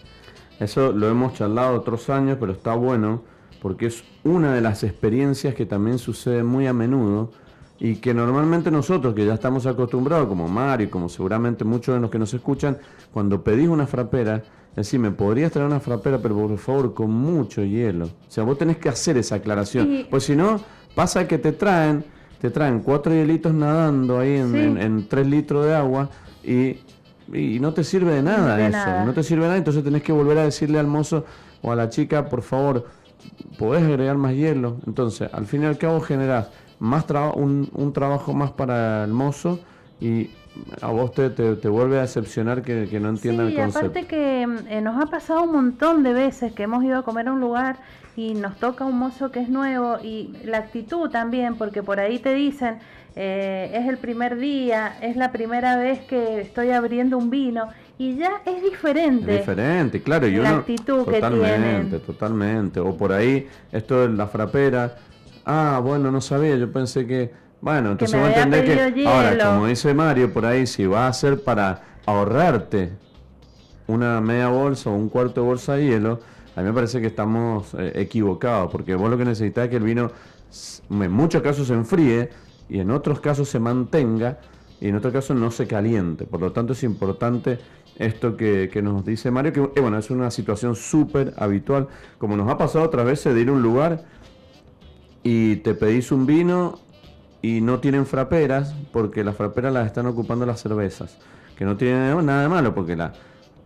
Eso 0.59 0.91
lo 0.91 1.07
hemos 1.07 1.33
charlado 1.33 1.75
otros 1.75 2.09
años, 2.09 2.37
pero 2.39 2.51
está 2.51 2.73
bueno 2.73 3.23
porque 3.61 3.87
es 3.87 4.03
una 4.23 4.53
de 4.53 4.61
las 4.61 4.83
experiencias 4.83 5.55
que 5.55 5.65
también 5.65 5.99
sucede 5.99 6.43
muy 6.43 6.67
a 6.67 6.73
menudo 6.73 7.31
y 7.79 7.97
que 7.97 8.13
normalmente 8.13 8.71
nosotros 8.71 9.13
que 9.13 9.25
ya 9.25 9.33
estamos 9.33 9.65
acostumbrados, 9.65 10.27
como 10.27 10.47
Mario, 10.47 10.89
como 10.89 11.09
seguramente 11.09 11.63
muchos 11.63 11.95
de 11.95 12.01
los 12.01 12.09
que 12.09 12.19
nos 12.19 12.33
escuchan, 12.33 12.77
cuando 13.11 13.43
pedís 13.43 13.67
una 13.67 13.85
frapera, 13.85 14.43
decís, 14.75 14.99
me 14.99 15.11
podrías 15.11 15.51
traer 15.51 15.67
una 15.67 15.79
frapera, 15.79 16.17
pero 16.19 16.35
por 16.35 16.57
favor, 16.57 16.93
con 16.93 17.11
mucho 17.11 17.63
hielo. 17.63 18.05
O 18.05 18.29
sea, 18.31 18.43
vos 18.43 18.57
tenés 18.57 18.77
que 18.77 18.89
hacer 18.89 19.17
esa 19.17 19.35
aclaración. 19.35 20.07
Pues 20.09 20.23
si 20.23 20.35
no, 20.35 20.59
pasa 20.95 21.27
que 21.27 21.37
te 21.37 21.51
traen, 21.51 22.03
te 22.39 22.49
traen 22.49 22.79
cuatro 22.79 23.13
hielitos 23.13 23.53
nadando 23.53 24.19
ahí 24.19 24.37
en, 24.37 25.07
tres 25.07 25.27
litros 25.27 25.65
de 25.65 25.75
agua 25.75 26.09
y, 26.43 26.77
no 27.59 27.73
te 27.73 27.83
sirve 27.83 28.13
de 28.13 28.23
nada 28.23 28.67
eso. 28.67 29.05
No 29.05 29.13
te 29.13 29.23
sirve 29.23 29.43
de 29.43 29.47
nada, 29.47 29.57
entonces 29.57 29.83
tenés 29.83 30.01
que 30.01 30.11
volver 30.13 30.37
a 30.37 30.43
decirle 30.43 30.79
al 30.79 30.87
mozo 30.87 31.25
o 31.61 31.71
a 31.71 31.75
la 31.75 31.89
chica, 31.89 32.29
por 32.29 32.41
favor, 32.41 32.85
podés 33.57 33.83
agregar 33.83 34.17
más 34.17 34.33
hielo. 34.33 34.77
Entonces, 34.85 35.29
al 35.33 35.45
fin 35.45 35.63
y 35.63 35.65
al 35.65 35.77
cabo 35.77 35.99
generás 35.99 36.49
más 36.79 37.05
un, 37.35 37.69
un 37.73 37.93
trabajo 37.93 38.33
más 38.33 38.51
para 38.51 39.03
el 39.03 39.11
mozo 39.11 39.59
y 39.99 40.29
a 40.81 40.87
vos 40.87 41.11
te, 41.11 41.29
te, 41.29 41.69
vuelve 41.69 41.97
a 41.97 42.01
decepcionar 42.01 42.61
que, 42.61 42.87
no 42.99 43.09
entiendan 43.09 43.47
el 43.47 43.55
concepto. 43.55 43.87
aparte 43.87 44.07
que 44.07 44.47
mm, 44.47 44.57
eh, 44.69 44.81
nos 44.81 45.01
ha 45.01 45.07
pasado 45.07 45.43
un 45.43 45.51
montón 45.51 46.03
de 46.03 46.13
veces 46.13 46.53
que 46.53 46.63
hemos 46.63 46.83
ido 46.83 46.97
a 46.97 47.03
comer 47.03 47.27
a 47.27 47.33
un 47.33 47.39
lugar 47.39 47.77
y 48.17 48.33
nos 48.33 48.57
toca 48.57 48.83
un 48.83 48.97
mozo 48.97 49.31
que 49.31 49.39
es 49.39 49.47
nuevo 49.47 49.99
y 50.03 50.33
la 50.43 50.57
actitud 50.57 51.09
también, 51.09 51.55
porque 51.55 51.83
por 51.83 52.01
ahí 52.01 52.19
te 52.19 52.33
dicen, 52.33 52.79
eh, 53.15 53.71
es 53.73 53.87
el 53.87 53.97
primer 53.97 54.37
día, 54.37 54.97
es 55.01 55.15
la 55.15 55.31
primera 55.31 55.77
vez 55.77 55.99
que 56.01 56.41
estoy 56.41 56.71
abriendo 56.71 57.17
un 57.17 57.29
vino 57.29 57.69
y 57.97 58.17
ya 58.17 58.41
es 58.45 58.61
diferente. 58.61 59.31
Es 59.31 59.39
diferente, 59.39 60.01
claro. 60.01 60.27
Y 60.27 60.35
la 60.35 60.49
actitud 60.49 61.05
que 61.05 61.19
tienen. 61.19 61.31
Totalmente, 61.31 61.99
totalmente. 61.99 62.79
O 62.81 62.97
por 62.97 63.13
ahí, 63.13 63.47
esto 63.71 64.01
de 64.01 64.09
la 64.09 64.27
frapera 64.27 64.97
Ah, 65.49 65.79
bueno, 65.81 66.11
no 66.11 66.19
sabía, 66.19 66.57
yo 66.57 66.69
pensé 66.69 67.07
que... 67.07 67.31
Bueno, 67.61 67.91
entonces 67.91 68.19
voy 68.19 68.33
a 68.33 68.43
entender 68.43 68.93
que... 68.93 69.07
Ahora, 69.07 69.53
como 69.53 69.67
dice 69.67 69.93
Mario, 69.93 70.33
por 70.33 70.45
ahí, 70.45 70.67
si 70.67 70.85
va 70.85 71.07
a 71.07 71.13
ser 71.13 71.41
para 71.41 71.83
ahorrarte 72.05 72.91
una 73.87 74.19
media 74.19 74.49
bolsa 74.49 74.89
o 74.89 74.93
un 74.93 75.07
cuarto 75.07 75.39
de 75.39 75.47
bolsa 75.47 75.75
de 75.75 75.85
hielo, 75.85 76.19
a 76.57 76.61
mí 76.61 76.65
me 76.65 76.73
parece 76.73 76.99
que 76.99 77.05
estamos 77.05 77.75
eh, 77.75 77.91
equivocados, 77.93 78.71
porque 78.71 78.95
vos 78.95 79.11
lo 79.11 79.17
que 79.17 79.25
necesitas 79.25 79.65
es 79.65 79.69
que 79.69 79.75
el 79.75 79.83
vino 79.83 80.11
en 80.89 81.11
muchos 81.11 81.43
casos 81.43 81.67
se 81.67 81.75
enfríe 81.75 82.31
y 82.67 82.79
en 82.79 82.89
otros 82.89 83.19
casos 83.19 83.47
se 83.47 83.59
mantenga 83.59 84.39
y 84.81 84.87
en 84.87 84.95
otros 84.95 85.13
casos 85.13 85.37
no 85.37 85.51
se 85.51 85.67
caliente. 85.67 86.25
Por 86.25 86.41
lo 86.41 86.51
tanto 86.53 86.73
es 86.73 86.81
importante 86.81 87.59
esto 87.99 88.35
que, 88.35 88.71
que 88.73 88.81
nos 88.81 89.05
dice 89.05 89.29
Mario, 89.29 89.53
que 89.53 89.59
eh, 89.59 89.81
bueno, 89.81 89.99
es 89.99 90.09
una 90.09 90.31
situación 90.31 90.75
súper 90.75 91.31
habitual, 91.37 91.89
como 92.17 92.35
nos 92.35 92.49
ha 92.49 92.57
pasado 92.57 92.85
otras 92.85 93.05
veces 93.05 93.35
de 93.35 93.41
ir 93.41 93.49
a 93.49 93.51
un 93.51 93.61
lugar 93.61 94.05
y 95.21 95.57
te 95.57 95.75
pedís 95.75 96.11
un 96.11 96.25
vino 96.25 96.79
y 97.43 97.61
no 97.61 97.81
tienen 97.81 98.07
fraperas 98.07 98.73
porque 98.91 99.23
las 99.23 99.35
fraperas 99.35 99.71
las 99.71 99.85
están 99.85 100.07
ocupando 100.07 100.43
las 100.47 100.59
cervezas, 100.59 101.19
que 101.55 101.65
no 101.65 101.77
tienen 101.77 102.25
nada 102.25 102.41
de 102.41 102.49
malo 102.49 102.73
porque 102.73 102.95
las 102.95 103.11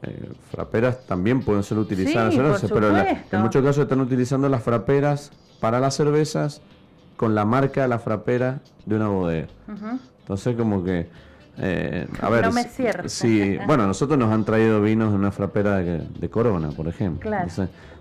eh, 0.04 0.30
fraperas 0.50 1.06
también 1.06 1.42
pueden 1.42 1.64
ser 1.64 1.78
utilizadas, 1.78 2.36
pero 2.70 2.98
en 2.98 3.42
muchos 3.42 3.64
casos 3.64 3.84
están 3.84 4.02
utilizando 4.02 4.50
las 4.50 4.64
fraperas 4.64 5.32
para 5.60 5.80
las 5.80 5.96
cervezas 5.96 6.62
con 7.18 7.36
la 7.36 7.46
marca 7.46 7.84
de 7.84 7.88
la 7.88 8.00
frapera 8.00 8.62
de 8.86 8.96
una 8.96 9.10
bodega. 9.10 9.48
Entonces 10.22 10.56
como 10.56 10.84
que 10.84 11.08
eh, 11.58 12.08
a 12.22 12.30
ver, 12.30 12.46
no 12.46 12.52
me 12.52 12.66
sí, 13.08 13.58
bueno, 13.68 13.86
nosotros 13.86 14.18
nos 14.18 14.32
han 14.32 14.46
traído 14.46 14.82
vinos 14.82 15.12
de 15.12 15.18
una 15.18 15.32
frapera 15.32 15.78
de, 15.78 16.30
Corona, 16.30 16.70
por 16.70 16.88
ejemplo. 16.88 17.30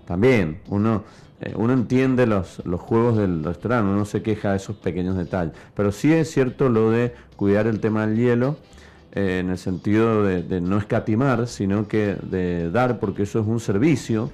también 0.07 0.61
uno 0.69 1.03
eh, 1.41 1.53
uno 1.55 1.73
entiende 1.73 2.27
los, 2.27 2.63
los 2.65 2.79
juegos 2.79 3.17
del 3.17 3.43
restaurante, 3.43 3.89
uno 3.89 3.97
no 3.97 4.05
se 4.05 4.21
queja 4.21 4.51
de 4.51 4.57
esos 4.57 4.75
pequeños 4.75 5.17
detalles. 5.17 5.53
Pero 5.75 5.91
sí 5.91 6.13
es 6.13 6.29
cierto 6.31 6.69
lo 6.69 6.91
de 6.91 7.15
cuidar 7.35 7.65
el 7.65 7.79
tema 7.79 8.05
del 8.05 8.15
hielo, 8.15 8.57
eh, 9.13 9.39
en 9.39 9.49
el 9.49 9.57
sentido 9.57 10.23
de, 10.23 10.61
no 10.61 10.77
escatimar, 10.77 11.47
sino 11.47 11.87
que 11.87 12.15
de 12.21 12.69
dar, 12.71 12.99
porque 12.99 13.23
eso 13.23 13.39
es 13.39 13.47
un 13.47 13.59
servicio, 13.59 14.31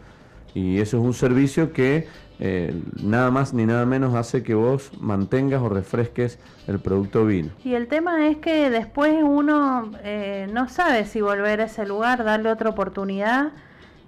y 0.54 0.80
eso 0.80 0.98
es 0.98 1.04
un 1.04 1.14
servicio 1.14 1.74
que 1.74 2.08
eh, 2.40 2.80
nada 3.02 3.32
más 3.32 3.54
ni 3.54 3.66
nada 3.66 3.86
menos 3.86 4.16
hace 4.16 4.44
que 4.44 4.54
vos 4.54 4.92
mantengas 5.00 5.62
o 5.62 5.70
refresques 5.70 6.40
el 6.68 6.80
producto 6.80 7.26
vino. 7.26 7.50
Y 7.64 7.74
el 7.74 7.88
tema 7.88 8.28
es 8.28 8.38
que 8.38 8.70
después 8.70 9.16
uno 9.24 9.92
no 10.52 10.70
sabe 10.70 11.06
si 11.06 11.22
volver 11.22 11.62
a 11.62 11.66
ese 11.66 11.86
lugar, 11.86 12.24
darle 12.24 12.52
otra 12.52 12.70
oportunidad 12.70 13.54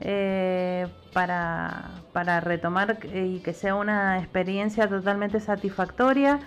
eh, 0.01 0.87
para, 1.11 1.89
para, 2.13 2.39
retomar 2.39 2.99
y 3.13 3.39
que 3.39 3.53
sea 3.53 3.75
una 3.75 4.19
experiencia 4.19 4.87
totalmente 4.87 5.39
satisfactoria. 5.41 6.39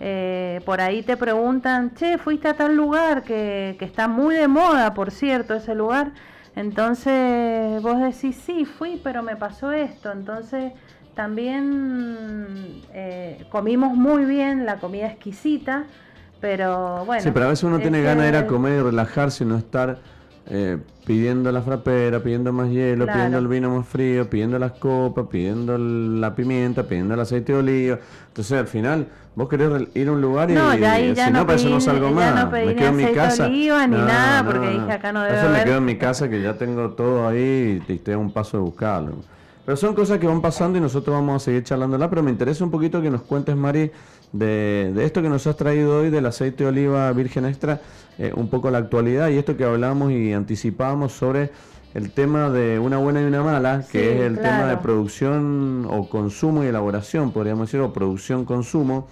Eh, 0.00 0.60
por 0.64 0.80
ahí 0.80 1.02
te 1.02 1.16
preguntan, 1.16 1.94
che, 1.94 2.18
fuiste 2.18 2.48
a 2.48 2.54
tal 2.54 2.76
lugar 2.76 3.22
que, 3.22 3.76
que, 3.78 3.84
está 3.84 4.06
muy 4.06 4.36
de 4.36 4.46
moda, 4.46 4.94
por 4.94 5.10
cierto, 5.10 5.54
ese 5.54 5.74
lugar. 5.74 6.12
Entonces 6.54 7.82
vos 7.82 8.00
decís, 8.00 8.36
sí, 8.36 8.64
fui, 8.64 9.00
pero 9.02 9.22
me 9.22 9.36
pasó 9.36 9.72
esto. 9.72 10.10
Entonces 10.12 10.72
también 11.14 12.82
eh, 12.94 13.44
comimos 13.50 13.94
muy 13.94 14.24
bien, 14.24 14.66
la 14.66 14.76
comida 14.76 15.08
exquisita, 15.08 15.84
pero 16.40 17.04
bueno. 17.04 17.22
Sí, 17.22 17.30
pero 17.32 17.46
a 17.46 17.48
veces 17.48 17.64
uno 17.64 17.80
tiene 17.80 18.02
ganas 18.02 18.22
de 18.22 18.28
ir 18.28 18.36
a 18.36 18.46
comer 18.46 18.78
y 18.78 18.82
relajarse 18.82 19.42
y 19.42 19.46
no 19.48 19.58
estar 19.58 19.98
eh, 20.50 20.78
pidiendo 21.04 21.52
la 21.52 21.60
frapera, 21.60 22.20
pidiendo 22.20 22.52
más 22.52 22.70
hielo, 22.70 23.06
pidiendo 23.06 23.38
el 23.38 23.48
vino 23.48 23.76
más 23.76 23.86
frío, 23.86 24.30
pidiendo 24.30 24.58
las 24.58 24.72
copas, 24.72 25.26
pidiendo 25.30 25.76
la 25.76 26.34
pimienta, 26.34 26.84
pidiendo 26.84 27.14
el 27.14 27.20
aceite 27.20 27.52
de 27.52 27.58
oliva. 27.58 27.98
Entonces 28.28 28.58
al 28.58 28.66
final 28.66 29.08
vos 29.34 29.48
querés 29.48 29.88
ir 29.94 30.08
a 30.08 30.12
un 30.12 30.20
lugar 30.22 30.50
y, 30.50 30.54
no, 30.54 30.74
ya, 30.74 30.96
si 30.96 31.30
no, 31.32 31.40
no, 31.40 31.46
para 31.46 31.56
eso 31.56 31.68
no 31.68 31.80
salgo 31.80 32.10
más. 32.10 32.50
me 32.50 32.74
quedo 32.74 32.88
en 32.88 32.96
mi 32.96 33.12
casa. 33.12 33.46
Oliva, 33.46 33.86
ni 33.86 33.96
nada, 33.96 34.44
porque 34.44 34.70
dije 34.70 34.92
acá 34.92 35.12
no 35.12 35.22
debe 35.22 35.38
Eso 35.38 35.50
me 35.50 35.64
quedo 35.64 35.76
en 35.78 35.84
mi 35.84 35.96
casa 35.96 36.30
que 36.30 36.40
ya 36.40 36.54
tengo 36.54 36.90
todo 36.90 37.28
ahí 37.28 37.82
y 37.86 37.92
estoy 37.92 38.14
a 38.14 38.18
un 38.18 38.32
paso 38.32 38.56
de 38.56 38.62
buscarlo. 38.62 39.16
Pero 39.66 39.76
son 39.76 39.94
cosas 39.94 40.18
que 40.18 40.26
van 40.26 40.40
pasando 40.40 40.78
y 40.78 40.80
nosotros 40.80 41.14
vamos 41.14 41.42
a 41.42 41.44
seguir 41.44 41.62
charlándola, 41.62 42.08
pero 42.08 42.22
me 42.22 42.30
interesa 42.30 42.64
un 42.64 42.70
poquito 42.70 43.02
que 43.02 43.10
nos 43.10 43.20
cuentes, 43.20 43.54
Mari, 43.54 43.90
de, 44.32 44.92
de 44.94 45.04
esto 45.04 45.22
que 45.22 45.28
nos 45.28 45.46
has 45.46 45.56
traído 45.56 46.00
hoy 46.00 46.10
del 46.10 46.26
aceite 46.26 46.64
de 46.64 46.70
oliva 46.70 47.10
virgen 47.12 47.46
extra 47.46 47.80
eh, 48.18 48.32
un 48.34 48.48
poco 48.48 48.70
la 48.70 48.78
actualidad 48.78 49.28
y 49.28 49.38
esto 49.38 49.56
que 49.56 49.64
hablamos 49.64 50.10
y 50.10 50.32
anticipábamos 50.32 51.12
sobre 51.12 51.50
el 51.94 52.10
tema 52.10 52.50
de 52.50 52.78
una 52.78 52.98
buena 52.98 53.22
y 53.22 53.24
una 53.24 53.42
mala, 53.42 53.84
que 53.90 54.16
es 54.16 54.20
el 54.22 54.36
tema 54.36 54.66
de 54.66 54.76
producción 54.76 55.86
o 55.88 56.08
consumo 56.08 56.64
y 56.64 56.66
elaboración, 56.66 57.32
podríamos 57.32 57.68
decir, 57.68 57.80
o 57.80 57.92
producción-consumo, 57.92 59.08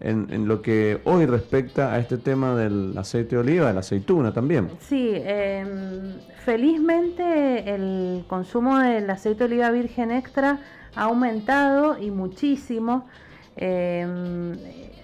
en, 0.00 0.48
lo 0.48 0.62
que 0.62 1.00
hoy 1.04 1.26
respecta 1.26 1.92
a 1.92 1.98
este 1.98 2.16
tema 2.16 2.56
del 2.56 2.94
aceite 2.96 3.36
de 3.36 3.42
oliva, 3.42 3.68
de 3.68 3.74
la 3.74 3.80
aceituna 3.80 4.32
también. 4.32 4.68
Sí, 4.80 5.12
em, 5.14 6.14
felizmente 6.44 7.74
el 7.74 8.24
consumo 8.26 8.78
del 8.78 9.08
aceite 9.10 9.40
de 9.40 9.54
oliva 9.54 9.70
virgen 9.70 10.10
extra 10.10 10.58
ha 10.96 11.02
aumentado 11.02 11.98
y 11.98 12.10
muchísimo. 12.10 13.06
Em, 13.60 14.56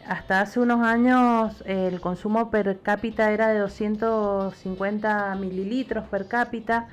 hasta 0.09 0.41
hace 0.41 0.61
unos 0.61 0.81
años 0.81 1.63
el 1.67 2.01
consumo 2.01 2.51
per 2.51 2.81
cápita 2.81 3.31
era 3.31 3.49
de 3.49 3.59
250 3.59 5.35
mililitros 5.35 6.05
per 6.09 6.27
cápita. 6.27 6.89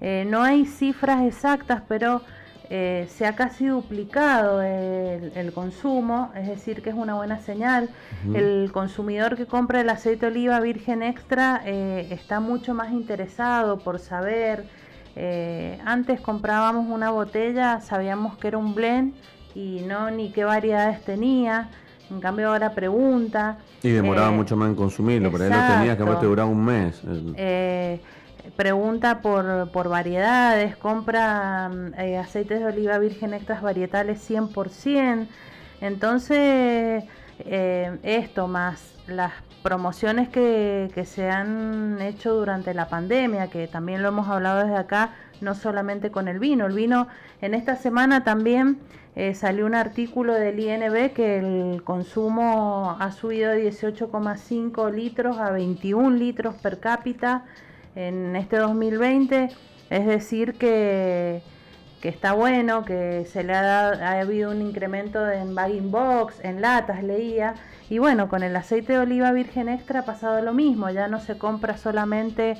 Eh, 0.00 0.26
no 0.28 0.42
hay 0.42 0.66
cifras 0.66 1.24
exactas, 1.24 1.82
pero 1.86 2.22
eh, 2.68 3.06
se 3.08 3.24
ha 3.24 3.36
casi 3.36 3.66
duplicado 3.66 4.62
el, 4.62 5.52
consumo, 5.52 6.32
es 6.34 6.48
decir, 6.48 6.82
que 6.82 6.90
es 6.90 6.96
una 6.96 7.14
buena 7.14 7.38
señal. 7.38 7.88
El 8.34 8.70
consumidor 8.72 9.36
que 9.36 9.46
compra 9.46 9.80
el 9.82 9.88
aceite 9.88 10.26
de 10.26 10.32
oliva 10.32 10.58
virgen 10.58 11.02
extra 11.02 11.62
eh, 11.64 12.08
está 12.10 12.40
mucho 12.40 12.74
más 12.74 12.92
interesado 12.92 13.78
por 13.78 14.00
saber. 14.00 14.64
antes 15.84 16.20
comprábamos 16.20 16.86
una 16.88 17.10
botella, 17.10 17.80
sabíamos 17.80 18.36
que 18.38 18.48
era 18.48 18.58
un 18.58 18.74
blend 18.74 19.14
y 19.56 19.80
no 19.80 20.10
ni 20.10 20.30
qué 20.30 20.44
variedades 20.44 21.02
tenía. 21.02 21.70
En 22.10 22.20
cambio 22.20 22.50
ahora 22.50 22.72
pregunta. 22.72 23.56
Y 23.82 23.88
demoraba 23.88 24.28
eh, 24.28 24.36
mucho 24.36 24.54
más 24.54 24.68
en 24.68 24.74
consumirlo, 24.74 25.32
pero 25.32 25.44
ahí 25.44 25.50
lo 25.50 25.74
tenías 25.74 25.96
que 25.96 26.04
te 26.04 26.26
duraba 26.26 26.48
un 26.48 26.64
mes. 26.64 27.02
Eh, 27.36 28.00
pregunta 28.54 29.22
por, 29.22 29.70
por 29.70 29.88
variedades, 29.88 30.76
compra 30.76 31.70
eh, 31.98 32.18
aceites 32.18 32.60
de 32.60 32.66
oliva 32.66 32.98
virgen 32.98 33.32
extras 33.32 33.62
varietales 33.62 34.30
100%. 34.30 35.26
Entonces, 35.80 37.04
esto 37.38 38.48
más 38.48 38.94
las 39.06 39.32
promociones 39.62 40.28
que, 40.28 40.90
que, 40.94 41.04
se 41.04 41.30
han 41.30 42.00
hecho 42.00 42.34
durante 42.34 42.72
la 42.74 42.88
pandemia, 42.88 43.48
que 43.48 43.68
también 43.68 44.02
lo 44.02 44.08
hemos 44.08 44.28
hablado 44.28 44.64
desde 44.64 44.76
acá, 44.76 45.14
no 45.40 45.54
solamente 45.54 46.10
con 46.10 46.28
el 46.28 46.38
vino. 46.38 46.66
El 46.66 46.74
vino, 46.74 47.08
en 47.40 47.54
esta 47.54 47.76
semana 47.76 48.22
también 48.24 48.78
eh, 49.18 49.32
salió 49.32 49.64
un 49.64 49.74
artículo 49.74 50.34
del 50.34 50.60
INB 50.60 51.14
que 51.14 51.38
el 51.38 51.82
consumo 51.82 52.94
ha 53.00 53.10
subido 53.12 53.50
de 53.50 53.66
18,5 53.70 54.92
litros 54.92 55.38
a 55.38 55.50
21 55.52 56.10
litros 56.10 56.54
per 56.56 56.80
cápita 56.80 57.46
en 57.94 58.36
este 58.36 58.58
2020. 58.58 59.48
Es 59.88 60.06
decir, 60.06 60.58
que, 60.58 61.40
que 62.02 62.10
está 62.10 62.34
bueno, 62.34 62.84
que 62.84 63.24
se 63.24 63.42
le 63.42 63.54
ha, 63.54 63.62
dado, 63.62 64.04
ha 64.04 64.20
habido 64.20 64.50
un 64.50 64.60
incremento 64.60 65.30
en 65.30 65.54
bagging 65.54 65.90
box, 65.90 66.38
en 66.44 66.60
latas, 66.60 67.02
leía. 67.02 67.54
Y 67.88 67.96
bueno, 67.96 68.28
con 68.28 68.42
el 68.42 68.54
aceite 68.54 68.92
de 68.92 68.98
oliva 68.98 69.32
virgen 69.32 69.70
extra 69.70 70.00
ha 70.00 70.04
pasado 70.04 70.42
lo 70.42 70.52
mismo, 70.52 70.90
ya 70.90 71.08
no 71.08 71.20
se 71.20 71.38
compra 71.38 71.78
solamente 71.78 72.58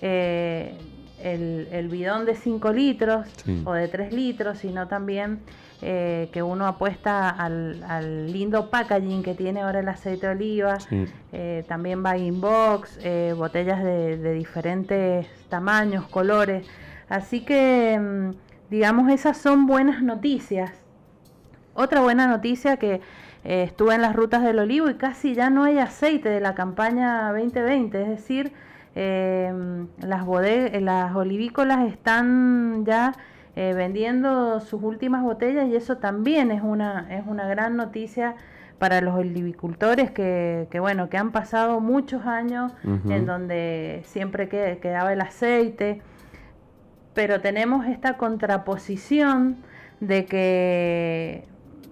eh, 0.00 0.78
el, 1.22 1.88
bidón 1.90 2.24
de 2.24 2.36
5 2.36 2.72
litros 2.72 3.26
o 3.66 3.74
de 3.74 3.88
3 3.88 4.14
litros, 4.14 4.56
sino 4.58 4.88
también 4.88 5.40
eh, 5.82 6.28
que 6.32 6.42
uno 6.42 6.66
apuesta 6.66 7.30
al, 7.30 8.30
lindo 8.32 8.70
packaging 8.70 9.22
que 9.22 9.34
tiene 9.34 9.62
ahora 9.62 9.80
el 9.80 9.88
aceite 9.88 10.26
de 10.26 10.32
oliva, 10.32 10.78
eh, 11.32 11.64
también 11.68 12.02
bagging 12.02 12.40
box, 12.40 12.98
eh, 13.02 13.34
botellas 13.36 13.82
de, 13.82 14.34
diferentes 14.34 15.26
tamaños, 15.48 16.06
colores. 16.08 16.66
Así 17.08 17.44
que, 17.44 17.98
mm, 17.98 18.70
digamos, 18.70 19.10
esas 19.10 19.38
son 19.38 19.66
buenas 19.66 20.02
noticias. 20.02 20.72
Otra 21.74 22.00
buena 22.00 22.26
noticia 22.26 22.76
que 22.76 23.00
estuve 23.44 23.94
en 23.94 24.02
las 24.02 24.14
rutas 24.14 24.42
del 24.42 24.58
olivo 24.58 24.90
y 24.90 24.94
casi 24.94 25.34
ya 25.34 25.48
no 25.48 25.64
hay 25.64 25.78
aceite 25.78 26.28
de 26.28 26.40
la 26.40 26.54
campaña 26.54 27.32
2020, 27.32 28.02
es 28.02 28.08
decir, 28.08 28.52
eh, 28.94 29.52
las, 30.00 30.26
las 30.82 31.14
olivícolas 31.14 31.88
están 31.88 32.84
ya 32.84 33.14
eh, 33.56 33.72
vendiendo 33.74 34.60
sus 34.60 34.82
últimas 34.82 35.22
botellas 35.22 35.68
y 35.68 35.76
eso 35.76 35.98
también 35.98 36.50
es 36.50 36.62
una, 36.62 37.06
es 37.10 37.26
una 37.26 37.48
gran 37.48 37.76
noticia 37.76 38.36
para 38.78 39.00
los 39.00 39.14
olivicultores 39.14 40.10
que, 40.10 40.68
que 40.70 40.80
bueno, 40.80 41.10
que 41.10 41.18
han 41.18 41.32
pasado 41.32 41.80
muchos 41.80 42.24
años 42.24 42.72
en 43.08 43.26
donde 43.26 44.00
siempre 44.04 44.48
quedaba 44.48 45.12
el 45.12 45.20
aceite, 45.20 46.00
pero 47.12 47.42
tenemos 47.42 47.86
esta 47.86 48.16
contraposición 48.16 49.58
de 50.00 50.24
que 50.24 51.44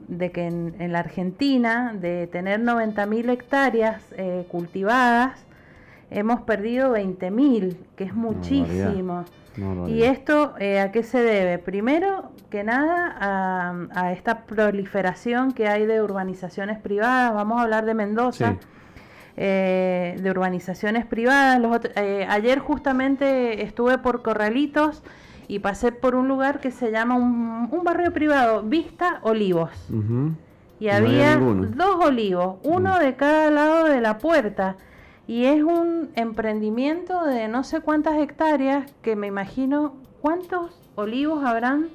de 0.09 0.33
que 0.33 0.47
en, 0.47 0.93
la 0.93 1.01
Argentina, 1.01 1.95
de 1.95 2.27
tener 2.27 2.61
90.000 2.61 3.31
hectáreas 3.31 4.03
eh, 4.17 4.47
cultivadas, 4.49 5.45
hemos 6.11 6.41
perdido 6.41 6.97
20.000, 6.97 7.77
que 7.95 8.05
es 8.05 8.15
muchísimo. 8.15 9.27
¿Y 9.89 10.03
esto 10.03 10.55
eh, 10.59 10.81
a 10.81 10.93
qué 10.93 11.03
se 11.03 11.23
debe? 11.23 11.59
Primero 11.59 12.31
que 12.51 12.65
nada 12.65 13.89
a, 13.93 14.13
esta 14.13 14.45
proliferación 14.47 15.53
que 15.53 15.69
hay 15.69 15.87
de 15.87 16.03
urbanizaciones 16.03 16.79
privadas. 16.79 17.35
Vamos 17.35 17.59
a 17.59 17.63
hablar 17.63 17.85
de 17.85 17.95
Mendoza. 17.95 18.57
Eh, 19.41 20.17
de 20.21 20.31
urbanizaciones 20.31 21.07
privadas. 21.07 21.61
Eh, 21.95 22.27
ayer 22.29 22.59
justamente 22.59 23.63
estuve 23.63 23.99
por 23.99 24.23
Corralitos 24.23 25.05
y 25.47 25.61
pasé 25.61 25.93
por 25.93 26.17
un 26.17 26.27
lugar 26.27 26.59
que 26.59 26.73
se 26.73 26.91
llama 26.91 27.15
un, 27.15 27.85
barrio 27.85 28.13
privado, 28.13 28.65
Vista 28.65 29.21
Olivos. 29.23 29.71
Y 30.81 30.89
había 30.89 31.37
dos 31.37 32.05
olivos, 32.05 32.57
uno 32.65 32.97
mm. 32.97 33.01
de 33.01 33.15
cada 33.15 33.51
lado 33.51 33.85
de 33.85 34.01
la 34.01 34.19
puerta 34.19 34.77
y 35.29 35.45
es 35.45 35.63
un 35.63 36.11
emprendimiento 36.17 37.25
de 37.27 37.49
no 37.49 37.63
sé 37.63 37.81
cuántas 37.83 38.19
hectáreas 38.19 38.91
que 39.03 39.15
me 39.15 39.27
imagino 39.27 39.95
cuántos 40.23 40.81
olivos 40.95 41.45
habrán 41.45 41.91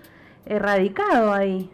erradicado 0.45 1.33
ahí. 1.33 1.71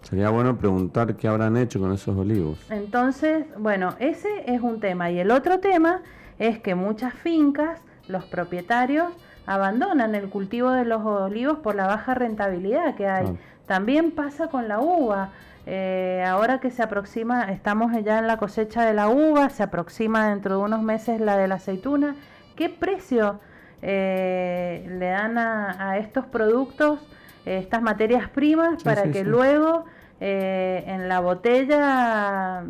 Sería 0.00 0.30
bueno 0.30 0.56
preguntar 0.56 1.14
qué 1.16 1.28
habrán 1.28 1.58
hecho 1.58 1.80
con 1.80 1.92
esos 1.92 2.16
olivos. 2.16 2.58
Entonces, 2.70 3.44
bueno, 3.58 3.94
ese 3.98 4.28
es 4.46 4.62
un 4.62 4.80
tema. 4.80 5.10
Y 5.10 5.18
el 5.18 5.30
otro 5.32 5.60
tema 5.60 6.00
es 6.38 6.60
que 6.60 6.74
muchas 6.74 7.12
fincas, 7.12 7.80
los 8.08 8.24
propietarios, 8.24 9.08
abandonan 9.44 10.14
el 10.14 10.30
cultivo 10.30 10.70
de 10.70 10.86
los 10.86 11.04
olivos 11.04 11.58
por 11.58 11.74
la 11.74 11.86
baja 11.86 12.14
rentabilidad 12.14 12.94
que 12.94 13.06
hay. 13.06 13.36
También 13.66 14.12
pasa 14.12 14.48
con 14.48 14.66
la 14.66 14.80
uva. 14.80 15.32
Eh, 15.68 16.24
ahora 16.24 16.60
que 16.60 16.70
se 16.70 16.80
aproxima, 16.80 17.50
estamos 17.50 17.92
ya 18.04 18.20
en 18.20 18.28
la 18.28 18.36
cosecha 18.36 18.84
de 18.84 18.94
la 18.94 19.08
uva, 19.08 19.50
se 19.50 19.64
aproxima 19.64 20.28
dentro 20.28 20.58
de 20.58 20.62
unos 20.62 20.80
meses 20.82 21.20
la 21.20 21.36
de 21.36 21.48
la 21.48 21.56
aceituna. 21.56 22.14
¿Qué 22.54 22.68
precio 22.68 23.40
eh, 23.82 24.86
le 24.88 25.08
dan 25.08 25.36
a, 25.38 25.98
estos 25.98 26.24
productos, 26.26 27.00
eh, 27.44 27.58
estas 27.58 27.82
materias 27.82 28.28
primas, 28.28 28.84
para 28.84 29.10
que 29.10 29.24
luego 29.24 29.84
en 30.18 31.08
la 31.08 31.20
botella, 31.20 32.64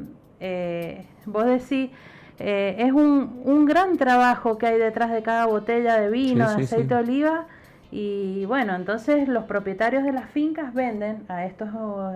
vos 1.26 1.44
decís, 1.44 1.90
es 2.38 2.92
un, 2.92 3.42
un, 3.44 3.66
gran 3.66 3.98
trabajo 3.98 4.58
que 4.58 4.66
hay 4.66 4.78
detrás 4.78 5.12
de 5.12 5.22
cada 5.22 5.46
botella 5.46 6.00
de 6.00 6.10
vino, 6.10 6.48
de 6.48 6.64
aceite 6.64 6.94
de 6.94 7.00
oliva? 7.00 7.46
Y 7.90 8.44
bueno, 8.46 8.74
entonces 8.74 9.28
los 9.28 9.44
propietarios 9.44 10.04
de 10.04 10.12
las 10.12 10.28
fincas 10.30 10.74
venden 10.74 11.24
a 11.28 11.44
estos 11.46 11.68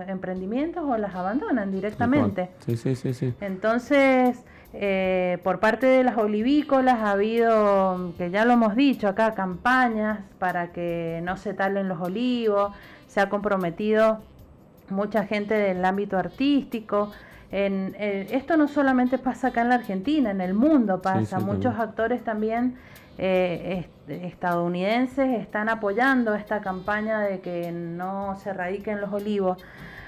emprendimientos 0.07 0.83
o 0.85 0.97
las 0.97 1.15
abandonan 1.15 1.71
directamente. 1.71 2.49
Sí, 2.65 2.75
sí, 2.75 2.95
sí, 2.95 3.13
sí. 3.13 3.33
Entonces, 3.39 4.43
eh, 4.73 5.37
por 5.43 5.59
parte 5.59 5.85
de 5.85 6.03
las 6.03 6.17
olivícolas 6.17 6.99
ha 6.99 7.11
habido, 7.11 8.13
que 8.17 8.29
ya 8.31 8.45
lo 8.45 8.53
hemos 8.53 8.75
dicho 8.75 9.07
acá, 9.07 9.33
campañas 9.33 10.19
para 10.39 10.71
que 10.71 11.21
no 11.23 11.37
se 11.37 11.53
talen 11.53 11.87
los 11.87 11.99
olivos, 11.99 12.73
se 13.07 13.19
ha 13.19 13.29
comprometido 13.29 14.19
mucha 14.89 15.25
gente 15.25 15.53
del 15.53 15.83
ámbito 15.83 16.17
artístico. 16.17 17.11
En, 17.51 17.95
eh, 17.97 18.27
esto 18.31 18.55
no 18.55 18.67
solamente 18.67 19.17
pasa 19.17 19.49
acá 19.49 19.61
en 19.61 19.69
la 19.69 19.75
Argentina, 19.75 20.31
en 20.31 20.41
el 20.41 20.53
mundo 20.53 21.01
pasa. 21.01 21.39
Muchos 21.39 21.77
actores 21.77 22.23
también 22.23 22.75
eh, 23.17 23.87
estadounidenses 24.23 25.39
están 25.39 25.69
apoyando 25.69 26.35
esta 26.35 26.61
campaña 26.61 27.19
de 27.21 27.39
que 27.39 27.71
no 27.71 28.37
se 28.41 28.53
radiquen 28.53 29.01
los 29.01 29.11
olivos. 29.11 29.57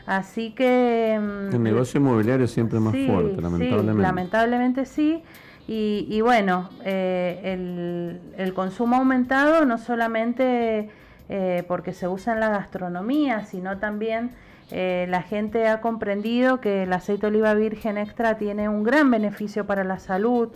Así 0.05 0.51
que... 0.51 1.19
Mm, 1.19 1.55
el 1.55 1.63
negocio 1.63 1.99
inmobiliario 1.99 2.47
siempre 2.47 2.77
es 2.77 2.83
más 2.83 2.93
fuerte, 2.93 3.41
lamentablemente. 3.41 3.93
Sí, 3.93 4.01
lamentablemente 4.01 4.85
sí. 4.85 5.23
Y, 5.65 6.19
bueno, 6.19 6.69
eh, 6.83 8.19
el, 8.37 8.53
consumo 8.53 8.97
ha 8.97 8.99
aumentado 8.99 9.65
no 9.65 9.77
solamente 9.77 10.89
eh, 11.29 11.63
porque 11.69 11.93
se 11.93 12.07
usa 12.07 12.33
en 12.33 12.41
la 12.41 12.49
gastronomía, 12.49 13.45
sino 13.45 13.77
también 13.77 14.31
eh, 14.71 15.05
la 15.09 15.21
gente 15.21 15.67
ha 15.67 15.81
comprendido 15.81 16.59
que 16.59 16.83
el 16.83 16.93
aceite 16.93 17.21
de 17.21 17.27
oliva 17.27 17.53
virgen 17.53 17.97
extra 17.97 18.37
tiene 18.37 18.69
un 18.69 18.83
gran 18.83 19.11
beneficio 19.11 19.65
para 19.65 19.83
la 19.83 19.99
salud, 19.99 20.49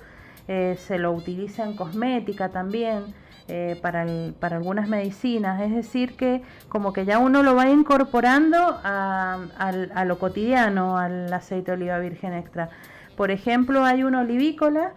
eh, 0.48 0.76
se 0.80 0.98
lo 0.98 1.12
utiliza 1.12 1.64
en 1.64 1.76
cosmética 1.76 2.50
también. 2.50 3.14
Eh, 3.50 3.80
para, 3.82 4.06
algunas 4.56 4.90
medicinas, 4.90 5.62
es 5.62 5.74
decir, 5.74 6.18
que 6.18 6.42
como 6.68 6.92
que 6.92 7.06
ya 7.06 7.18
uno 7.18 7.44
lo 7.44 7.56
va 7.56 7.70
incorporando 7.70 8.58
a, 8.84 10.04
lo 10.06 10.20
cotidiano, 10.20 10.98
al 10.98 11.32
aceite 11.32 11.72
de 11.72 11.78
oliva 11.78 11.98
virgen 12.00 12.34
extra. 12.34 12.70
Por 13.16 13.32
ejemplo, 13.32 13.86
hay 13.86 14.04
una 14.04 14.22
olivícola 14.22 14.92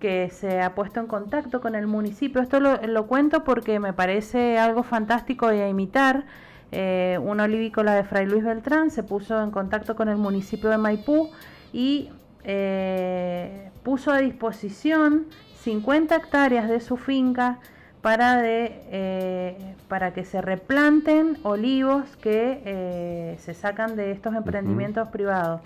que 0.00 0.30
se 0.30 0.60
ha 0.60 0.74
puesto 0.74 0.98
en 0.98 1.06
contacto 1.06 1.60
con 1.60 1.76
el 1.76 1.86
municipio. 1.86 2.42
Esto 2.42 2.58
lo, 2.58 3.06
cuento 3.06 3.44
porque 3.44 3.78
me 3.78 3.92
parece 3.92 4.58
algo 4.58 4.82
fantástico 4.82 5.46
de 5.46 5.68
imitar. 5.68 6.24
Eh, 6.72 7.20
una 7.22 7.44
olivícola 7.44 7.94
de 7.94 8.02
Fray 8.02 8.26
Luis 8.26 8.42
Beltrán 8.42 8.90
se 8.90 9.04
puso 9.04 9.40
en 9.40 9.52
contacto 9.52 9.94
con 9.94 10.08
el 10.08 10.16
municipio 10.16 10.70
de 10.70 10.78
Maipú 10.78 11.30
y 11.72 12.10
eh, 12.42 13.70
puso 13.84 14.10
a 14.10 14.18
disposición 14.18 15.26
50 15.60 16.16
hectáreas 16.16 16.68
de 16.68 16.80
su 16.80 16.96
finca 16.96 17.60
para, 18.02 18.36
de, 18.36 18.82
eh, 18.90 19.74
para 19.88 20.12
que 20.12 20.24
se 20.24 20.42
replanten 20.42 21.38
olivos 21.42 22.16
que 22.16 22.60
eh, 22.64 23.36
se 23.40 23.54
sacan 23.54 23.96
de 23.96 24.10
estos 24.10 24.34
emprendimientos 24.34 25.08
privados. 25.08 25.62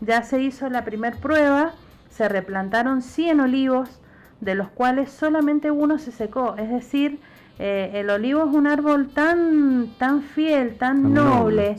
Ya 0.00 0.22
se 0.22 0.42
hizo 0.42 0.68
la 0.68 0.84
primera 0.84 1.16
prueba, 1.18 1.74
se 2.08 2.28
replantaron 2.28 3.02
100 3.02 3.40
olivos, 3.40 4.00
de 4.40 4.54
los 4.54 4.68
cuales 4.68 5.10
solamente 5.10 5.70
uno 5.70 5.98
se 5.98 6.12
secó, 6.12 6.56
es 6.56 6.70
decir, 6.70 7.20
el 7.58 8.10
olivo 8.10 8.44
es 8.44 8.54
un 8.54 8.66
árbol 8.66 9.08
tan, 9.08 9.94
tan 9.98 10.22
fiel, 10.22 10.76
tan, 10.76 11.14
noble, 11.14 11.76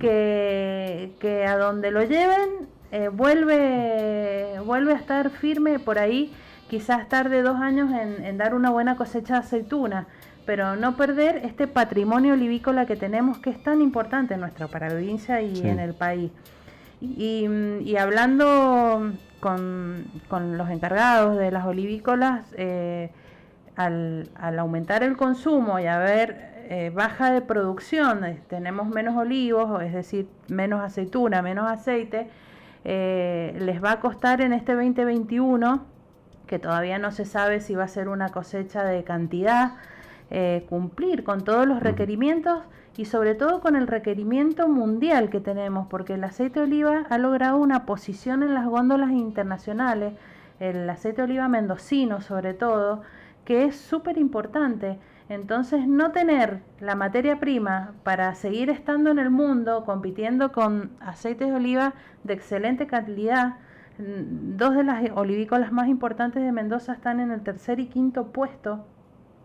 que, 0.00 1.12
que, 1.20 1.46
a 1.46 1.56
donde 1.56 1.92
lo 1.92 2.02
lleven 2.02 2.72
eh, 2.92 3.08
vuelve, 3.08 4.60
vuelve 4.66 4.92
a 4.92 4.96
estar 4.96 5.30
firme 5.30 5.78
por 5.78 5.98
ahí, 5.98 6.30
quizás 6.72 7.06
tarde 7.06 7.42
dos 7.42 7.60
años 7.60 7.90
en, 7.92 8.38
dar 8.38 8.54
una 8.54 8.70
buena 8.70 8.96
cosecha 8.96 9.34
de 9.34 9.40
aceituna, 9.40 10.06
pero 10.46 10.74
no 10.74 10.96
perder 10.96 11.42
este 11.44 11.66
patrimonio 11.66 12.32
olivícola 12.32 12.86
que 12.86 12.96
tenemos 12.96 13.36
que 13.36 13.50
es 13.50 13.62
tan 13.62 13.82
importante 13.82 14.32
en 14.32 14.40
nuestra 14.40 14.68
provincia 14.68 15.42
y 15.42 15.68
en 15.68 15.78
el 15.78 15.92
país. 15.92 16.30
Y, 17.02 17.94
hablando 17.96 19.12
con, 19.40 20.06
los 20.56 20.70
encargados 20.70 21.36
de 21.36 21.50
las 21.50 21.66
olivícolas, 21.66 22.46
eh, 22.56 23.10
al, 23.76 24.30
aumentar 24.58 25.02
el 25.02 25.18
consumo 25.18 25.78
y 25.78 25.84
haber 25.84 26.64
eh, 26.70 26.90
baja 26.94 27.32
de 27.32 27.42
producción, 27.42 28.24
eh, 28.24 28.40
tenemos 28.48 28.88
menos 28.88 29.14
olivos, 29.14 29.82
es 29.82 29.92
decir, 29.92 30.26
menos 30.48 30.80
aceituna, 30.80 31.42
menos 31.42 31.70
aceite, 31.70 32.30
les 32.82 33.84
va 33.84 33.92
a 33.92 34.00
costar 34.00 34.40
en 34.40 34.54
este 34.54 34.72
2021, 34.72 35.91
que 36.52 36.58
todavía 36.58 36.98
no 36.98 37.12
se 37.12 37.24
sabe 37.24 37.60
si 37.60 37.74
va 37.74 37.84
a 37.84 37.88
ser 37.88 38.10
una 38.10 38.28
cosecha 38.28 38.84
de 38.84 39.04
cantidad, 39.04 39.72
cumplir 40.68 41.24
con 41.24 41.44
todos 41.44 41.66
los 41.66 41.80
requerimientos 41.80 42.62
y 42.94 43.06
sobre 43.06 43.34
todo 43.34 43.62
con 43.62 43.74
el 43.74 43.86
requerimiento 43.86 44.68
mundial 44.68 45.30
que 45.30 45.40
tenemos, 45.40 45.86
porque 45.88 46.12
el 46.12 46.24
aceite 46.24 46.60
de 46.60 46.66
oliva 46.66 47.06
ha 47.08 47.16
logrado 47.16 47.56
una 47.56 47.86
posición 47.86 48.42
en 48.42 48.52
las 48.52 48.66
góndolas 48.66 49.12
internacionales, 49.12 50.12
el 50.60 50.90
aceite 50.90 51.22
de 51.22 51.28
oliva 51.28 51.48
mendocino 51.48 52.20
sobre 52.20 52.52
todo, 52.52 53.00
que 53.46 53.64
es 53.64 53.74
súper 53.74 54.18
importante. 54.18 54.98
Entonces, 55.30 55.86
no 55.86 56.10
tener 56.10 56.60
la 56.80 56.96
materia 56.96 57.40
prima 57.40 57.94
para 58.02 58.34
seguir 58.34 58.68
estando 58.68 59.10
en 59.10 59.18
el 59.18 59.30
mundo 59.30 59.84
compitiendo 59.86 60.52
con 60.52 60.90
aceites 61.00 61.48
de 61.48 61.54
oliva 61.54 61.94
de 62.24 62.34
excelente 62.34 62.86
calidad, 62.86 63.54
dos 63.98 64.74
de 64.74 64.84
las 64.84 65.04
olivícolas 65.14 65.72
más 65.72 65.88
importantes 65.88 66.42
de 66.42 66.52
Mendoza 66.52 66.92
están 66.92 67.20
en 67.20 67.30
el 67.30 67.42
tercer 67.42 67.80
y 67.80 67.86
quinto 67.86 68.28
puesto 68.28 68.84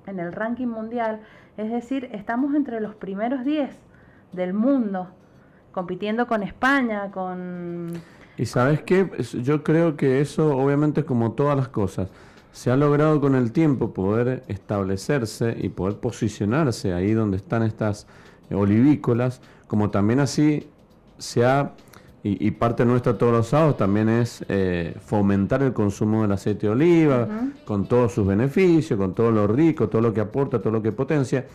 en 0.05 0.19
el 0.19 0.31
ranking 0.31 0.67
mundial. 0.67 1.19
Es 1.57 1.69
decir, 1.71 2.09
estamos 2.13 2.55
entre 2.55 2.79
los 2.79 2.95
primeros 2.95 3.43
10 3.43 3.69
del 4.31 4.53
mundo, 4.53 5.09
compitiendo 5.71 6.27
con 6.27 6.43
España, 6.43 7.11
con... 7.11 7.93
Y 8.37 8.45
sabes 8.45 8.81
qué, 8.83 9.09
yo 9.43 9.63
creo 9.63 9.97
que 9.97 10.21
eso 10.21 10.55
obviamente 10.55 11.03
como 11.03 11.33
todas 11.33 11.57
las 11.57 11.67
cosas. 11.67 12.09
Se 12.51 12.71
ha 12.71 12.77
logrado 12.77 13.19
con 13.19 13.35
el 13.35 13.51
tiempo 13.51 13.93
poder 13.93 14.43
establecerse 14.47 15.55
y 15.59 15.69
poder 15.69 15.97
posicionarse 15.97 16.93
ahí 16.93 17.13
donde 17.13 17.37
están 17.37 17.63
estas 17.63 18.07
olivícolas, 18.51 19.41
como 19.67 19.89
también 19.89 20.19
así 20.19 20.67
se 21.17 21.45
ha 21.45 21.73
y, 22.23 22.51
parte 22.51 22.83
nuestra 22.83 23.17
todos 23.17 23.31
los 23.31 23.47
sábados 23.47 23.77
también 23.77 24.09
es 24.09 24.43
eh, 24.49 24.95
fomentar 24.99 25.61
el 25.61 25.71
consumo 25.71 26.23
del 26.23 26.31
aceite 26.33 26.67
de 26.67 26.73
oliva, 26.73 27.27
con 27.63 27.87
todos 27.87 28.13
sus 28.13 28.27
beneficios, 28.27 28.99
con 28.99 29.13
todo 29.13 29.31
lo 29.31 29.47
rico, 29.47 29.87
todo 29.87 30.01
lo 30.01 30.13
que 30.13 30.19
aporta, 30.19 30.59
todo 30.59 30.73
lo 30.73 30.81
que 30.81 30.91
potencia, 30.91 31.45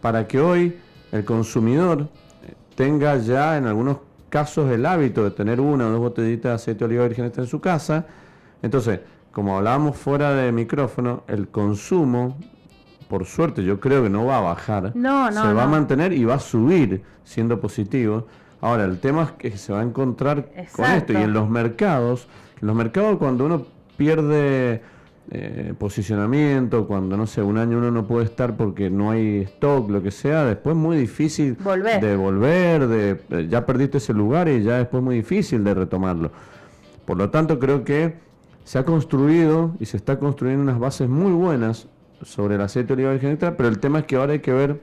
para 0.00 0.26
que 0.26 0.40
hoy 0.40 0.76
el 1.12 1.24
consumidor 1.24 2.08
eh, 2.42 2.54
tenga 2.74 3.16
ya 3.18 3.56
en 3.56 3.66
algunos 3.66 3.98
casos 4.28 4.70
el 4.72 4.84
hábito 4.86 5.22
de 5.22 5.30
tener 5.30 5.60
una 5.60 5.86
o 5.86 5.90
dos 5.90 6.00
botellitas 6.00 6.50
de 6.50 6.54
aceite 6.54 6.78
de 6.80 6.84
oliva 6.86 7.06
virgen 7.06 7.32
en 7.36 7.46
su 7.46 7.60
casa. 7.60 8.06
Entonces, 8.62 9.00
como 9.30 9.56
hablábamos 9.56 9.96
fuera 9.96 10.32
de 10.32 10.50
micrófono, 10.50 11.22
el 11.28 11.48
consumo, 11.48 12.36
por 13.08 13.26
suerte 13.26 13.62
yo 13.62 13.78
creo 13.78 14.02
que 14.02 14.10
no 14.10 14.24
va 14.24 14.38
a 14.38 14.40
bajar, 14.40 14.92
se 14.92 15.52
va 15.52 15.62
a 15.62 15.68
mantener 15.68 16.12
y 16.12 16.24
va 16.24 16.34
a 16.34 16.40
subir 16.40 17.02
siendo 17.22 17.60
positivo 17.60 18.26
Ahora, 18.66 18.82
el 18.82 18.98
tema 18.98 19.22
es 19.22 19.30
que 19.30 19.56
se 19.56 19.72
va 19.72 19.78
a 19.78 19.82
encontrar 19.84 20.48
con 20.72 20.86
esto. 20.86 21.12
Y 21.12 21.16
en 21.18 21.32
los 21.32 21.48
mercados, 21.48 22.26
en 22.60 22.66
los 22.66 22.74
mercados 22.74 23.16
cuando 23.16 23.46
uno 23.46 23.64
pierde 23.96 24.82
eh, 25.30 25.72
posicionamiento, 25.78 26.88
cuando 26.88 27.16
no 27.16 27.28
sé, 27.28 27.42
un 27.42 27.58
año 27.58 27.78
uno 27.78 27.92
no 27.92 28.08
puede 28.08 28.24
estar 28.24 28.56
porque 28.56 28.90
no 28.90 29.12
hay 29.12 29.42
stock, 29.42 29.88
lo 29.88 30.02
que 30.02 30.10
sea, 30.10 30.44
después 30.44 30.74
es 30.74 30.82
muy 30.82 30.96
difícil 30.96 31.56
de 31.56 32.16
volver, 32.16 32.88
de, 32.88 33.20
eh, 33.30 33.46
ya 33.48 33.64
perdiste 33.64 33.98
ese 33.98 34.12
lugar 34.12 34.48
y 34.48 34.64
ya 34.64 34.78
después 34.78 35.00
es 35.00 35.04
muy 35.04 35.14
difícil 35.14 35.62
de 35.62 35.72
retomarlo. 35.72 36.32
Por 37.04 37.18
lo 37.18 37.30
tanto, 37.30 37.60
creo 37.60 37.84
que 37.84 38.16
se 38.64 38.80
ha 38.80 38.84
construido 38.84 39.76
y 39.78 39.86
se 39.86 39.96
está 39.96 40.18
construyendo 40.18 40.64
unas 40.64 40.80
bases 40.80 41.08
muy 41.08 41.30
buenas 41.30 41.86
sobre 42.22 42.56
el 42.56 42.62
aceite 42.62 42.96
de 42.96 43.06
oliva 43.06 43.12
virgen 43.12 43.38
pero 43.38 43.68
el 43.68 43.78
tema 43.78 44.00
es 44.00 44.06
que 44.06 44.16
ahora 44.16 44.32
hay 44.32 44.40
que 44.40 44.52
ver 44.52 44.80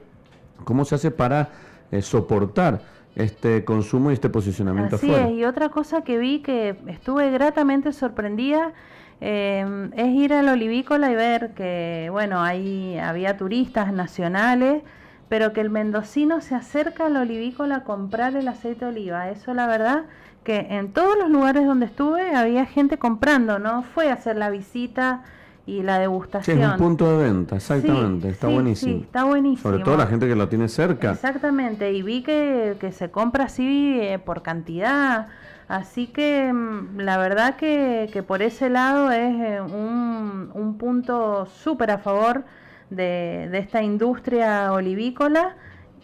cómo 0.64 0.86
se 0.86 0.94
hace 0.94 1.10
para 1.10 1.50
eh, 1.90 2.00
soportar 2.00 2.93
este 3.16 3.64
consumo 3.64 4.10
y 4.10 4.14
este 4.14 4.28
posicionamiento 4.28 4.96
Así 4.96 5.12
es, 5.12 5.30
y 5.30 5.44
otra 5.44 5.68
cosa 5.68 6.02
que 6.02 6.18
vi 6.18 6.40
que 6.40 6.76
estuve 6.88 7.30
gratamente 7.30 7.92
sorprendida 7.92 8.72
eh, 9.20 9.90
es 9.96 10.08
ir 10.08 10.32
al 10.32 10.48
olivícola 10.48 11.10
y 11.10 11.14
ver 11.14 11.54
que, 11.54 12.08
bueno, 12.10 12.42
ahí 12.42 12.98
había 12.98 13.36
turistas 13.36 13.92
nacionales, 13.92 14.82
pero 15.28 15.52
que 15.52 15.60
el 15.60 15.70
mendocino 15.70 16.40
se 16.40 16.54
acerca 16.54 17.06
al 17.06 17.16
olivícola 17.16 17.76
a 17.76 17.84
comprar 17.84 18.36
el 18.36 18.48
aceite 18.48 18.84
de 18.84 18.90
oliva. 18.90 19.30
Eso 19.30 19.54
la 19.54 19.66
verdad 19.66 20.04
que 20.42 20.66
en 20.70 20.92
todos 20.92 21.16
los 21.16 21.30
lugares 21.30 21.64
donde 21.66 21.86
estuve 21.86 22.34
había 22.34 22.66
gente 22.66 22.98
comprando, 22.98 23.58
¿no? 23.58 23.82
Fue 23.82 24.10
a 24.10 24.14
hacer 24.14 24.36
la 24.36 24.50
visita 24.50 25.22
y 25.66 25.82
la 25.82 25.98
degustación. 25.98 26.58
Sí, 26.58 26.62
es 26.62 26.68
un 26.68 26.76
punto 26.76 27.18
de 27.18 27.24
venta, 27.24 27.56
exactamente, 27.56 28.28
está 28.28 28.48
buenísimo. 28.48 29.02
está 29.02 29.24
buenísimo. 29.24 29.70
Sobre 29.70 29.82
todo 29.82 29.96
la 29.96 30.06
gente 30.06 30.28
que 30.28 30.36
lo 30.36 30.48
tiene 30.48 30.68
cerca. 30.68 31.12
Exactamente, 31.12 31.92
y 31.92 32.02
vi 32.02 32.22
que, 32.22 32.76
se 32.92 33.10
compra 33.10 33.44
así 33.44 33.98
eh, 34.00 34.18
por 34.18 34.42
cantidad, 34.42 35.28
así 35.68 36.06
que 36.08 36.52
mm, 36.52 36.98
la 37.00 37.16
verdad 37.16 37.56
que, 37.56 38.10
que 38.12 38.22
por 38.22 38.42
ese 38.42 38.68
lado 38.68 39.10
es 39.10 39.34
eh, 39.40 39.60
un, 39.60 40.50
un, 40.52 40.76
punto 40.76 41.46
súper 41.46 41.90
a 41.90 41.98
favor 41.98 42.44
de, 42.90 43.48
de 43.50 43.58
esta 43.58 43.82
industria 43.82 44.72
olivícola 44.72 45.56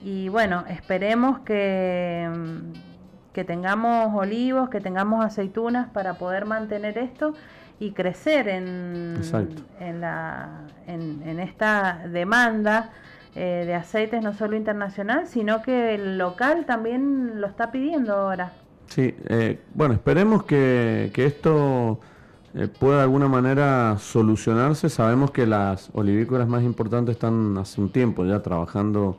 y 0.02 0.30
bueno, 0.30 0.64
esperemos 0.68 1.40
que, 1.40 2.30
mm, 2.34 3.32
que 3.34 3.44
tengamos 3.44 4.14
olivos, 4.14 4.70
que 4.70 4.80
tengamos 4.80 5.24
aceitunas 5.24 5.90
para 5.90 6.14
poder 6.14 6.46
mantener 6.46 6.96
esto 6.96 7.34
y 7.80 7.92
crecer 7.92 8.46
en, 8.46 9.20
en, 9.80 10.00
la, 10.02 10.66
en, 10.86 11.40
esta 11.40 12.02
demanda 12.06 12.90
eh, 13.34 13.64
de 13.66 13.74
aceites 13.74 14.22
no 14.22 14.34
solo 14.34 14.54
internacional, 14.54 15.26
sino 15.26 15.62
que 15.62 15.94
el 15.94 16.18
local 16.18 16.66
también 16.66 17.40
lo 17.40 17.46
está 17.46 17.72
pidiendo 17.72 18.14
ahora. 18.14 18.52
Sí, 18.88 19.14
eh, 19.28 19.60
bueno, 19.74 19.94
esperemos 19.94 20.44
que, 20.44 21.10
que 21.14 21.24
esto 21.24 22.00
eh, 22.54 22.68
pueda 22.68 22.98
de 22.98 23.02
alguna 23.04 23.28
manera 23.28 23.96
solucionarse. 23.98 24.90
Sabemos 24.90 25.30
que 25.30 25.46
las 25.46 25.88
olivícolas 25.94 26.48
más 26.48 26.62
importantes 26.62 27.14
están 27.14 27.56
hace 27.56 27.80
un 27.80 27.90
tiempo 27.90 28.24
ya 28.26 28.40
trabajando 28.40 29.18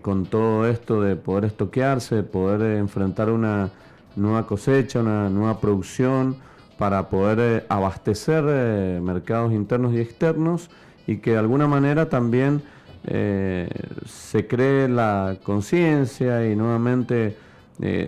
con 0.00 0.24
todo 0.24 0.66
esto 0.66 1.02
de 1.02 1.14
poder 1.14 1.44
estoquearse, 1.44 2.14
de 2.14 2.22
poder 2.22 2.78
enfrentar 2.78 3.28
una 3.28 3.68
nueva 4.16 4.46
cosecha, 4.46 5.00
una 5.00 5.28
nueva 5.28 5.60
producción 5.60 6.36
para 6.78 7.08
poder 7.08 7.38
eh, 7.40 7.66
abastecer 7.68 8.44
eh, 8.48 9.00
mercados 9.02 9.52
internos 9.52 9.94
y 9.94 10.00
externos 10.00 10.70
y 11.06 11.18
que 11.18 11.32
de 11.32 11.38
alguna 11.38 11.66
manera 11.66 12.08
también 12.08 12.62
eh, 13.06 13.68
se 14.06 14.46
cree 14.46 14.88
la 14.88 15.36
conciencia 15.42 16.48
y 16.50 16.56
nuevamente 16.56 17.36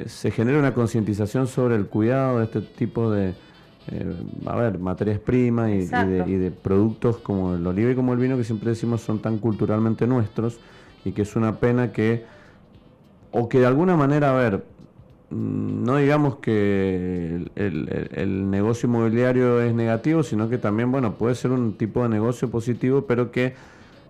se 0.07 0.31
genere 0.31 0.61
una 0.61 0.73
concientización 0.75 1.49
sobre 1.49 1.75
el 1.75 1.87
cuidado 1.87 2.39
de 2.39 2.45
este 2.45 2.61
tipo 2.61 3.11
de 3.11 3.35
a 4.47 4.55
ver, 4.55 4.79
materias 4.79 5.19
primas 5.19 5.71
y, 5.71 5.87
de, 5.87 6.53
productos 6.53 7.19
como 7.19 7.57
el 7.57 7.67
oliva 7.67 7.91
y 7.91 7.97
como 7.97 8.13
el 8.13 8.21
vino 8.21 8.37
que 8.37 8.45
siempre 8.45 8.71
decimos 8.71 9.01
son 9.01 9.21
tan 9.21 9.39
culturalmente 9.39 10.07
nuestros 10.07 10.61
y 11.05 11.11
que 11.11 11.23
es 11.23 11.35
una 11.35 11.57
pena 11.57 11.91
que 11.91 12.25
o 13.33 13.49
que 13.49 13.59
de 13.59 13.67
alguna 13.67 13.97
manera, 13.97 14.31
a 14.31 14.35
ver, 14.35 14.65
no 15.31 15.97
digamos 15.97 16.37
que 16.37 17.49
el, 17.57 18.51
negocio 18.51 18.89
inmobiliario 18.89 19.61
es 19.61 19.75
negativo, 19.75 20.23
sino 20.23 20.49
que 20.49 20.59
también, 20.59 20.93
bueno, 20.93 21.15
puede 21.15 21.35
ser 21.35 21.51
un 21.51 21.77
tipo 21.77 22.03
de 22.03 22.09
negocio 22.09 22.51
positivo, 22.51 23.07
pero 23.07 23.33
que 23.33 23.55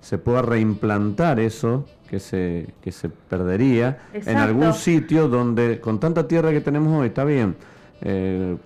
se 0.01 0.19
pueda 0.19 0.43
reimplantar 0.43 1.41
eso 1.41 1.87
que 2.09 2.21
se, 2.21 2.69
que 2.83 2.93
se 2.93 3.09
perdería 3.09 3.99
en 4.12 4.37
algún 4.37 4.75
sitio 4.75 5.29
donde, 5.29 5.81
con 5.81 5.99
tanta 5.99 6.29
tierra 6.29 6.53
que 6.53 6.61
tenemos 6.61 6.93
hoy, 6.93 7.09
está 7.09 7.25
bien, 7.25 7.57
eh, 8.03 8.57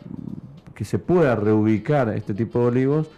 que 0.74 0.84
se 0.84 0.98
pueda 0.98 1.36
reubicar 1.36 2.08
este 2.10 2.34
tipo 2.34 2.58
de 2.60 2.66
olivos 2.66 3.10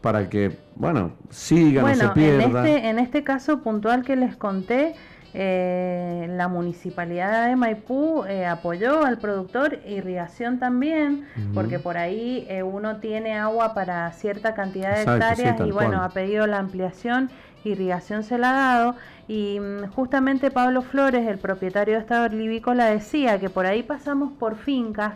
para 0.00 0.28
que, 0.28 0.56
bueno, 0.74 1.12
siga, 1.30 1.82
no 1.82 1.94
se 1.94 2.08
pierda. 2.08 2.60
En 2.60 2.74
este, 2.74 2.88
en 2.88 2.98
este 2.98 3.24
caso 3.24 3.60
puntual 3.60 4.02
que 4.02 4.16
les 4.16 4.36
conté, 4.36 4.94
eh, 5.32 6.26
la 6.28 6.48
municipalidad 6.48 7.46
de 7.46 7.54
Maipú 7.54 8.24
eh, 8.24 8.46
apoyó 8.46 9.04
al 9.04 9.18
productor, 9.18 9.78
irrigación 9.86 10.58
también, 10.58 11.26
porque 11.54 11.78
por 11.78 11.96
ahí 11.96 12.46
eh, 12.48 12.64
uno 12.64 12.96
tiene 12.96 13.38
agua 13.38 13.72
para 13.72 14.10
cierta 14.12 14.54
cantidad 14.54 14.94
de 14.94 15.02
hectáreas 15.02 15.60
y 15.64 15.70
bueno, 15.70 16.02
ha 16.02 16.08
pedido 16.08 16.46
la 16.48 16.58
ampliación, 16.58 17.30
irrigación 17.62 18.24
se 18.24 18.38
la 18.38 18.50
ha 18.50 18.74
dado. 18.76 18.96
Y 19.28 19.60
mm, 19.60 19.90
justamente 19.92 20.50
Pablo 20.50 20.82
Flores, 20.82 21.28
el 21.28 21.38
propietario 21.38 21.94
de 21.94 22.00
esta 22.00 22.24
olivícola, 22.24 22.86
decía 22.86 23.38
que 23.38 23.50
por 23.50 23.66
ahí 23.66 23.84
pasamos 23.84 24.32
por 24.32 24.56
fincas 24.56 25.14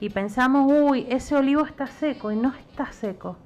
y 0.00 0.10
pensamos, 0.10 0.70
uy, 0.72 1.06
ese 1.10 1.34
olivo 1.34 1.64
está 1.64 1.88
seco 1.88 2.30
y 2.30 2.36
no 2.36 2.54
está 2.54 2.92
seco. 2.92 3.36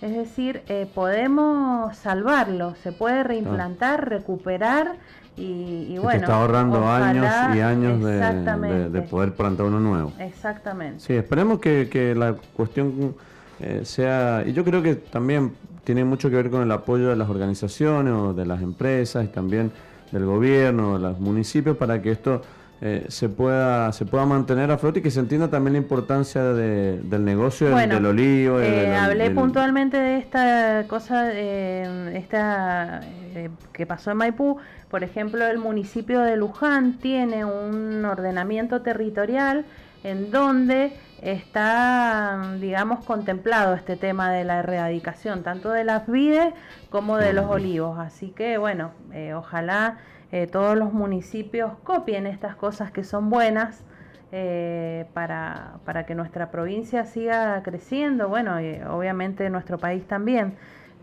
Es 0.00 0.14
decir, 0.14 0.62
eh, 0.68 0.90
podemos 0.92 1.96
salvarlo, 1.96 2.74
se 2.76 2.92
puede 2.92 3.22
reimplantar, 3.22 4.08
recuperar 4.08 4.96
y, 5.36 5.98
bueno. 5.98 6.20
está 6.20 6.40
ahorrando 6.40 6.88
años 6.88 7.26
y 7.54 7.60
años 7.60 8.02
de, 8.02 9.02
poder 9.10 9.34
plantar 9.34 9.66
uno 9.66 9.80
nuevo. 9.80 10.12
Exactamente. 10.18 11.00
Sí, 11.00 11.14
esperemos 11.14 11.58
que, 11.58 12.14
la 12.16 12.34
cuestión 12.54 13.14
eh, 13.60 13.82
sea. 13.84 14.44
Y 14.46 14.52
yo 14.52 14.64
creo 14.64 14.82
que 14.82 14.94
también 14.94 15.52
tiene 15.84 16.04
mucho 16.04 16.30
que 16.30 16.36
ver 16.36 16.50
con 16.50 16.62
el 16.62 16.70
apoyo 16.70 17.08
de 17.08 17.16
las 17.16 17.28
organizaciones 17.28 18.12
o 18.12 18.32
de 18.32 18.46
las 18.46 18.62
empresas 18.62 19.24
y 19.24 19.28
también 19.28 19.70
del 20.12 20.24
gobierno, 20.24 20.94
de 20.94 21.00
los 21.00 21.20
municipios, 21.20 21.76
para 21.76 22.00
que 22.00 22.12
esto 22.12 22.40
eh, 22.80 23.06
se, 23.08 23.28
pueda, 23.28 23.92
se 23.92 24.04
pueda 24.04 24.26
mantener 24.26 24.70
a 24.70 24.76
flote 24.76 24.98
y 24.98 25.02
que 25.02 25.10
se 25.10 25.20
entienda 25.20 25.48
también 25.48 25.72
la 25.72 25.78
importancia 25.78 26.42
del 26.42 27.24
negocio 27.24 27.74
del, 27.74 28.04
olivo. 28.04 28.60
Eh, 28.60 28.94
hablé 28.94 29.30
puntualmente 29.30 29.96
de 29.96 30.18
esta 30.18 30.84
cosa 30.86 31.30
eh, 31.32 32.12
esta, 32.14 33.00
que 33.72 33.86
pasó 33.86 34.10
en 34.10 34.18
Maipú. 34.18 34.58
Por 34.94 35.02
ejemplo, 35.02 35.44
el 35.44 35.58
municipio 35.58 36.20
de 36.20 36.36
Luján 36.36 36.98
tiene 37.00 37.44
un 37.44 38.04
ordenamiento 38.04 38.82
territorial 38.82 39.64
en 40.04 40.30
donde 40.30 40.92
está, 41.20 42.54
digamos, 42.60 43.04
contemplado 43.04 43.74
este 43.74 43.96
tema 43.96 44.30
de 44.30 44.44
la 44.44 44.60
erradicación, 44.60 45.42
tanto 45.42 45.72
de 45.72 45.82
las 45.82 46.06
vides 46.06 46.54
como 46.90 47.16
de 47.16 47.32
los 47.32 47.46
olivos. 47.46 47.98
Así 47.98 48.28
que, 48.28 48.56
bueno, 48.56 48.92
ojalá 49.34 49.98
eh, 50.30 50.46
todos 50.46 50.78
los 50.78 50.92
municipios 50.92 51.72
copien 51.82 52.28
estas 52.28 52.54
cosas 52.54 52.92
que 52.92 53.02
son 53.02 53.30
buenas 53.30 53.82
eh, 54.30 55.06
para, 55.12 55.78
para, 55.84 56.06
que 56.06 56.14
nuestra 56.14 56.52
provincia 56.52 57.04
siga 57.04 57.60
creciendo, 57.64 58.28
bueno, 58.28 58.60
y 58.60 58.80
obviamente 58.88 59.50
nuestro 59.50 59.76
país 59.76 60.06
también, 60.06 60.54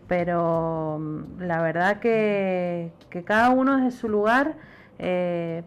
pero 0.08 0.98
mm, 1.00 1.42
la 1.42 1.62
verdad 1.62 2.00
que, 2.00 2.92
que 3.10 3.24
cada 3.24 3.50
uno 3.50 3.76
desde 3.76 3.96
su 3.96 4.08
lugar 4.08 4.54
eh, 4.98 5.62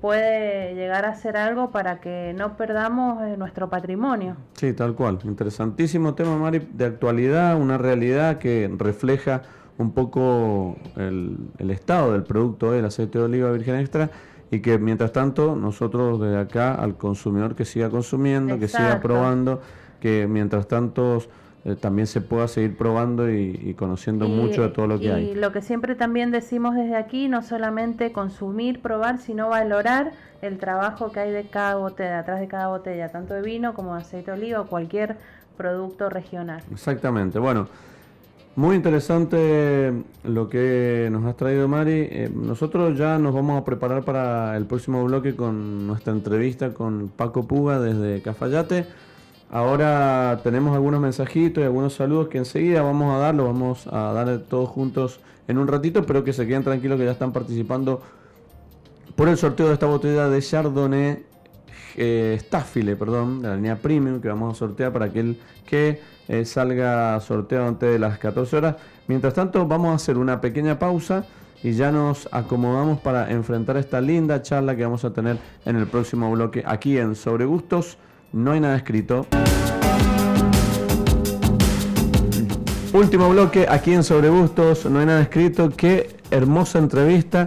puede 0.00 0.74
llegar 0.74 1.06
a 1.06 1.10
hacer 1.10 1.36
algo 1.36 1.70
para 1.70 2.00
que 2.00 2.34
no 2.36 2.58
perdamos 2.58 3.38
nuestro 3.38 3.70
patrimonio. 3.70 4.36
Sí, 4.52 4.74
tal 4.74 4.94
cual. 4.94 5.18
Interesantísimo 5.24 6.14
tema, 6.14 6.36
Mari, 6.36 6.58
de 6.72 6.84
actualidad, 6.84 7.56
una 7.56 7.78
realidad 7.78 8.36
que 8.36 8.70
refleja 8.76 9.40
un 9.78 9.92
poco 9.92 10.76
el, 10.96 11.70
estado 11.70 12.12
del 12.12 12.22
producto 12.22 12.72
del 12.72 12.84
aceite 12.84 13.18
de 13.18 13.24
oliva 13.24 13.50
virgen 13.50 13.76
extra 13.76 14.10
y 14.50 14.60
que 14.60 14.78
mientras 14.78 15.12
tanto 15.12 15.56
nosotros 15.56 16.20
desde 16.20 16.38
acá 16.38 16.74
al 16.74 16.96
consumidor 16.96 17.54
que 17.54 17.64
siga 17.64 17.88
consumiendo, 17.88 18.58
que 18.58 18.68
siga 18.68 19.00
probando, 19.00 19.62
que 20.00 20.26
mientras 20.28 20.68
tanto 20.68 21.22
eh, 21.64 21.76
también 21.76 22.06
se 22.06 22.20
pueda 22.20 22.46
seguir 22.46 22.76
probando 22.76 23.30
y, 23.30 23.74
conociendo 23.78 24.28
mucho 24.28 24.62
de 24.62 24.68
todo 24.68 24.86
lo 24.86 24.98
que 24.98 25.10
hay. 25.10 25.30
Y 25.30 25.34
lo 25.34 25.50
que 25.50 25.62
siempre 25.62 25.94
también 25.94 26.30
decimos 26.30 26.74
desde 26.74 26.96
aquí, 26.96 27.28
no 27.28 27.42
solamente 27.42 28.12
consumir, 28.12 28.82
probar, 28.82 29.18
sino 29.18 29.48
valorar 29.48 30.12
el 30.42 30.58
trabajo 30.58 31.10
que 31.10 31.20
hay 31.20 31.30
de 31.30 31.44
cada 31.44 31.76
botella, 31.76 32.18
atrás 32.18 32.40
de 32.40 32.48
cada 32.48 32.68
botella, 32.68 33.08
tanto 33.08 33.32
de 33.32 33.40
vino 33.40 33.72
como 33.72 33.94
de 33.94 34.02
aceite 34.02 34.30
de 34.30 34.36
oliva 34.36 34.60
o 34.60 34.66
cualquier 34.66 35.16
producto 35.56 36.10
regional. 36.10 36.62
Exactamente. 36.70 37.38
Bueno, 37.38 37.66
muy 38.56 38.76
interesante 38.76 39.92
lo 40.22 40.50
que 40.50 41.08
nos 41.10 41.24
has 41.24 41.36
traído, 41.36 41.66
Mari. 41.66 42.08
Eh, 42.10 42.30
nosotros 42.34 42.98
ya 42.98 43.18
nos 43.18 43.34
vamos 43.34 43.60
a 43.60 43.64
preparar 43.64 44.04
para 44.04 44.54
el 44.56 44.66
próximo 44.66 45.02
bloque 45.04 45.34
con 45.34 45.86
nuestra 45.86 46.12
entrevista 46.12 46.74
con 46.74 47.08
Paco 47.08 47.46
Puga 47.48 47.80
desde 47.80 48.20
Cafayate. 48.20 48.86
Ahora 49.54 50.40
tenemos 50.42 50.74
algunos 50.74 51.00
mensajitos 51.00 51.62
y 51.62 51.64
algunos 51.64 51.94
saludos 51.94 52.26
que 52.26 52.38
enseguida 52.38 52.82
vamos 52.82 53.14
a 53.14 53.18
dar, 53.18 53.36
los 53.36 53.46
vamos 53.46 53.86
a 53.86 54.12
dar 54.12 54.38
todos 54.48 54.68
juntos 54.68 55.20
en 55.46 55.58
un 55.58 55.68
ratito, 55.68 56.04
pero 56.04 56.24
que 56.24 56.32
se 56.32 56.44
queden 56.44 56.64
tranquilos 56.64 56.98
que 56.98 57.04
ya 57.04 57.12
están 57.12 57.30
participando 57.32 58.02
por 59.14 59.28
el 59.28 59.36
sorteo 59.36 59.68
de 59.68 59.74
esta 59.74 59.86
botella 59.86 60.28
de 60.28 60.42
Chardonnay 60.42 61.22
eh, 61.96 62.36
Staffile, 62.40 62.96
perdón, 62.96 63.42
de 63.42 63.48
la 63.50 63.54
línea 63.54 63.76
Premium 63.76 64.20
que 64.20 64.26
vamos 64.26 64.56
a 64.56 64.58
sortear 64.58 64.92
para 64.92 65.04
aquel 65.04 65.38
que 65.64 66.00
eh, 66.26 66.44
salga 66.44 67.20
sorteado 67.20 67.68
antes 67.68 67.92
de 67.92 68.00
las 68.00 68.18
14 68.18 68.56
horas. 68.56 68.76
Mientras 69.06 69.34
tanto, 69.34 69.68
vamos 69.68 69.92
a 69.92 69.94
hacer 69.94 70.18
una 70.18 70.40
pequeña 70.40 70.80
pausa 70.80 71.26
y 71.62 71.74
ya 71.74 71.92
nos 71.92 72.28
acomodamos 72.32 72.98
para 72.98 73.30
enfrentar 73.30 73.76
esta 73.76 74.00
linda 74.00 74.42
charla 74.42 74.74
que 74.74 74.82
vamos 74.82 75.04
a 75.04 75.12
tener 75.12 75.38
en 75.64 75.76
el 75.76 75.86
próximo 75.86 76.28
bloque 76.32 76.64
aquí 76.66 76.98
en 76.98 77.14
Sobre 77.14 77.44
Gustos. 77.44 77.98
No 78.34 78.50
hay 78.50 78.58
nada 78.58 78.74
escrito. 78.76 79.28
Último 82.92 83.30
bloque 83.30 83.66
aquí 83.68 83.92
en 83.92 84.02
Sobre 84.02 84.28
Gustos, 84.28 84.86
no 84.86 84.98
hay 84.98 85.06
nada 85.06 85.22
escrito. 85.22 85.70
Qué 85.70 86.16
hermosa 86.32 86.80
entrevista 86.80 87.46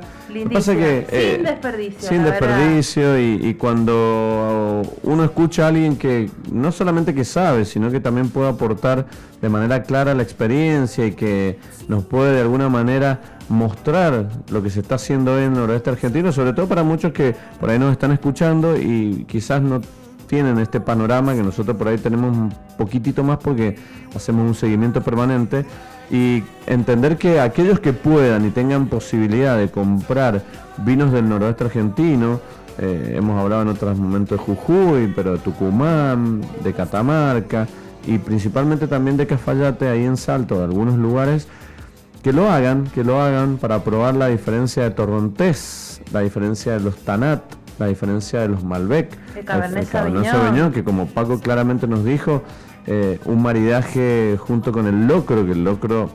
pasa 0.53 0.75
que, 0.75 1.05
sin 1.09 1.19
eh, 1.19 1.43
desperdicio. 1.43 2.09
Sin 2.09 2.23
desperdicio 2.23 3.19
y, 3.19 3.53
cuando 3.55 4.81
uno 5.03 5.25
escucha 5.25 5.65
a 5.65 5.67
alguien 5.67 5.97
que 5.97 6.29
no 6.53 6.71
solamente 6.71 7.13
que 7.13 7.25
sabe, 7.25 7.65
sino 7.65 7.91
que 7.91 7.99
también 7.99 8.29
puede 8.29 8.47
aportar 8.47 9.07
de 9.41 9.49
manera 9.49 9.83
clara 9.83 10.13
la 10.13 10.23
experiencia 10.23 11.05
y 11.05 11.11
que 11.11 11.59
nos 11.89 12.05
puede 12.05 12.35
de 12.35 12.41
alguna 12.41 12.69
manera 12.69 13.39
mostrar 13.49 14.29
lo 14.49 14.63
que 14.63 14.69
se 14.69 14.79
está 14.79 14.95
haciendo 14.95 15.37
en 15.37 15.51
el 15.51 15.53
noroeste 15.53 15.89
argentino, 15.89 16.31
sobre 16.31 16.53
todo 16.53 16.65
para 16.67 16.83
muchos 16.83 17.11
que 17.11 17.35
por 17.59 17.69
ahí 17.69 17.77
nos 17.77 17.91
están 17.91 18.13
escuchando 18.13 18.77
y 18.77 19.25
quizás 19.27 19.61
no 19.61 19.81
tienen 20.27 20.59
este 20.59 20.79
panorama 20.79 21.33
que 21.33 21.43
nosotros 21.43 21.75
por 21.77 21.87
ahí 21.87 21.97
tenemos 21.97 22.35
un 22.35 22.53
poquitito 22.77 23.23
más 23.23 23.37
porque 23.37 23.75
hacemos 24.15 24.47
un 24.47 24.55
seguimiento 24.55 25.01
permanente 25.01 25.65
y 26.09 26.43
entender 26.65 27.17
que 27.17 27.39
aquellos 27.39 27.79
que 27.79 27.93
puedan 27.93 28.45
y 28.45 28.49
tengan 28.49 28.87
posibilidad 28.87 29.57
de 29.57 29.69
comprar 29.69 30.43
vinos 30.77 31.11
del 31.11 31.27
noroeste 31.27 31.65
argentino, 31.65 32.39
eh, 32.77 33.15
hemos 33.17 33.41
hablado 33.41 33.63
en 33.63 33.67
otros 33.69 33.97
momentos 33.97 34.37
de 34.37 34.43
Jujuy, 34.43 35.11
pero 35.15 35.33
de 35.33 35.39
Tucumán, 35.39 36.41
de 36.63 36.73
Catamarca 36.73 37.67
y 38.05 38.19
principalmente 38.19 38.87
también 38.87 39.17
de 39.17 39.27
Cafayate, 39.27 39.89
ahí 39.89 40.05
en 40.05 40.15
Salto, 40.15 40.59
de 40.59 40.63
algunos 40.63 40.95
lugares, 40.95 41.47
que 42.23 42.31
lo 42.31 42.49
hagan, 42.49 42.85
que 42.87 43.03
lo 43.03 43.21
hagan 43.21 43.57
para 43.57 43.83
probar 43.83 44.15
la 44.15 44.27
diferencia 44.27 44.83
de 44.83 44.91
Torrontés, 44.91 46.01
la 46.13 46.21
diferencia 46.21 46.73
de 46.73 46.79
los 46.79 46.97
Tanat, 46.97 47.41
la 47.79 47.87
diferencia 47.87 48.39
de 48.41 48.47
los 48.49 48.63
Malbec, 48.63 49.17
el 49.35 49.45
Cabernet, 49.45 49.87
Sauvignon, 49.87 50.71
que 50.71 50.83
como 50.83 51.07
Paco 51.07 51.39
claramente 51.39 51.87
nos 51.87 52.03
dijo, 52.03 52.43
eh, 52.85 53.19
un 53.25 53.41
maridaje 53.41 54.37
junto 54.39 54.71
con 54.71 54.87
el 54.87 55.07
locro, 55.07 55.45
que 55.45 55.51
el 55.51 55.63
locro 55.63 56.09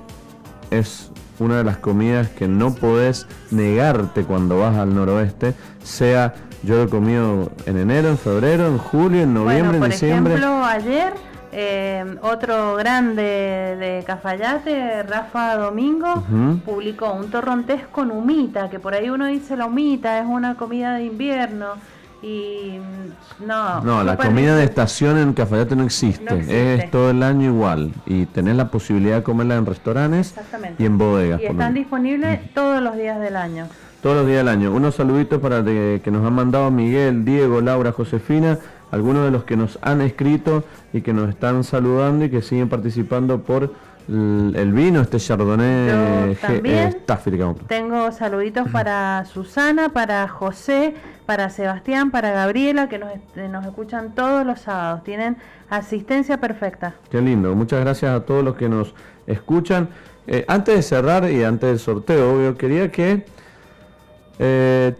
es 0.70 1.10
una 1.38 1.58
de 1.58 1.64
las 1.64 1.78
comidas 1.78 2.28
que 2.28 2.48
no 2.48 2.74
podés 2.74 3.26
negarte 3.50 4.24
cuando 4.24 4.58
vas 4.58 4.76
al 4.76 4.94
noroeste, 4.94 5.54
sea 5.82 6.34
yo 6.62 6.76
lo 6.76 6.84
he 6.84 6.88
comido 6.88 7.50
en 7.66 7.76
enero, 7.76 8.08
en 8.08 8.18
febrero, 8.18 8.68
en 8.68 8.78
julio, 8.78 9.22
en 9.22 9.34
noviembre, 9.34 9.78
en 9.78 9.84
diciembre. 9.90 10.34
Ejemplo, 10.34 10.64
ayer 10.64 11.12
eh, 11.52 12.16
otro 12.22 12.76
grande 12.76 13.22
de 13.22 14.02
Cafayate, 14.06 15.02
Rafa 15.02 15.56
Domingo, 15.56 16.24
publicó 16.64 17.12
un 17.12 17.30
torrontés 17.30 17.86
con 17.88 18.10
humita, 18.10 18.70
que 18.70 18.80
por 18.80 18.94
ahí 18.94 19.10
uno 19.10 19.26
dice 19.26 19.56
la 19.56 19.66
humita 19.66 20.18
es 20.18 20.26
una 20.26 20.54
comida 20.54 20.94
de 20.94 21.04
invierno 21.04 21.74
y 22.22 22.78
no. 23.44 23.82
No, 23.82 24.02
la 24.02 24.16
comida 24.16 24.56
de 24.56 24.64
estación 24.64 25.18
en 25.18 25.34
Cafayate 25.34 25.76
no 25.76 25.84
existe. 25.84 26.78
Es 26.78 26.90
todo 26.90 27.10
el 27.10 27.22
año 27.22 27.50
igual. 27.50 27.92
Y 28.06 28.26
tenés 28.26 28.56
la 28.56 28.70
posibilidad 28.70 29.16
de 29.16 29.22
comerla 29.22 29.56
en 29.56 29.66
restaurantes 29.66 30.34
y 30.78 30.86
en 30.86 30.98
bodegas. 30.98 31.40
Y 31.42 31.46
están 31.46 31.74
disponibles 31.74 32.40
mm. 32.40 32.54
todos 32.54 32.80
los 32.80 32.96
días 32.96 33.20
del 33.20 33.36
año. 33.36 33.66
Todos 34.00 34.16
los 34.16 34.26
días 34.26 34.38
del 34.38 34.48
año. 34.48 34.72
Unos 34.72 34.94
saluditos 34.94 35.40
para 35.40 35.62
que 35.64 36.10
nos 36.10 36.26
han 36.26 36.32
mandado 36.32 36.70
Miguel, 36.70 37.24
Diego, 37.24 37.60
Laura, 37.60 37.92
Josefina, 37.92 38.58
algunos 38.92 39.24
de 39.24 39.32
los 39.32 39.42
que 39.42 39.56
nos 39.56 39.78
han 39.82 40.00
escrito 40.02 40.62
y 40.92 41.00
que 41.00 41.12
nos 41.12 41.28
están 41.28 41.64
saludando 41.64 42.26
y 42.26 42.30
que 42.30 42.42
siguen 42.42 42.68
participando 42.68 43.42
por 43.42 43.72
el 44.08 44.72
vino, 44.72 45.00
este 45.00 45.18
Chardonnay 45.18 46.34
también 46.34 46.98
Tengo 47.68 48.10
saluditos 48.12 48.68
para 48.72 49.24
Susana, 49.24 49.90
para 49.90 50.28
José, 50.28 50.94
para 51.24 51.50
Sebastián, 51.50 52.10
para 52.10 52.32
Gabriela, 52.32 52.88
que 52.88 52.98
nos, 52.98 53.10
eh, 53.36 53.48
nos 53.48 53.64
escuchan 53.64 54.14
todos 54.14 54.44
los 54.44 54.60
sábados. 54.60 55.04
Tienen 55.04 55.36
asistencia 55.70 56.38
perfecta. 56.38 56.94
Qué 57.10 57.20
lindo. 57.20 57.54
Muchas 57.54 57.80
gracias 57.80 58.14
a 58.14 58.20
todos 58.20 58.44
los 58.44 58.56
que 58.56 58.68
nos 58.68 58.94
escuchan. 59.26 59.88
Eh, 60.26 60.44
antes 60.48 60.74
de 60.74 60.82
cerrar 60.82 61.30
y 61.30 61.42
antes 61.44 61.68
del 61.68 61.78
sorteo, 61.78 62.34
obvio, 62.34 62.56
quería 62.56 62.90
que 62.90 63.24
eh, 64.38 64.94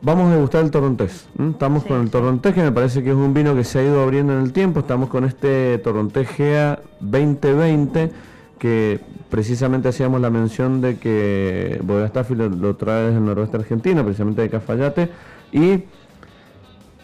vamos 0.00 0.30
a 0.30 0.34
degustar 0.34 0.64
el 0.64 0.70
Torrontés. 0.70 1.26
Estamos 1.38 1.84
con 1.84 2.00
el 2.00 2.10
Torrontés, 2.10 2.54
que 2.54 2.62
me 2.62 2.72
parece 2.72 3.02
que 3.02 3.10
es 3.10 3.16
un 3.16 3.34
vino 3.34 3.54
que 3.54 3.64
se 3.64 3.80
ha 3.80 3.82
ido 3.82 4.02
abriendo 4.02 4.32
en 4.32 4.40
el 4.40 4.52
tiempo. 4.52 4.80
Estamos 4.80 5.08
con 5.08 5.24
este 5.24 5.78
Torrontés 5.78 6.28
GEA 6.28 6.80
2020, 7.00 8.12
que 8.58 9.00
precisamente 9.30 9.88
hacíamos 9.88 10.20
la 10.20 10.30
mención 10.30 10.80
de 10.80 10.98
que 10.98 11.80
Bodega 11.82 12.26
lo, 12.30 12.48
lo, 12.48 12.76
trae 12.76 13.04
desde 13.04 13.18
el 13.18 13.24
noroeste 13.24 13.56
argentino, 13.56 14.04
precisamente 14.04 14.42
de 14.42 14.50
Cafayate. 14.50 15.10
Y 15.52 15.84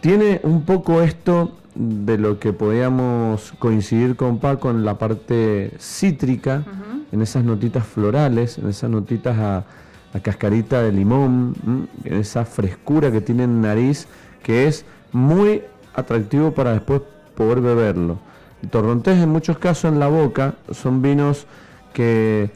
tiene 0.01 0.41
un 0.43 0.63
poco 0.65 1.03
esto 1.03 1.53
de 1.75 2.19
lo 2.19 2.39
que 2.39 2.53
podíamos 2.53 3.53
coincidir 3.59 4.15
con 4.15 4.39
Paco 4.39 4.71
en 4.71 4.85
la 4.85 4.97
parte 4.99 5.73
cítrica, 5.79 6.65
en 7.11 7.23
esas 7.23 7.45
notitas 7.45 7.85
florales, 7.87 8.59
en 8.59 8.69
esas 8.69 8.91
notitas 8.91 9.37
a, 9.39 9.65
cascarita 10.21 10.83
de 10.83 10.93
limón, 10.93 11.89
esa 12.05 12.45
frescura 12.45 13.11
que 13.11 13.21
tiene 13.21 13.45
en 13.45 13.61
nariz, 13.61 14.07
que 14.43 14.67
es 14.67 14.85
muy 15.13 15.63
atractivo 15.95 16.53
para 16.53 16.73
después 16.73 17.03
poder 17.37 17.61
beberlo. 17.61 18.19
El 18.63 18.71
torrontés 18.71 19.19
en 19.23 19.29
muchos 19.29 19.59
casos 19.59 19.93
en 19.93 19.99
la 19.99 20.09
boca 20.09 20.55
son 20.71 21.03
vinos 21.03 21.47
que 21.93 22.51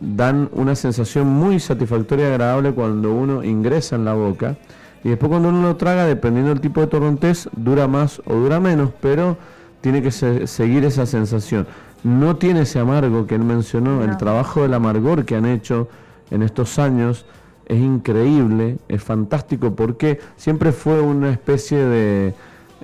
dan 0.00 0.48
una 0.52 0.74
sensación 0.74 1.28
muy 1.28 1.60
satisfactoria 1.60 2.28
y 2.28 2.30
agradable 2.30 2.72
cuando 2.72 3.12
uno 3.12 3.44
ingresa 3.44 3.96
en 3.96 4.04
la 4.04 4.14
boca. 4.14 4.56
Y 5.04 5.10
después 5.10 5.30
cuando 5.30 5.48
uno 5.48 5.62
lo 5.62 5.76
traga, 5.76 6.06
dependiendo 6.06 6.50
del 6.50 6.60
tipo 6.60 6.80
de 6.80 6.86
torrontés, 6.86 7.48
dura 7.56 7.88
más 7.88 8.20
o 8.24 8.34
dura 8.34 8.60
menos, 8.60 8.90
pero 9.00 9.36
tiene 9.80 10.02
que 10.02 10.10
seguir 10.10 10.84
esa 10.84 11.06
sensación. 11.06 11.66
No 12.04 12.36
tiene 12.36 12.62
ese 12.62 12.78
amargo 12.78 13.26
que 13.26 13.34
él 13.34 13.44
mencionó, 13.44 14.02
el 14.02 14.16
trabajo 14.16 14.62
del 14.62 14.74
amargor 14.74 15.24
que 15.24 15.36
han 15.36 15.46
hecho 15.46 15.88
en 16.32 16.42
estos 16.42 16.78
años 16.78 17.26
es 17.66 17.78
increíble, 17.78 18.78
es 18.88 19.02
fantástico, 19.02 19.74
porque 19.74 20.18
siempre 20.36 20.72
fue 20.72 21.00
una 21.00 21.30
especie 21.30 21.78
de, 21.78 22.34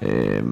eh, 0.01 0.43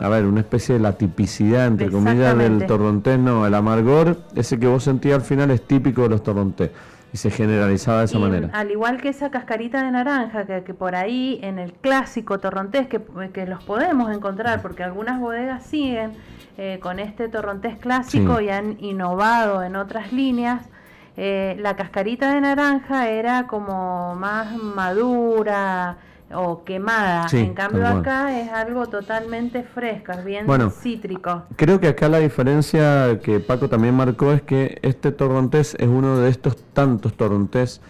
a 0.00 0.08
ver, 0.08 0.26
una 0.26 0.40
especie 0.40 0.74
de 0.74 0.80
la 0.80 0.92
tipicidad, 0.98 1.66
entre 1.66 1.90
comillas, 1.90 2.36
del 2.36 2.66
torrontés, 2.66 3.18
no, 3.18 3.46
el 3.46 3.54
amargor, 3.54 4.18
ese 4.34 4.58
que 4.58 4.66
vos 4.66 4.84
sentías 4.84 5.16
al 5.16 5.22
final 5.22 5.50
es 5.50 5.62
típico 5.62 6.02
de 6.02 6.08
los 6.08 6.22
torrontés 6.22 6.70
y 7.12 7.16
se 7.16 7.30
generalizaba 7.30 8.00
de 8.00 8.04
esa 8.04 8.18
manera. 8.18 8.50
Al 8.52 8.70
igual 8.70 9.00
que 9.00 9.08
esa 9.08 9.30
cascarita 9.30 9.82
de 9.82 9.90
naranja, 9.90 10.46
que, 10.46 10.74
por 10.74 10.94
ahí 10.94 11.40
en 11.42 11.58
el 11.58 11.72
clásico 11.72 12.38
torrontés, 12.38 12.86
que, 12.86 13.00
que, 13.32 13.46
los 13.46 13.64
podemos 13.64 14.14
encontrar, 14.14 14.62
porque 14.62 14.84
algunas 14.84 15.20
bodegas 15.20 15.64
siguen 15.64 16.12
eh, 16.56 16.78
con 16.80 16.98
este 16.98 17.28
torrontés 17.28 17.76
clásico 17.78 18.40
y 18.40 18.50
han 18.50 18.76
innovado 18.80 19.62
en 19.62 19.76
otras 19.76 20.12
líneas, 20.12 20.68
eh, 21.16 21.56
la 21.58 21.76
cascarita 21.76 22.34
de 22.34 22.40
naranja 22.40 23.08
era 23.08 23.46
como 23.46 24.14
más 24.14 24.56
madura, 24.56 25.98
o 26.34 26.64
quemada. 26.64 27.26
en 27.32 27.54
cambio 27.54 27.86
acá 27.86 28.38
es 28.40 28.50
algo 28.52 28.86
totalmente 28.86 29.62
fresco, 29.62 30.12
es 30.12 30.24
bien 30.24 30.46
cítrico. 30.70 31.44
Creo 31.56 31.80
que 31.80 31.88
acá 31.88 32.08
la 32.08 32.18
diferencia 32.18 33.18
que 33.22 33.40
Paco 33.40 33.68
también 33.68 33.94
marcó 33.94 34.32
es 34.32 34.42
que 34.42 34.78
este 34.82 35.12
torrontés 35.12 35.74
es 35.78 35.88
uno 35.88 36.18
de 36.18 36.30
estos 36.30 36.56
tantos 36.72 37.14
torrontés, 37.14 37.80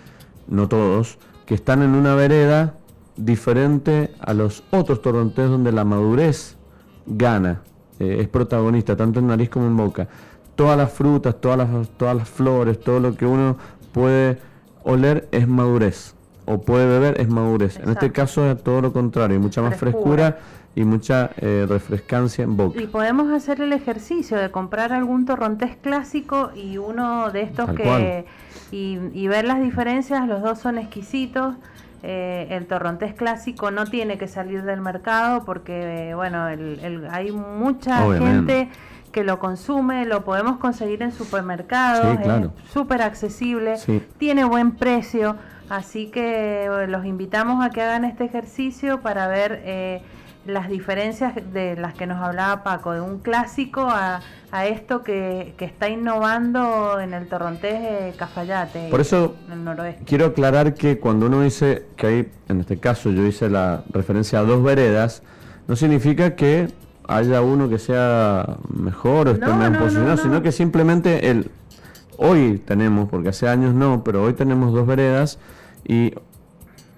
no 0.48 0.68
todos, 0.68 1.18
que 1.46 1.54
están 1.54 1.82
en 1.82 1.94
una 1.94 2.14
vereda 2.14 2.74
diferente 3.16 4.14
a 4.20 4.32
los 4.32 4.64
otros 4.70 5.02
torrontés 5.02 5.50
donde 5.50 5.72
la 5.72 5.84
madurez 5.84 6.56
gana, 7.06 7.60
eh, 7.98 8.18
es 8.20 8.28
protagonista, 8.28 8.96
tanto 8.96 9.20
en 9.20 9.26
nariz 9.26 9.50
como 9.50 9.66
en 9.66 9.76
boca. 9.76 10.08
Todas 10.60 10.76
las 10.76 10.92
frutas, 10.92 11.40
todas 11.40 11.56
las, 11.56 11.88
todas 11.96 12.14
las 12.14 12.28
flores, 12.28 12.78
todo 12.78 13.00
lo 13.00 13.16
que 13.16 13.24
uno 13.24 13.56
puede 13.92 14.38
oler 14.82 15.26
es 15.32 15.48
madurez 15.48 16.14
o 16.44 16.60
puede 16.60 16.86
beber 16.86 17.18
es 17.18 17.30
madurez. 17.30 17.78
En 17.78 17.88
este 17.88 18.12
caso 18.12 18.50
es 18.50 18.62
todo 18.62 18.82
lo 18.82 18.92
contrario, 18.92 19.40
mucha 19.40 19.62
más 19.62 19.78
frescura, 19.78 20.36
y 20.74 20.84
mucha 20.84 21.30
eh, 21.38 21.66
refrescancia 21.68 22.44
en 22.44 22.56
boca. 22.56 22.80
Y 22.80 22.86
podemos 22.86 23.32
hacer 23.32 23.60
el 23.60 23.72
ejercicio 23.72 24.36
de 24.36 24.50
comprar 24.50 24.92
algún 24.92 25.24
torrontés 25.24 25.76
clásico 25.76 26.50
y 26.54 26.76
uno 26.76 27.30
de 27.30 27.42
estos 27.42 27.70
que... 27.70 28.26
Y, 28.72 29.26
ver 29.28 29.46
las 29.46 29.60
diferencias, 29.62 30.28
los 30.28 30.42
dos 30.42 30.58
son 30.58 30.78
exquisitos. 30.78 31.56
Eh, 32.02 32.48
el 32.50 32.66
torrontés 32.66 33.14
clásico 33.14 33.70
no 33.70 33.86
tiene 33.86 34.16
que 34.16 34.28
salir 34.28 34.62
del 34.62 34.80
mercado 34.80 35.44
porque, 35.44 36.12
bueno, 36.14 36.44
hay 37.10 37.32
mucha 37.32 38.06
gente 38.18 38.68
que 39.12 39.24
lo 39.24 39.38
consume, 39.38 40.04
lo 40.06 40.24
podemos 40.24 40.58
conseguir 40.58 41.02
en 41.02 41.12
supermercados, 41.12 42.18
es 42.20 42.70
súper 42.72 43.02
accesible, 43.02 43.76
tiene 44.18 44.44
buen 44.44 44.72
precio. 44.72 45.36
Así 45.68 46.08
que 46.08 46.68
los 46.88 47.04
invitamos 47.04 47.64
a 47.64 47.70
que 47.70 47.80
hagan 47.80 48.04
este 48.04 48.24
ejercicio 48.24 49.02
para 49.02 49.28
ver 49.28 49.62
eh, 49.64 50.02
las 50.44 50.68
diferencias 50.68 51.34
de 51.52 51.76
las 51.76 51.94
que 51.94 52.06
nos 52.06 52.20
hablaba 52.20 52.62
Paco, 52.64 52.92
de 52.92 53.00
un 53.00 53.18
clásico 53.18 53.88
a, 53.88 54.20
esto 54.66 55.02
que, 55.02 55.54
está 55.58 55.88
innovando 55.88 56.98
en 56.98 57.14
el 57.14 57.28
Torrontés 57.28 58.16
Cafayate, 58.16 58.88
Por 58.90 59.00
eso 59.00 59.36
quiero 60.06 60.26
aclarar 60.26 60.74
que 60.74 60.98
cuando 60.98 61.26
uno 61.26 61.42
dice 61.42 61.86
que 61.96 62.06
hay, 62.06 62.28
en 62.48 62.60
este 62.60 62.78
caso 62.78 63.10
yo 63.10 63.24
hice 63.24 63.48
la 63.48 63.84
referencia 63.90 64.40
a 64.40 64.42
dos 64.42 64.62
veredas, 64.64 65.22
no 65.68 65.76
significa 65.76 66.34
que 66.34 66.68
haya 67.10 67.42
uno 67.42 67.68
que 67.68 67.78
sea 67.78 68.56
mejor 68.68 69.28
o 69.28 69.30
esté 69.32 69.46
no, 69.46 69.78
posicionado, 69.78 70.16
sino 70.16 70.42
que 70.42 70.52
simplemente 70.52 71.30
el 71.30 71.50
hoy 72.16 72.62
tenemos, 72.64 73.08
porque 73.08 73.30
hace 73.30 73.48
años 73.48 73.74
no, 73.74 74.04
pero 74.04 74.22
hoy 74.22 74.34
tenemos 74.34 74.72
dos 74.72 74.86
veredas 74.86 75.38
y 75.84 76.12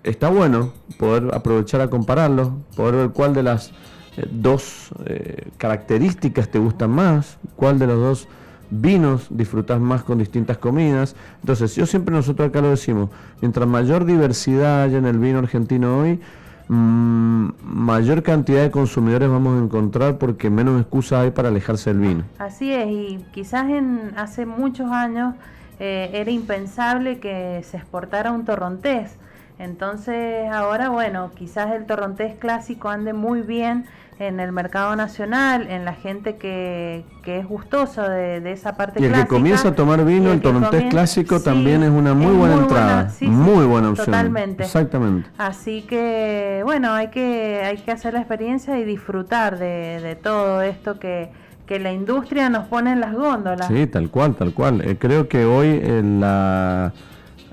está 0.03 0.29
bueno 0.29 0.73
poder 0.99 1.35
aprovechar 1.35 1.81
a 1.81 1.89
compararlos, 1.89 2.51
poder 2.77 2.97
ver 2.97 3.11
cuál 3.11 3.33
de 3.33 3.43
las 3.43 3.71
eh, 4.17 4.27
dos 4.31 4.91
eh, 5.07 5.49
características 5.57 6.49
te 6.49 6.59
gustan 6.59 6.91
más, 6.91 7.39
cuál 7.57 7.79
de 7.79 7.87
los 7.87 7.99
dos 7.99 8.29
vinos 8.69 9.27
disfrutas 9.31 9.81
más 9.81 10.03
con 10.03 10.19
distintas 10.19 10.59
comidas. 10.59 11.17
Entonces, 11.41 11.75
yo 11.75 11.87
siempre 11.87 12.15
nosotros 12.15 12.49
acá 12.49 12.61
lo 12.61 12.71
decimos, 12.71 13.09
mientras 13.41 13.67
mayor 13.67 14.05
diversidad 14.05 14.83
haya 14.83 14.99
en 14.99 15.07
el 15.07 15.19
vino 15.19 15.39
argentino 15.39 16.01
hoy, 16.01 16.21
mayor 16.69 18.23
cantidad 18.23 18.63
de 18.63 18.71
consumidores 18.71 19.29
vamos 19.29 19.61
a 19.61 19.65
encontrar 19.65 20.19
porque 20.19 20.51
menos 20.51 20.81
excusas 20.81 21.25
hay 21.25 21.31
para 21.31 21.49
alejarse 21.49 21.91
del 21.91 22.01
vino. 22.01 22.25
Así 22.39 22.73
es, 22.73 22.87
y 22.89 23.25
quizás 23.33 23.69
en 23.69 24.13
hace 24.17 24.47
muchos 24.47 24.91
años 24.91 25.35
eh, 25.81 26.11
era 26.13 26.31
impensable 26.31 27.19
que 27.19 27.63
se 27.65 27.77
exportara 27.77 28.33
un 28.33 28.45
torrontés. 28.45 29.17
Entonces 29.59 30.51
ahora, 30.51 30.89
bueno, 30.89 31.31
quizás 31.35 31.73
el 31.73 31.87
torrontés 31.87 32.37
clásico 32.39 32.89
ande 32.89 33.13
muy 33.13 33.43
bien 33.43 33.85
en 34.29 34.41
el 34.41 34.53
mercado 34.53 34.95
nacional, 34.95 35.69
en 35.69 35.85
la 35.85 35.95
gente 35.95 36.37
que, 36.37 37.05
que 37.23 37.39
es 37.39 37.47
gustosa 37.47 38.09
de, 38.09 38.53
esa 38.53 38.77
parte 38.77 39.01
y 39.01 39.05
el 39.05 39.13
que 39.13 39.27
comienza 39.27 39.69
a 39.69 39.75
tomar 39.75 40.05
vino, 40.05 40.33
el, 40.33 40.41
torrontés 40.41 40.85
clásico 40.91 41.41
también 41.41 41.83
es 41.83 41.91
una 41.91 42.15
muy 42.15 42.35
buena 42.35 42.55
entrada, 42.55 43.13
muy 43.23 43.67
buena 43.67 43.91
opción. 43.91 44.07
Totalmente. 44.07 44.65
Exactamente. 44.65 45.29
Así 45.39 45.83
que, 45.83 46.63
bueno, 46.65 46.93
hay 46.93 47.09
que, 47.09 47.63
hay 47.65 47.79
que 47.79 47.91
hacer 47.91 48.15
la 48.15 48.21
experiencia 48.21 48.79
y 48.79 48.85
disfrutar 48.85 49.59
de, 49.59 50.01
de 50.01 50.17
todo 50.17 50.63
esto 50.63 50.99
que 50.99 51.31
que 51.67 51.79
la 51.79 51.93
industria 51.93 52.51
nos 52.51 52.67
pone 52.67 52.93
en 52.93 53.01
las 53.01 53.15
góndolas. 53.15 53.69
Sí, 53.69 53.87
tal 53.87 54.11
cual, 54.11 54.35
tal 54.35 54.53
cual. 54.53 54.81
Eh, 54.83 54.97
creo 54.99 55.29
que 55.29 55.45
hoy 55.45 55.69
eh, 55.69 56.03
la, 56.05 56.93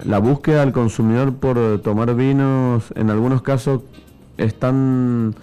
la 0.03 0.19
búsqueda 0.19 0.61
del 0.61 0.73
consumidor 0.73 1.35
por 1.35 1.79
tomar 1.81 2.15
vinos 2.15 2.91
en 2.95 3.11
algunos 3.11 3.43
casos 3.43 3.81
es 4.37 4.55
tan 4.55 5.35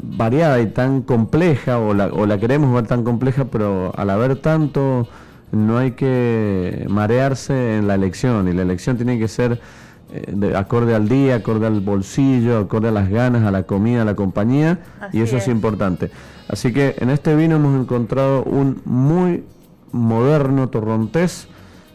variada 0.00 0.60
y 0.60 0.66
tan 0.66 1.02
compleja, 1.02 1.78
o 1.78 1.94
la, 1.94 2.06
o 2.06 2.26
la 2.26 2.38
queremos 2.38 2.74
ver 2.74 2.86
tan 2.86 3.04
compleja, 3.04 3.46
pero 3.46 3.92
al 3.96 4.10
haber 4.10 4.36
tanto, 4.36 5.08
no 5.52 5.78
hay 5.78 5.92
que 5.92 6.86
marearse 6.88 7.78
en 7.78 7.86
la 7.86 7.94
elección, 7.94 8.48
y 8.48 8.52
la 8.52 8.62
elección 8.62 8.96
tiene 8.96 9.18
que 9.18 9.28
ser 9.28 9.60
eh, 10.12 10.24
de, 10.28 10.56
acorde 10.56 10.94
al 10.94 11.08
día, 11.08 11.36
acorde 11.36 11.66
al 11.66 11.80
bolsillo, 11.80 12.58
acorde 12.58 12.88
a 12.88 12.92
las 12.92 13.08
ganas, 13.08 13.44
a 13.44 13.50
la 13.50 13.64
comida, 13.64 14.02
a 14.02 14.04
la 14.04 14.14
compañía, 14.14 14.80
y 15.12 15.20
eso 15.20 15.36
es 15.36 15.48
importante. 15.48 16.10
Así 16.48 16.72
que 16.72 16.96
en 16.98 17.10
este 17.10 17.34
vino 17.34 17.56
hemos 17.56 17.80
encontrado 17.80 18.44
un 18.44 18.82
muy 18.84 19.44
moderno 19.92 20.68
torrontés, 20.68 21.48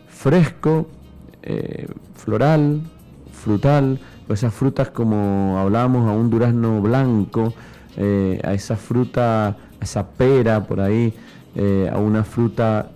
fresco, 0.07 0.87
eh, 1.43 1.87
floral, 2.15 2.81
frutal, 3.31 3.99
esas 4.29 4.53
frutas 4.53 4.89
como 4.89 5.57
hablábamos 5.57 6.07
a 6.07 6.11
un 6.11 6.29
durazno 6.29 6.81
blanco, 6.81 7.53
eh, 7.97 8.39
a 8.43 8.53
esa 8.53 8.75
fruta, 8.75 9.47
a 9.47 9.55
esa 9.81 10.07
pera 10.07 10.63
por 10.63 10.79
ahí, 10.79 11.13
eh, 11.55 11.89
a 11.91 11.97
una 11.97 12.23
fruta 12.23 12.91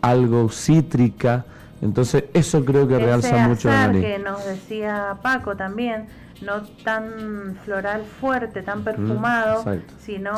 algo 0.00 0.48
cítrica. 0.50 1.44
Entonces 1.80 2.24
eso 2.32 2.64
creo 2.64 2.86
que 2.86 2.98
realza 2.98 3.48
mucho 3.48 3.68
la 3.68 3.90
que 3.92 4.18
nos 4.18 4.44
decía 4.44 5.18
Paco 5.22 5.56
también 5.56 6.06
no 6.44 6.62
tan 6.84 7.56
floral 7.64 8.04
fuerte, 8.04 8.62
tan 8.62 8.80
mm, 8.80 8.84
perfumado, 8.84 9.64
sino 10.00 10.32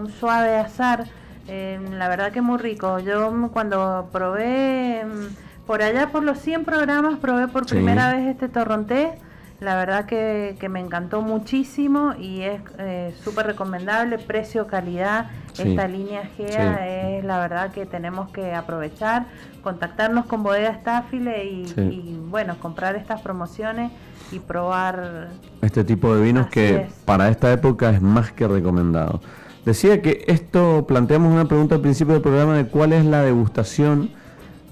un, 0.00 0.10
suave 0.10 0.56
azar. 0.56 1.06
Eh, 1.48 1.80
la 1.96 2.08
verdad 2.08 2.32
que 2.32 2.40
muy 2.40 2.58
rico. 2.58 2.98
Yo 3.00 3.50
cuando 3.52 4.08
probé, 4.12 5.04
mm, 5.04 5.66
por 5.66 5.82
allá 5.82 6.08
por 6.08 6.22
los 6.22 6.38
100 6.38 6.64
programas, 6.64 7.18
probé 7.18 7.48
por 7.48 7.66
primera 7.66 8.12
vez 8.12 8.28
este 8.28 8.48
torronté. 8.48 9.18
La 9.60 9.76
verdad 9.76 10.06
que, 10.06 10.56
me 10.70 10.80
encantó 10.80 11.20
muchísimo 11.20 12.14
y 12.18 12.42
es 12.42 12.60
eh, 12.78 13.14
súper 13.22 13.46
recomendable, 13.46 14.18
precio, 14.18 14.66
calidad. 14.66 15.30
Esta 15.58 15.86
línea 15.86 16.30
GEA 16.36 17.18
es 17.18 17.24
la 17.24 17.38
verdad 17.38 17.70
que 17.70 17.84
tenemos 17.84 18.30
que 18.30 18.54
aprovechar, 18.54 19.26
contactarnos 19.62 20.24
con 20.24 20.42
Bodega 20.42 20.70
Estáfile 20.70 21.44
y 21.44 22.18
bueno, 22.30 22.56
comprar 22.58 22.96
estas 22.96 23.20
promociones 23.20 23.90
y 24.32 24.38
probar 24.38 25.28
este 25.62 25.84
tipo 25.84 26.14
de 26.14 26.22
vinos 26.22 26.48
que 26.48 26.88
para 27.04 27.28
esta 27.28 27.52
época 27.52 27.90
es 27.90 28.00
más 28.00 28.32
que 28.32 28.46
recomendado. 28.46 29.20
Decía 29.64 30.00
que 30.00 30.24
esto, 30.26 30.86
planteamos 30.86 31.32
una 31.32 31.46
pregunta 31.46 31.74
al 31.74 31.80
principio 31.80 32.14
del 32.14 32.22
programa 32.22 32.56
de 32.56 32.66
cuál 32.66 32.92
es 32.92 33.04
la 33.04 33.22
degustación, 33.22 34.10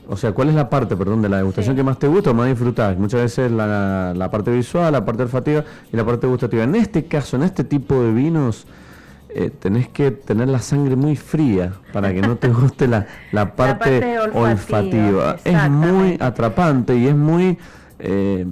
o 0.08 0.16
sea, 0.16 0.32
cuál 0.32 0.48
es 0.48 0.54
la 0.54 0.70
parte, 0.70 0.96
perdón, 0.96 1.20
de 1.20 1.28
la 1.28 1.36
degustación 1.36 1.76
que 1.76 1.82
más 1.82 1.98
te 1.98 2.08
gusta 2.08 2.30
o 2.30 2.34
más 2.34 2.48
disfrutas. 2.48 2.96
Muchas 2.98 3.20
veces 3.20 3.52
la, 3.52 4.14
la, 4.16 4.30
parte 4.30 4.50
visual, 4.50 4.90
la 4.90 5.04
parte 5.04 5.22
olfativa 5.22 5.64
y 5.92 5.96
la 5.96 6.04
parte 6.04 6.26
gustativa. 6.26 6.64
En 6.64 6.74
este 6.74 7.04
caso, 7.04 7.36
en 7.36 7.42
este 7.42 7.62
tipo 7.62 8.02
de 8.02 8.12
vinos, 8.12 8.66
eh, 9.28 9.50
tenés 9.50 9.88
que 9.88 10.10
tener 10.10 10.48
la 10.48 10.60
sangre 10.60 10.96
muy 10.96 11.14
fría 11.14 11.74
para 11.92 12.14
que 12.14 12.22
no 12.22 12.36
te 12.36 12.48
guste 12.48 12.88
la, 12.88 13.06
la, 13.32 13.54
parte, 13.56 14.18
olfativa. 14.32 15.36
Es 15.44 15.70
muy 15.70 16.16
atrapante 16.18 16.96
y 16.96 17.06
es 17.06 17.14
muy, 17.14 17.58
eh, 17.98 18.46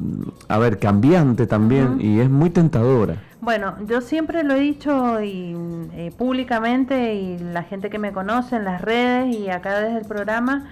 a 0.49 0.59
ver, 0.59 0.79
cambiante 0.79 1.47
también 1.47 1.99
y 2.01 2.21
es 2.21 2.29
muy 2.29 2.51
tentadora. 2.51 3.17
Bueno, 3.41 3.77
yo 3.87 4.01
siempre 4.01 4.43
lo 4.43 4.55
he 4.55 4.61
dicho 4.61 5.23
y, 5.23 5.57
eh, 5.95 6.13
públicamente 6.19 7.15
y 7.15 7.39
la 7.39 7.63
gente 7.63 7.89
que 7.89 7.99
me 7.99 8.13
conoce 8.13 8.57
en 8.57 8.65
las 8.65 8.83
redes 8.83 9.35
y 9.35 9.49
acá 9.49 9.81
desde 9.81 9.99
el 9.99 10.05
programa, 10.05 10.67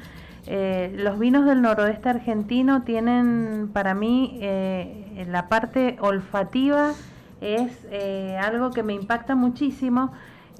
los 0.46 1.18
vinos 1.18 1.46
del 1.46 1.62
noroeste 1.62 2.08
argentino 2.08 2.82
tienen 2.82 3.70
para 3.72 3.94
mí 3.94 4.38
la 5.26 5.48
parte 5.48 5.96
olfativa 6.00 6.92
es 7.44 7.86
eh, 7.90 8.38
algo 8.42 8.70
que 8.70 8.82
me 8.82 8.94
impacta 8.94 9.34
muchísimo. 9.34 10.12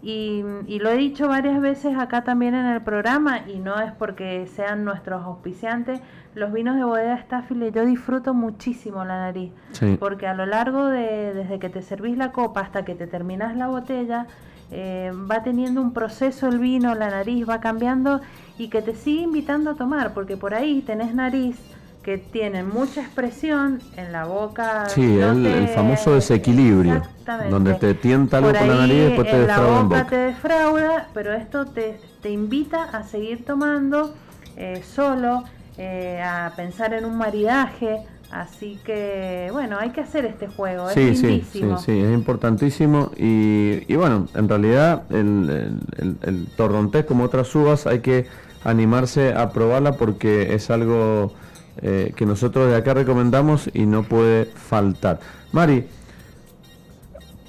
Y, 0.02 0.42
lo 0.80 0.90
he 0.90 0.96
dicho 0.96 1.28
varias 1.28 1.58
veces 1.62 1.96
acá 1.96 2.24
también 2.24 2.54
en 2.54 2.66
el 2.66 2.82
programa 2.82 3.48
y 3.48 3.58
no 3.58 3.80
es 3.80 3.90
porque 3.92 4.46
sean 4.48 4.84
nuestros 4.84 5.24
auspiciantes, 5.24 5.98
los 6.34 6.52
vinos 6.52 6.76
de 6.76 6.84
bodega 6.84 7.16
Staffile 7.22 7.72
yo 7.72 7.86
disfruto 7.86 8.34
muchísimo 8.34 9.02
la 9.06 9.16
nariz, 9.16 9.50
porque 9.98 10.26
a 10.26 10.34
lo 10.34 10.44
largo 10.44 10.88
de 10.88 11.32
desde 11.32 11.58
que 11.58 11.70
te 11.70 11.80
servís 11.80 12.18
la 12.18 12.32
copa 12.32 12.60
hasta 12.60 12.84
que 12.84 12.94
te 12.94 13.06
terminas 13.06 13.56
la 13.56 13.68
botella, 13.68 14.26
eh, 14.70 15.12
va 15.30 15.42
teniendo 15.42 15.80
un 15.80 15.92
proceso 15.92 16.48
el 16.48 16.58
vino, 16.58 16.94
la 16.94 17.10
nariz 17.10 17.48
va 17.48 17.60
cambiando 17.60 18.20
y 18.58 18.68
que 18.68 18.82
te 18.82 18.94
sigue 18.94 19.22
invitando 19.22 19.70
a 19.70 19.74
tomar, 19.74 20.14
porque 20.14 20.36
por 20.36 20.54
ahí 20.54 20.82
tenés 20.82 21.14
nariz 21.14 21.56
que 22.02 22.18
tienen 22.18 22.68
mucha 22.68 23.00
expresión 23.00 23.80
en 23.96 24.12
la 24.12 24.26
boca. 24.26 24.86
Sí, 24.88 25.18
el, 25.18 25.68
famoso 25.68 26.14
desequilibrio, 26.14 27.02
donde 27.48 27.74
te 27.74 27.94
tienta 27.94 28.38
algo 28.38 28.52
por 28.52 28.66
la 28.66 28.76
nariz 28.76 28.94
y 28.94 29.00
después 29.00 29.30
te 29.30 29.38
defrauda 29.38 29.76
la 29.76 29.82
boca, 29.82 30.06
te 30.06 30.16
defrauda, 30.16 31.08
pero 31.14 31.32
esto 31.32 31.64
te, 31.64 31.98
te 32.20 32.30
invita 32.30 32.84
a 32.84 33.04
seguir 33.04 33.44
tomando 33.46 34.14
eh, 34.56 34.82
solo, 34.84 35.44
eh, 35.78 36.22
a 36.22 36.52
pensar 36.54 36.92
en 36.92 37.06
un 37.06 37.16
maridaje. 37.16 38.04
Así 38.34 38.80
que, 38.84 39.48
bueno, 39.52 39.78
hay 39.78 39.90
que 39.90 40.00
hacer 40.00 40.24
este 40.24 40.48
juego. 40.48 40.90
Sí, 40.90 41.10
es 41.10 41.20
sí, 41.20 41.44
sí, 41.52 41.62
sí, 41.78 42.00
es 42.00 42.12
importantísimo. 42.12 43.12
Y, 43.16 43.84
y 43.86 43.94
bueno, 43.94 44.26
en 44.34 44.48
realidad 44.48 45.04
el, 45.10 45.78
el, 45.96 46.16
el 46.20 46.46
torrontés, 46.56 47.04
como 47.04 47.22
otras 47.22 47.54
uvas, 47.54 47.86
hay 47.86 48.00
que 48.00 48.26
animarse 48.64 49.32
a 49.34 49.50
probarla 49.50 49.92
porque 49.92 50.52
es 50.52 50.68
algo 50.70 51.32
eh, 51.80 52.12
que 52.16 52.26
nosotros 52.26 52.68
de 52.68 52.74
acá 52.74 52.92
recomendamos 52.94 53.70
y 53.72 53.86
no 53.86 54.02
puede 54.02 54.46
faltar. 54.46 55.20
Mari, 55.52 55.86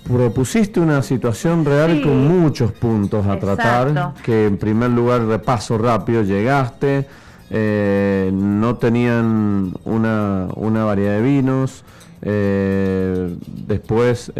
propusiste 0.07 0.79
una 0.79 1.01
situación 1.01 1.65
real 1.65 1.99
con 2.03 2.27
muchos 2.27 2.71
puntos 2.71 3.25
a 3.25 3.39
tratar, 3.39 4.13
que 4.23 4.45
en 4.45 4.57
primer 4.57 4.91
lugar, 4.91 5.25
repaso 5.25 5.79
rápido, 5.79 6.21
llegaste, 6.21 7.07
eh, 7.50 8.32
no 8.34 8.76
tenían 8.76 9.74
una, 9.84 10.48
una, 10.56 10.86
variedad 10.86 11.18
de 11.18 11.22
vinos, 11.22 11.84
eh, 12.22 13.36
después 13.68 14.32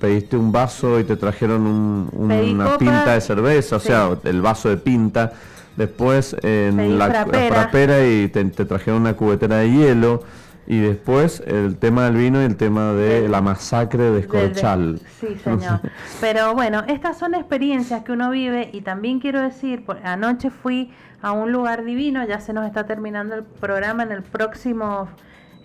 pediste 0.00 0.36
un 0.36 0.52
vaso 0.52 1.00
y 1.00 1.04
te 1.04 1.16
trajeron 1.16 2.10
una 2.12 2.76
pinta 2.76 3.14
de 3.14 3.20
cerveza, 3.20 3.76
o 3.76 3.80
sea, 3.80 4.10
el 4.24 4.42
vaso 4.42 4.68
de 4.68 4.76
pinta 4.76 5.32
después 5.76 6.36
en 6.42 6.98
la, 6.98 7.06
frapera. 7.24 8.06
y 8.06 8.28
te, 8.28 8.44
trajeron 8.44 9.00
una 9.00 9.14
cubetera 9.14 9.58
de 9.58 9.70
hielo 9.70 10.22
y 10.66 10.78
después 10.78 11.42
el 11.46 11.76
tema 11.76 12.06
del 12.06 12.16
vino 12.16 12.40
y 12.40 12.44
el 12.44 12.56
tema 12.56 12.92
de 12.92 13.28
la 13.28 13.42
masacre 13.42 14.10
de 14.10 14.20
Escorchal. 14.20 15.00
sí, 15.20 15.36
señor. 15.42 15.80
Pero 16.20 16.54
bueno, 16.54 16.84
estas 16.88 17.18
son 17.18 17.34
experiencias 17.34 18.02
que 18.04 18.12
uno 18.12 18.30
vive 18.30 18.70
y 18.72 18.80
también 18.80 19.20
quiero 19.20 19.42
decir, 19.42 19.84
anoche 20.02 20.50
fui 20.50 20.90
a 21.24 21.32
un 21.32 21.52
lugar 21.52 21.86
divino, 21.86 22.22
ya 22.26 22.38
se 22.38 22.52
nos 22.52 22.66
está 22.66 22.84
terminando 22.84 23.34
el 23.34 23.44
programa, 23.44 24.02
en 24.02 24.12
el 24.12 24.22
próximo 24.22 25.08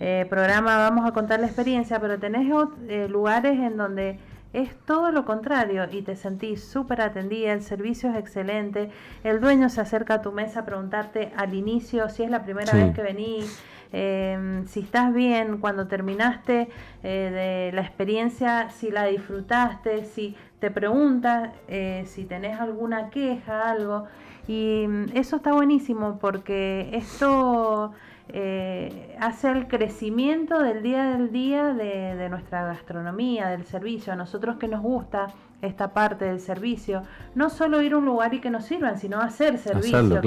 eh, 0.00 0.26
programa 0.30 0.78
vamos 0.78 1.06
a 1.06 1.12
contar 1.12 1.38
la 1.38 1.46
experiencia, 1.48 2.00
pero 2.00 2.18
tenés 2.18 2.50
eh, 2.88 3.08
lugares 3.10 3.58
en 3.58 3.76
donde 3.76 4.18
es 4.54 4.74
todo 4.86 5.12
lo 5.12 5.26
contrario 5.26 5.86
y 5.92 6.00
te 6.00 6.16
sentís 6.16 6.64
súper 6.64 7.02
atendida, 7.02 7.52
el 7.52 7.60
servicio 7.60 8.10
es 8.10 8.16
excelente, 8.16 8.90
el 9.22 9.42
dueño 9.42 9.68
se 9.68 9.82
acerca 9.82 10.14
a 10.14 10.22
tu 10.22 10.32
mesa 10.32 10.60
a 10.60 10.64
preguntarte 10.64 11.30
al 11.36 11.52
inicio 11.52 12.08
si 12.08 12.22
es 12.22 12.30
la 12.30 12.42
primera 12.42 12.72
vez 12.72 12.94
que 12.94 13.02
venís, 13.02 13.62
em, 13.92 14.66
si 14.66 14.80
estás 14.80 15.12
bien, 15.12 15.58
cuando 15.58 15.88
terminaste 15.88 16.70
eh, 17.02 17.68
de 17.68 17.76
la 17.76 17.82
experiencia, 17.82 18.70
si 18.70 18.90
la 18.90 19.04
disfrutaste, 19.04 20.06
si 20.06 20.34
te 20.60 20.70
pregunta 20.70 21.52
eh, 21.68 22.04
si 22.06 22.24
tenés 22.24 22.60
alguna 22.60 23.10
queja, 23.10 23.70
algo. 23.70 24.06
Y 24.50 24.84
mm, 24.88 25.10
eso 25.14 25.36
está 25.36 25.52
buenísimo 25.52 26.18
porque 26.20 26.90
esto 26.92 27.92
eh, 28.30 29.16
hace 29.20 29.48
el 29.52 29.68
crecimiento 29.68 30.58
del 30.58 30.82
día 30.82 31.16
del 31.16 31.30
día 31.30 31.72
de, 31.72 32.28
nuestra 32.28 32.64
gastronomía, 32.64 33.46
del 33.46 33.64
servicio. 33.64 34.12
A 34.12 34.16
nosotros 34.16 34.56
que 34.56 34.66
nos 34.66 34.82
gusta 34.82 35.28
esta 35.62 35.94
parte 35.94 36.24
del 36.24 36.40
servicio, 36.40 37.04
no 37.36 37.48
solo 37.48 37.80
ir 37.80 37.92
a 37.92 37.98
un 37.98 38.06
lugar 38.06 38.34
y 38.34 38.40
que 38.40 38.50
nos 38.50 38.64
sirvan, 38.64 38.98
sino 38.98 39.20
hacer 39.20 39.56
servicio. 39.56 40.20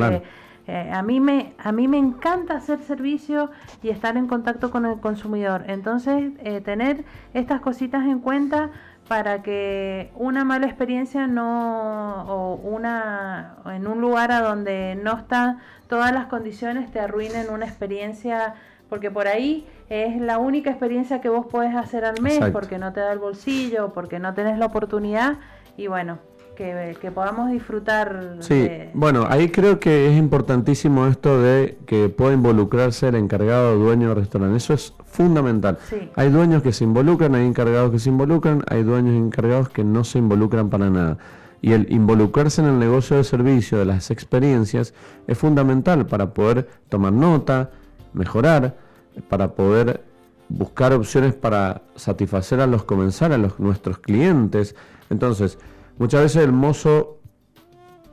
Eh, 0.66 0.90
a, 0.94 1.04
mí 1.04 1.20
me, 1.20 1.56
a 1.58 1.74
mí 1.74 1.90
me 1.90 1.98
encanta 1.98 2.56
hacer 2.56 2.80
servicio 2.80 3.52
y 3.82 3.90
estar 3.90 4.16
en 4.16 4.28
contacto 4.28 4.72
con 4.72 4.86
el 4.86 5.02
consumidor. 5.02 5.66
Entonces, 5.68 6.32
eh, 6.40 6.62
tener 6.62 7.04
estas 7.34 7.60
cositas 7.60 8.06
en 8.06 8.20
cuenta 8.20 8.70
para 9.08 9.42
que 9.44 10.12
una 10.16 10.44
mala 10.46 10.66
experiencia 10.66 11.28
no 11.28 12.24
o 12.28 12.56
una 12.56 13.58
en 13.66 13.88
un 13.88 14.02
lugar 14.02 14.32
a 14.32 14.42
donde 14.42 14.96
no 15.02 15.18
están 15.18 15.60
todas 15.88 16.14
las 16.14 16.28
condiciones 16.28 16.92
te 16.92 17.00
arruinen 17.00 17.50
una 17.50 17.66
experiencia 17.66 18.56
porque 18.90 19.12
por 19.12 19.28
ahí 19.28 19.68
es 19.90 20.20
la 20.22 20.38
única 20.38 20.70
experiencia 20.70 21.20
que 21.20 21.30
vos 21.30 21.46
podés 21.48 21.76
hacer 21.76 22.06
al 22.06 22.22
mes 22.22 22.40
porque 22.52 22.78
no 22.78 22.94
te 22.94 23.02
da 23.02 23.12
el 23.12 23.20
bolsillo 23.20 23.94
porque 23.94 24.20
no 24.20 24.34
tenés 24.34 24.58
la 24.58 24.68
oportunidad 24.68 25.38
y 25.76 25.88
bueno 25.88 26.20
que, 26.56 27.12
podamos 27.14 27.52
disfrutar. 27.52 28.38
Sí, 28.40 28.70
bueno, 28.94 29.26
ahí 29.30 29.50
creo 29.50 29.80
que 29.80 30.12
es 30.12 30.18
importantísimo 30.18 31.08
esto 31.08 31.42
de 31.42 31.78
que 31.86 32.10
pueda 32.10 32.34
involucrarse 32.34 33.08
el 33.08 33.16
encargado 33.16 33.76
dueño 33.78 34.10
del 34.10 34.18
restaurante. 34.18 34.58
Eso 34.58 34.74
es 34.74 34.94
fundamental. 35.14 35.78
Hay 36.16 36.30
dueños 36.30 36.62
que 36.62 36.74
se 36.74 36.84
involucran, 36.84 37.36
hay 37.36 37.46
encargados 37.46 37.92
que 37.92 38.00
se 38.00 38.10
involucran, 38.10 38.64
hay 38.68 38.84
dueños 38.84 39.14
y 39.14 39.18
encargados 39.18 39.70
que 39.70 39.84
no 39.84 40.04
se 40.04 40.20
involucran 40.20 40.70
para 40.70 40.90
nada. 40.90 41.18
Y 41.62 41.72
el 41.72 41.90
involucrarse 41.92 42.62
en 42.62 42.68
el 42.68 42.80
negocio 42.80 43.16
de 43.16 43.24
servicio, 43.24 43.78
de 43.78 43.86
las 43.86 44.12
experiencias, 44.12 44.94
es 45.28 45.38
fundamental 45.38 46.06
para 46.06 46.34
poder 46.34 46.68
tomar 46.90 47.14
nota, 47.14 47.72
mejorar, 48.12 48.76
para 49.30 49.54
poder 49.54 50.04
buscar 50.50 50.92
opciones 50.92 51.34
para 51.34 51.84
satisfacer 51.96 52.60
a 52.60 52.68
los 52.68 52.84
comensales, 52.84 53.36
a 53.36 53.42
los, 53.42 53.60
nuestros 53.60 54.00
clientes. 54.00 54.76
Entonces, 55.10 55.58
Muchas 55.98 56.24
veces 56.24 56.44
el 56.44 56.52
mozo, 56.52 57.20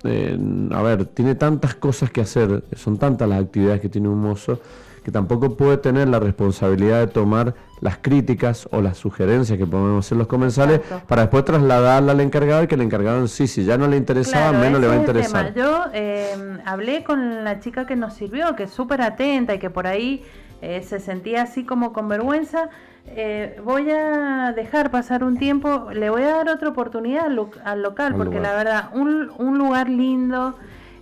eh, 0.05 0.39
a 0.71 0.83
ver, 0.83 1.07
tiene 1.07 1.35
tantas 1.35 1.75
cosas 1.75 2.11
que 2.11 2.21
hacer, 2.21 2.63
son 2.77 2.99
tantas 2.99 3.29
las 3.29 3.43
actividades 3.43 3.81
que 3.81 3.89
tiene 3.89 4.09
un 4.09 4.21
mozo, 4.21 4.61
que 5.01 5.11
tampoco 5.11 5.57
puede 5.57 5.79
tener 5.79 6.09
la 6.09 6.19
responsabilidad 6.19 7.01
de 7.01 7.07
tomar 7.07 7.55
las 7.81 7.99
críticas 7.99 8.69
o 8.73 8.81
las 8.81 8.99
sugerencias 8.99 9.59
que 9.59 9.67
podemos 9.67 10.05
hacer 10.05 10.19
los 10.19 10.27
comensales 10.27 10.81
para 11.09 11.23
después 11.23 11.45
trasladarla 11.45 12.13
al 12.13 12.21
encargado 12.21 12.63
y 12.63 12.67
que 12.67 12.75
el 12.75 12.83
encargado 12.83 13.19
en 13.19 13.29
sí, 13.29 13.47
si 13.47 13.65
ya 13.65 13.79
no 13.79 13.89
le 13.89 13.97
interesaba, 13.97 14.53
menos 14.53 14.81
le 14.81 14.87
va 14.87 14.95
a 14.95 14.97
interesar. 14.97 15.55
Yo 15.55 15.85
eh, 15.93 16.59
hablé 16.65 17.05
con 17.05 17.45
la 17.45 17.61
chica 17.61 17.87
que 17.87 17.97
nos 17.97 18.15
sirvió, 18.15 18.55
que 18.55 18.65
es 18.65 18.71
súper 18.71 19.01
atenta 19.01 19.55
y 19.55 19.59
que 19.59 19.71
por 19.71 19.87
ahí 19.87 20.25
eh, 20.61 20.83
se 20.83 21.01
sentía 21.01 21.43
así 21.43 21.65
como 21.65 21.93
con 21.93 22.09
vergüenza. 22.09 22.69
Eh, 23.07 23.61
voy 23.65 23.91
a 23.91 24.53
dejar 24.53 24.91
pasar 24.91 25.25
un 25.25 25.39
tiempo, 25.39 25.89
le 25.93 26.11
voy 26.11 26.23
a 26.23 26.37
dar 26.37 26.49
otra 26.51 26.69
oportunidad 26.69 27.27
al, 27.65 27.83
local, 27.83 28.15
porque 28.15 28.41
la 28.41 28.53
verdad, 28.53 28.91
un, 28.93 29.31
un 29.39 29.59
lugar 29.59 29.89
lindo, 29.89 30.55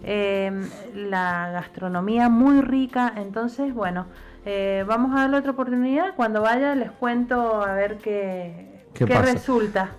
em, 0.02 0.68
la 0.94 1.50
gastronomía 1.52 2.28
muy 2.28 2.60
rica, 2.60 3.12
entonces, 3.16 3.74
bueno, 3.74 4.06
eh, 4.44 4.84
vamos 4.86 5.12
a 5.12 5.22
darle 5.22 5.38
otra 5.38 5.52
oportunidad. 5.52 6.14
Cuando 6.16 6.42
vaya 6.42 6.74
les 6.74 6.90
cuento 6.90 7.62
a 7.62 7.74
ver 7.74 7.98
qué, 7.98 8.84
qué, 8.94 9.04
resulta. 9.06 9.90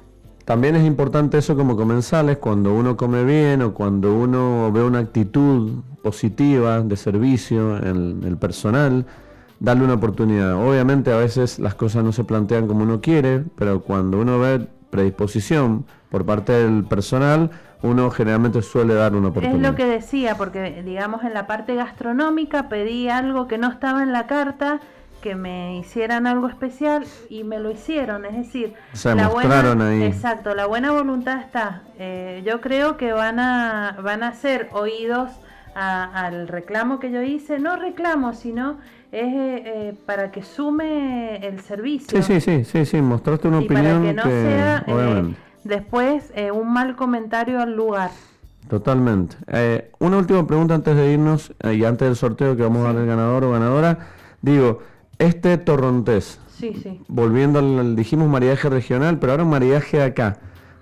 También 0.45 0.76
es 0.76 0.86
importante 0.86 1.38
eso 1.38 1.56
como 1.56 1.78
comensales, 1.78 2.38
cuando 2.38 2.74
uno 2.74 2.97
come 2.97 3.24
bien 3.24 3.62
o 3.62 3.74
cuando 3.74 4.16
uno 4.16 4.72
ve 4.72 4.84
una 4.84 5.00
actitud 5.00 5.84
positiva 6.02 6.82
de 6.82 6.97
servicio 6.97 7.78
en 7.78 8.24
el 8.24 8.38
personal, 8.38 9.06
darle 9.60 9.84
una 9.84 9.93
oportunidad. 9.93 10.56
Obviamente 10.56 11.12
a 11.12 11.18
veces 11.18 11.60
las 11.60 11.76
cosas 11.76 12.04
no 12.04 12.12
se 12.12 12.24
plantean 12.24 12.68
como 12.68 12.84
uno 12.84 13.02
quiere, 13.02 13.43
pero 13.56 13.82
cuando 13.82 14.20
uno 14.20 14.39
ve 14.39 14.68
predisposición 14.89 15.85
por 16.09 16.25
parte 16.25 16.51
del 16.53 16.83
personal, 16.85 17.51
uno 17.81 18.09
generalmente 18.09 18.61
suele 18.61 18.93
dar 18.93 19.15
una 19.15 19.29
oportunidad. 19.29 19.63
Es 19.63 19.69
lo 19.69 19.75
que 19.75 19.85
decía, 19.85 20.35
porque 20.35 20.83
digamos 20.83 21.23
en 21.23 21.33
la 21.33 21.47
parte 21.47 21.75
gastronómica 21.75 22.67
pedí 22.67 23.09
algo 23.09 23.47
que 23.47 23.57
no 23.57 23.69
estaba 23.69 24.03
en 24.03 24.11
la 24.11 24.27
carta, 24.27 24.79
que 25.21 25.35
me 25.35 25.77
hicieran 25.77 26.27
algo 26.27 26.47
especial 26.47 27.05
y 27.29 27.43
me 27.43 27.59
lo 27.59 27.71
hicieron, 27.71 28.25
es 28.25 28.35
decir, 28.35 28.73
la 29.03 29.27
buena, 29.27 29.89
ahí. 29.89 30.03
exacto, 30.03 30.55
la 30.55 30.65
buena 30.65 30.91
voluntad 30.91 31.39
está. 31.39 31.83
Eh, 31.97 32.41
yo 32.45 32.61
creo 32.61 32.97
que 32.97 33.11
van 33.11 33.39
a 33.39 33.97
van 34.01 34.23
a 34.23 34.33
ser 34.33 34.69
oídos 34.71 35.31
al 35.75 36.47
reclamo 36.47 36.99
que 36.99 37.11
yo 37.11 37.21
hice, 37.21 37.59
no 37.59 37.77
reclamo, 37.77 38.33
sino 38.33 38.79
es 39.12 39.24
eh, 39.24 39.64
eh, 39.66 39.93
para 40.05 40.32
que 40.32 40.43
sume 40.43 41.38
el 41.45 41.60
servicio. 41.62 42.22
Sí, 42.22 42.39
sí, 42.39 42.41
sí, 42.41 42.66
sí, 42.66 42.86
sí, 42.86 43.01
mostraste 43.01 43.47
una 43.47 43.60
opinión 43.60 44.01
para 44.01 44.01
que 44.01 44.14
no 44.14 44.24
sea 44.24 44.86
después 45.64 46.32
un 46.53 46.72
mal 46.72 46.95
comentario 46.95 47.62
al 47.62 47.76
lugar. 47.76 48.12
Totalmente. 48.70 49.36
una 49.99 50.18
última 50.18 50.45
pregunta 50.45 50.76
antes 50.76 50.95
de 50.95 51.12
irnos 51.12 51.53
y 51.64 51.84
antes 51.84 52.07
del 52.07 52.16
sorteo 52.16 52.55
que 52.55 52.62
vamos 52.62 52.86
a 52.86 52.93
dar 52.93 53.01
el 53.01 53.07
ganador 53.07 53.43
o 53.43 53.51
ganadora. 53.51 53.97
Digo, 54.41 54.80
este 55.18 55.57
torrontés, 55.57 56.39
sí, 56.47 56.74
sí. 56.82 57.01
volviendo 57.07 57.60
al, 57.60 57.95
dijimos 57.95 58.30
maridaje 58.30 58.70
regional, 58.70 59.20
pero 59.20 59.34
ahora 59.34 59.43
un 59.43 59.49
maridaje 59.49 60.01
acá. 60.01 60.38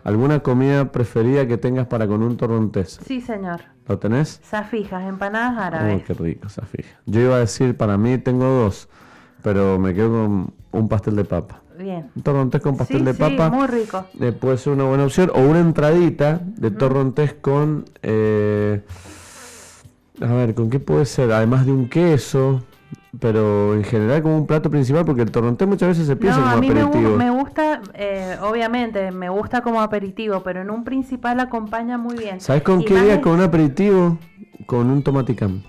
¿Alguna 0.08 0.40
comida 0.40 0.90
preferida 0.94 1.46
que 1.48 1.58
tengas 1.58 1.88
para 1.88 2.08
con 2.08 2.24
un 2.24 2.38
torrontés? 2.38 2.98
Sí, 3.06 3.20
señor. 3.20 3.60
¿Lo 3.90 4.00
tenés? 4.00 4.40
Safijas, 4.42 5.06
empanadas 5.06 5.58
árabes. 5.58 6.02
Oh, 6.02 6.06
qué 6.08 6.14
rico, 6.14 6.48
safijas. 6.48 6.96
Yo 7.06 7.20
iba 7.20 7.36
a 7.36 7.40
decir, 7.40 7.76
para 7.76 7.98
mí 7.98 8.18
tengo 8.18 8.46
dos, 8.46 8.88
pero 9.44 9.78
me 9.78 9.94
quedo 9.94 10.12
con 10.12 10.54
un 10.72 10.88
pastel 10.88 11.18
de 11.18 11.26
papa. 11.26 11.62
Bien. 11.78 12.10
Un 12.16 12.24
torrontés 12.24 12.62
con 12.62 12.78
pastel 12.78 13.04
de 13.04 13.16
papa. 13.16 13.50
muy 13.50 13.68
rico. 13.68 14.06
Eh, 14.22 14.32
puede 14.32 14.58
ser 14.58 14.72
una 14.72 14.86
buena 14.86 15.04
opción. 15.04 15.30
O 15.36 15.42
una 15.42 15.60
entradita 15.60 16.40
de 16.42 16.72
torrontés 16.72 17.34
con... 17.34 17.84
Eh, 18.02 18.82
a 20.22 20.34
ver, 20.34 20.56
¿con 20.56 20.70
qué 20.70 20.80
puede 20.80 21.04
ser? 21.04 21.34
Además 21.34 21.66
de 21.66 21.74
un 21.74 21.90
queso, 21.90 22.64
pero 23.20 23.74
en 23.74 23.84
general 23.84 24.22
como 24.22 24.38
un 24.38 24.48
plato 24.48 24.70
principal 24.70 25.06
porque 25.06 25.22
el 25.22 25.32
torrontés 25.32 25.68
muchas 25.68 25.90
veces 25.90 26.08
se 26.08 26.16
piensa 26.16 26.40
como 26.40 26.52
a 26.52 26.58
mí 26.58 26.70
aperitivo. 26.70 27.16
Me, 27.18 27.30
gusta, 27.30 27.82
eh, 27.94 28.38
obviamente, 28.42 29.12
me 29.12 29.30
gusta 29.30 29.62
como 29.62 29.82
aperitivo, 29.82 30.42
pero 30.44 30.62
en 30.62 30.70
un 30.70 30.84
principal 30.84 31.40
acompaña 31.40 31.98
muy 31.98 32.18
bien. 32.18 32.42
¿Sabes 32.42 32.64
con 32.64 32.84
qué 32.84 33.02
día? 33.02 33.22
Con 33.22 33.34
un 33.34 33.42
aperitivo, 33.42 34.18
con 34.66 34.90
un 34.90 35.04
tomaticam 35.04 35.62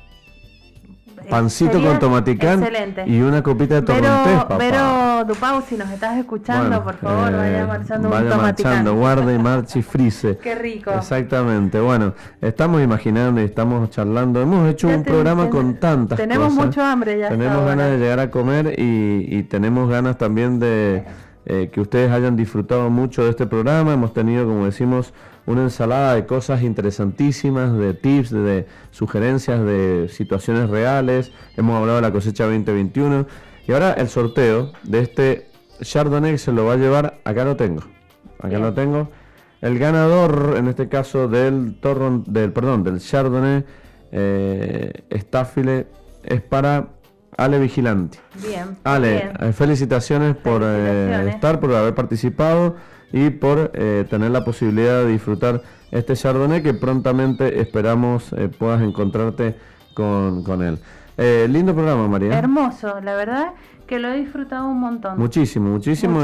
pancito 1.29 1.83
con 1.83 1.99
tomaticán 1.99 2.67
y 3.07 3.21
una 3.21 3.43
copita 3.43 3.77
de 3.77 3.83
torrontés, 3.83 4.35
papá. 4.35 4.59
Pero, 4.59 5.25
Dupau, 5.25 5.63
si 5.63 5.77
nos 5.77 5.91
estás 5.91 6.19
escuchando, 6.19 6.83
por 6.83 6.97
favor, 6.97 7.33
vaya 7.33 7.63
eh, 7.63 7.67
marchando 7.67 8.09
vaya 8.09 8.35
un 8.35 8.43
marchando, 8.43 8.95
guarde 8.95 9.35
y 9.35 9.39
marche 9.39 9.79
y 9.81 9.83
frise. 9.83 10.39
Qué 10.43 10.55
rico. 10.55 10.91
Exactamente. 10.93 11.81
Bueno, 11.81 12.15
estamos 12.41 12.83
imaginando 12.83 13.41
y 13.41 13.45
estamos 13.45 13.91
charlando. 13.91 14.41
Hemos 14.41 14.69
hecho 14.69 14.89
un 14.89 15.05
programa 15.05 15.49
con 15.51 15.77
tantas 15.77 16.17
tenemos 16.17 16.49
cosas. 16.49 16.57
Tenemos 16.57 16.67
mucho 16.67 16.83
hambre 16.83 17.19
ya. 17.19 17.29
Tenemos 17.29 17.65
ganas 17.65 17.91
de 17.91 17.99
llegar 17.99 18.21
a 18.21 18.31
comer 18.31 18.75
y, 18.79 19.43
tenemos 19.49 19.89
ganas 19.89 20.19
también 20.19 20.59
de 20.59 21.05
eh, 21.47 21.71
que 21.73 21.81
ustedes 21.81 22.11
hayan 22.11 22.37
disfrutado 22.37 22.91
mucho 22.91 23.25
de 23.25 23.31
este 23.31 23.47
programa. 23.47 23.95
Hemos 23.95 24.13
tenido, 24.13 24.45
como 24.47 24.67
decimos, 24.67 25.15
una 25.49 25.63
ensalada 25.63 26.15
de 26.15 26.27
cosas 26.27 26.63
interesantísimas, 26.63 27.77
de 27.77 27.95
tips, 27.95 28.31
de, 28.31 28.67
sugerencias, 28.91 29.59
de 29.65 30.09
situaciones 30.11 30.69
reales. 30.69 31.33
Hemos 31.57 31.75
hablado 31.75 31.97
de 31.97 32.03
la 32.03 32.13
cosecha 32.13 32.45
2021. 32.45 33.27
Y 33.67 33.73
ahora 33.73 33.95
el 33.95 34.09
sorteo 34.11 34.73
de 34.83 35.01
este 35.01 35.51
Chardonnay 35.81 36.37
se 36.37 36.53
lo 36.53 36.67
va 36.67 36.75
a 36.75 36.77
llevar, 36.77 37.21
acá 37.25 37.47
lo 37.47 37.57
tengo. 37.57 37.83
Acá 38.41 38.59
lo 38.59 38.75
tengo. 38.75 39.09
El 39.63 39.79
ganador, 39.79 40.55
en 40.59 40.69
este 40.69 40.91
caso 40.91 41.29
del 41.29 41.79
torron, 41.81 42.25
del 42.27 42.53
perdón, 42.53 42.85
del 42.85 43.01
Chardonnay 43.01 43.65
eh, 44.13 44.93
es 45.09 46.43
para 46.43 46.89
Ale 47.39 47.59
Vigilante. 47.59 48.19
Bien. 48.47 48.77
Ale, 48.85 49.33
eh, 49.41 49.53
felicitaciones, 49.55 50.37
por 50.37 50.61
eh, 50.63 51.31
estar, 51.31 51.59
por 51.59 51.75
haber 51.75 51.95
participado 51.95 52.77
y 53.13 53.31
por 53.31 53.71
eh, 53.75 54.07
tener 54.09 54.31
la 54.31 54.45
posibilidad 54.45 55.05
de 55.05 55.13
disfrutar 55.13 55.63
este 55.91 56.15
Chardonnay 56.15 56.63
que 56.63 56.75
prontamente 56.75 57.61
esperamos 57.61 58.33
eh, 58.33 58.49
puedas 58.49 58.83
encontrarte 58.83 59.57
con, 59.95 60.43
con 60.43 60.63
él. 60.63 60.79
Eh, 61.17 61.47
lindo 61.49 61.75
programa, 61.75 62.07
María. 62.07 62.39
Hermoso, 62.39 63.01
la 63.01 63.15
verdad 63.15 63.55
que 63.87 63.99
lo 63.99 64.09
he 64.09 64.19
disfrutado 64.19 64.69
un 64.69 64.81
montón. 64.81 65.19
Muchísimo, 65.19 65.71
muchísimo. 65.71 66.23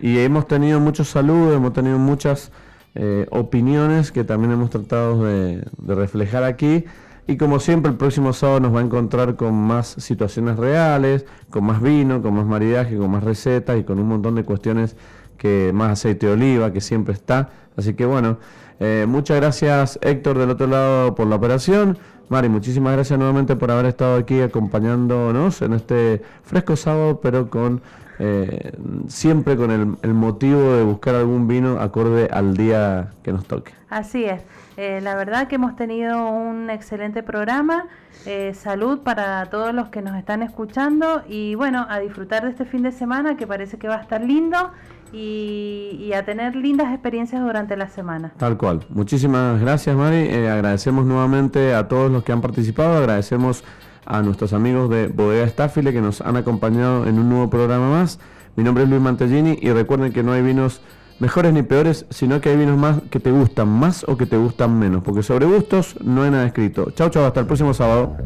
Y, 0.00 0.18
hemos 0.18 0.46
tenido 0.46 0.80
muchos 0.80 1.08
saludos, 1.08 1.56
hemos 1.56 1.72
tenido 1.72 1.98
muchas 1.98 2.52
opiniones 3.30 4.10
que 4.10 4.24
también 4.24 4.52
hemos 4.52 4.70
tratado 4.70 5.24
de, 5.24 5.62
de 5.78 5.94
reflejar 5.94 6.44
aquí. 6.44 6.84
Y 7.28 7.36
como 7.36 7.60
siempre, 7.60 7.90
el 7.90 7.98
próximo 7.98 8.32
sábado 8.32 8.60
nos 8.60 8.74
va 8.74 8.80
a 8.80 8.82
encontrar 8.82 9.36
con 9.36 9.54
más 9.54 9.88
situaciones 9.98 10.56
reales, 10.56 11.26
con 11.50 11.64
más 11.64 11.82
vino, 11.82 12.22
con 12.22 12.34
más 12.34 12.46
maridaje, 12.46 12.96
con 12.96 13.10
más 13.10 13.22
recetas 13.22 13.78
y 13.78 13.84
con 13.84 13.98
un 13.98 14.08
montón 14.08 14.34
de 14.36 14.44
cuestiones 14.44 14.96
que 15.36 15.72
más 15.74 15.92
aceite 15.92 16.26
de 16.26 16.32
oliva, 16.32 16.72
que 16.72 16.80
siempre 16.80 17.14
está. 17.14 17.50
Así 17.76 17.94
que 17.94 18.06
bueno, 18.06 18.38
eh, 18.78 19.06
muchas 19.08 19.38
gracias 19.38 19.98
Héctor 20.02 20.38
del 20.38 20.50
otro 20.50 20.66
lado 20.66 21.14
por 21.14 21.26
la 21.26 21.36
operación. 21.36 21.98
Mari, 22.28 22.48
muchísimas 22.48 22.92
gracias 22.92 23.18
nuevamente 23.18 23.54
por 23.56 23.70
haber 23.70 23.86
estado 23.86 24.16
aquí 24.16 24.40
acompañándonos 24.40 25.62
en 25.62 25.74
este 25.74 26.22
fresco 26.42 26.74
sábado, 26.74 27.20
pero 27.22 27.48
con 27.48 27.80
eh, 28.18 28.72
siempre 29.06 29.56
con 29.56 29.70
el, 30.02 30.14
motivo 30.14 30.74
de 30.74 30.82
buscar 30.82 31.14
algún 31.14 31.46
vino 31.46 31.78
acorde 31.80 32.28
al 32.32 32.56
día 32.56 33.12
que 33.22 33.32
nos 33.32 33.46
toque. 33.46 33.72
Así 33.88 34.24
es. 34.24 34.42
Eh, 34.76 35.00
la 35.02 35.14
verdad 35.14 35.46
que 35.46 35.54
hemos 35.54 35.76
tenido 35.76 36.28
un 36.28 36.68
excelente 36.68 37.22
programa. 37.22 37.86
salud 38.54 39.00
para 39.02 39.46
todos 39.46 39.72
los 39.72 39.88
que 39.90 40.02
nos 40.02 40.16
están 40.16 40.42
escuchando 40.42 41.22
y 41.28 41.54
bueno, 41.54 41.86
a 41.88 42.00
disfrutar 42.00 42.42
de 42.42 42.50
este 42.50 42.64
fin 42.64 42.82
de 42.82 42.90
semana 42.90 43.36
que 43.36 43.46
parece 43.46 43.78
que 43.78 43.86
va 43.86 43.96
a 43.96 44.02
estar 44.02 44.20
lindo 44.20 44.72
y, 45.12 46.12
a 46.14 46.24
tener 46.24 46.56
lindas 46.56 46.92
experiencias 46.92 47.42
durante 47.42 47.76
la 47.76 47.88
semana. 47.88 48.32
Tal 48.36 48.56
cual. 48.56 48.84
Muchísimas 48.88 49.60
gracias, 49.60 49.94
Mari. 49.96 50.16
Eh, 50.16 50.48
agradecemos 50.48 51.04
nuevamente 51.04 51.74
a 51.74 51.88
todos 51.88 52.10
los 52.10 52.24
que 52.24 52.32
han 52.32 52.40
participado. 52.40 52.96
Agradecemos 52.96 53.64
a 54.06 54.22
nuestros 54.22 54.52
amigos 54.52 54.88
de 54.88 55.08
Bodega 55.08 55.44
Estáfile 55.44 55.92
que 55.92 56.00
nos 56.00 56.20
han 56.20 56.36
acompañado 56.36 57.06
en 57.06 57.18
un 57.18 57.28
nuevo 57.28 57.50
programa 57.50 57.90
más. 57.90 58.18
Mi 58.54 58.64
nombre 58.64 58.84
es 58.84 58.90
Luis 58.90 59.02
Mantellini 59.02 59.58
y 59.60 59.70
recuerden 59.70 60.12
que 60.12 60.22
no 60.22 60.32
hay 60.32 60.42
vinos 60.42 60.80
mejores 61.18 61.52
ni 61.52 61.62
peores, 61.62 62.06
sino 62.10 62.40
que 62.40 62.50
hay 62.50 62.56
vinos 62.56 62.78
más 62.78 63.00
que 63.10 63.20
te 63.20 63.30
gustan 63.30 63.68
más 63.68 64.04
o 64.08 64.16
que 64.16 64.26
te 64.26 64.36
gustan 64.36 64.78
menos, 64.78 65.02
porque 65.02 65.22
sobre 65.22 65.46
gustos 65.46 65.96
no 66.02 66.22
hay 66.22 66.30
nada 66.30 66.46
escrito. 66.46 66.90
Chao, 66.92 67.10
chao, 67.10 67.26
hasta 67.26 67.40
el 67.40 67.46
próximo 67.46 67.74
sábado. 67.74 68.16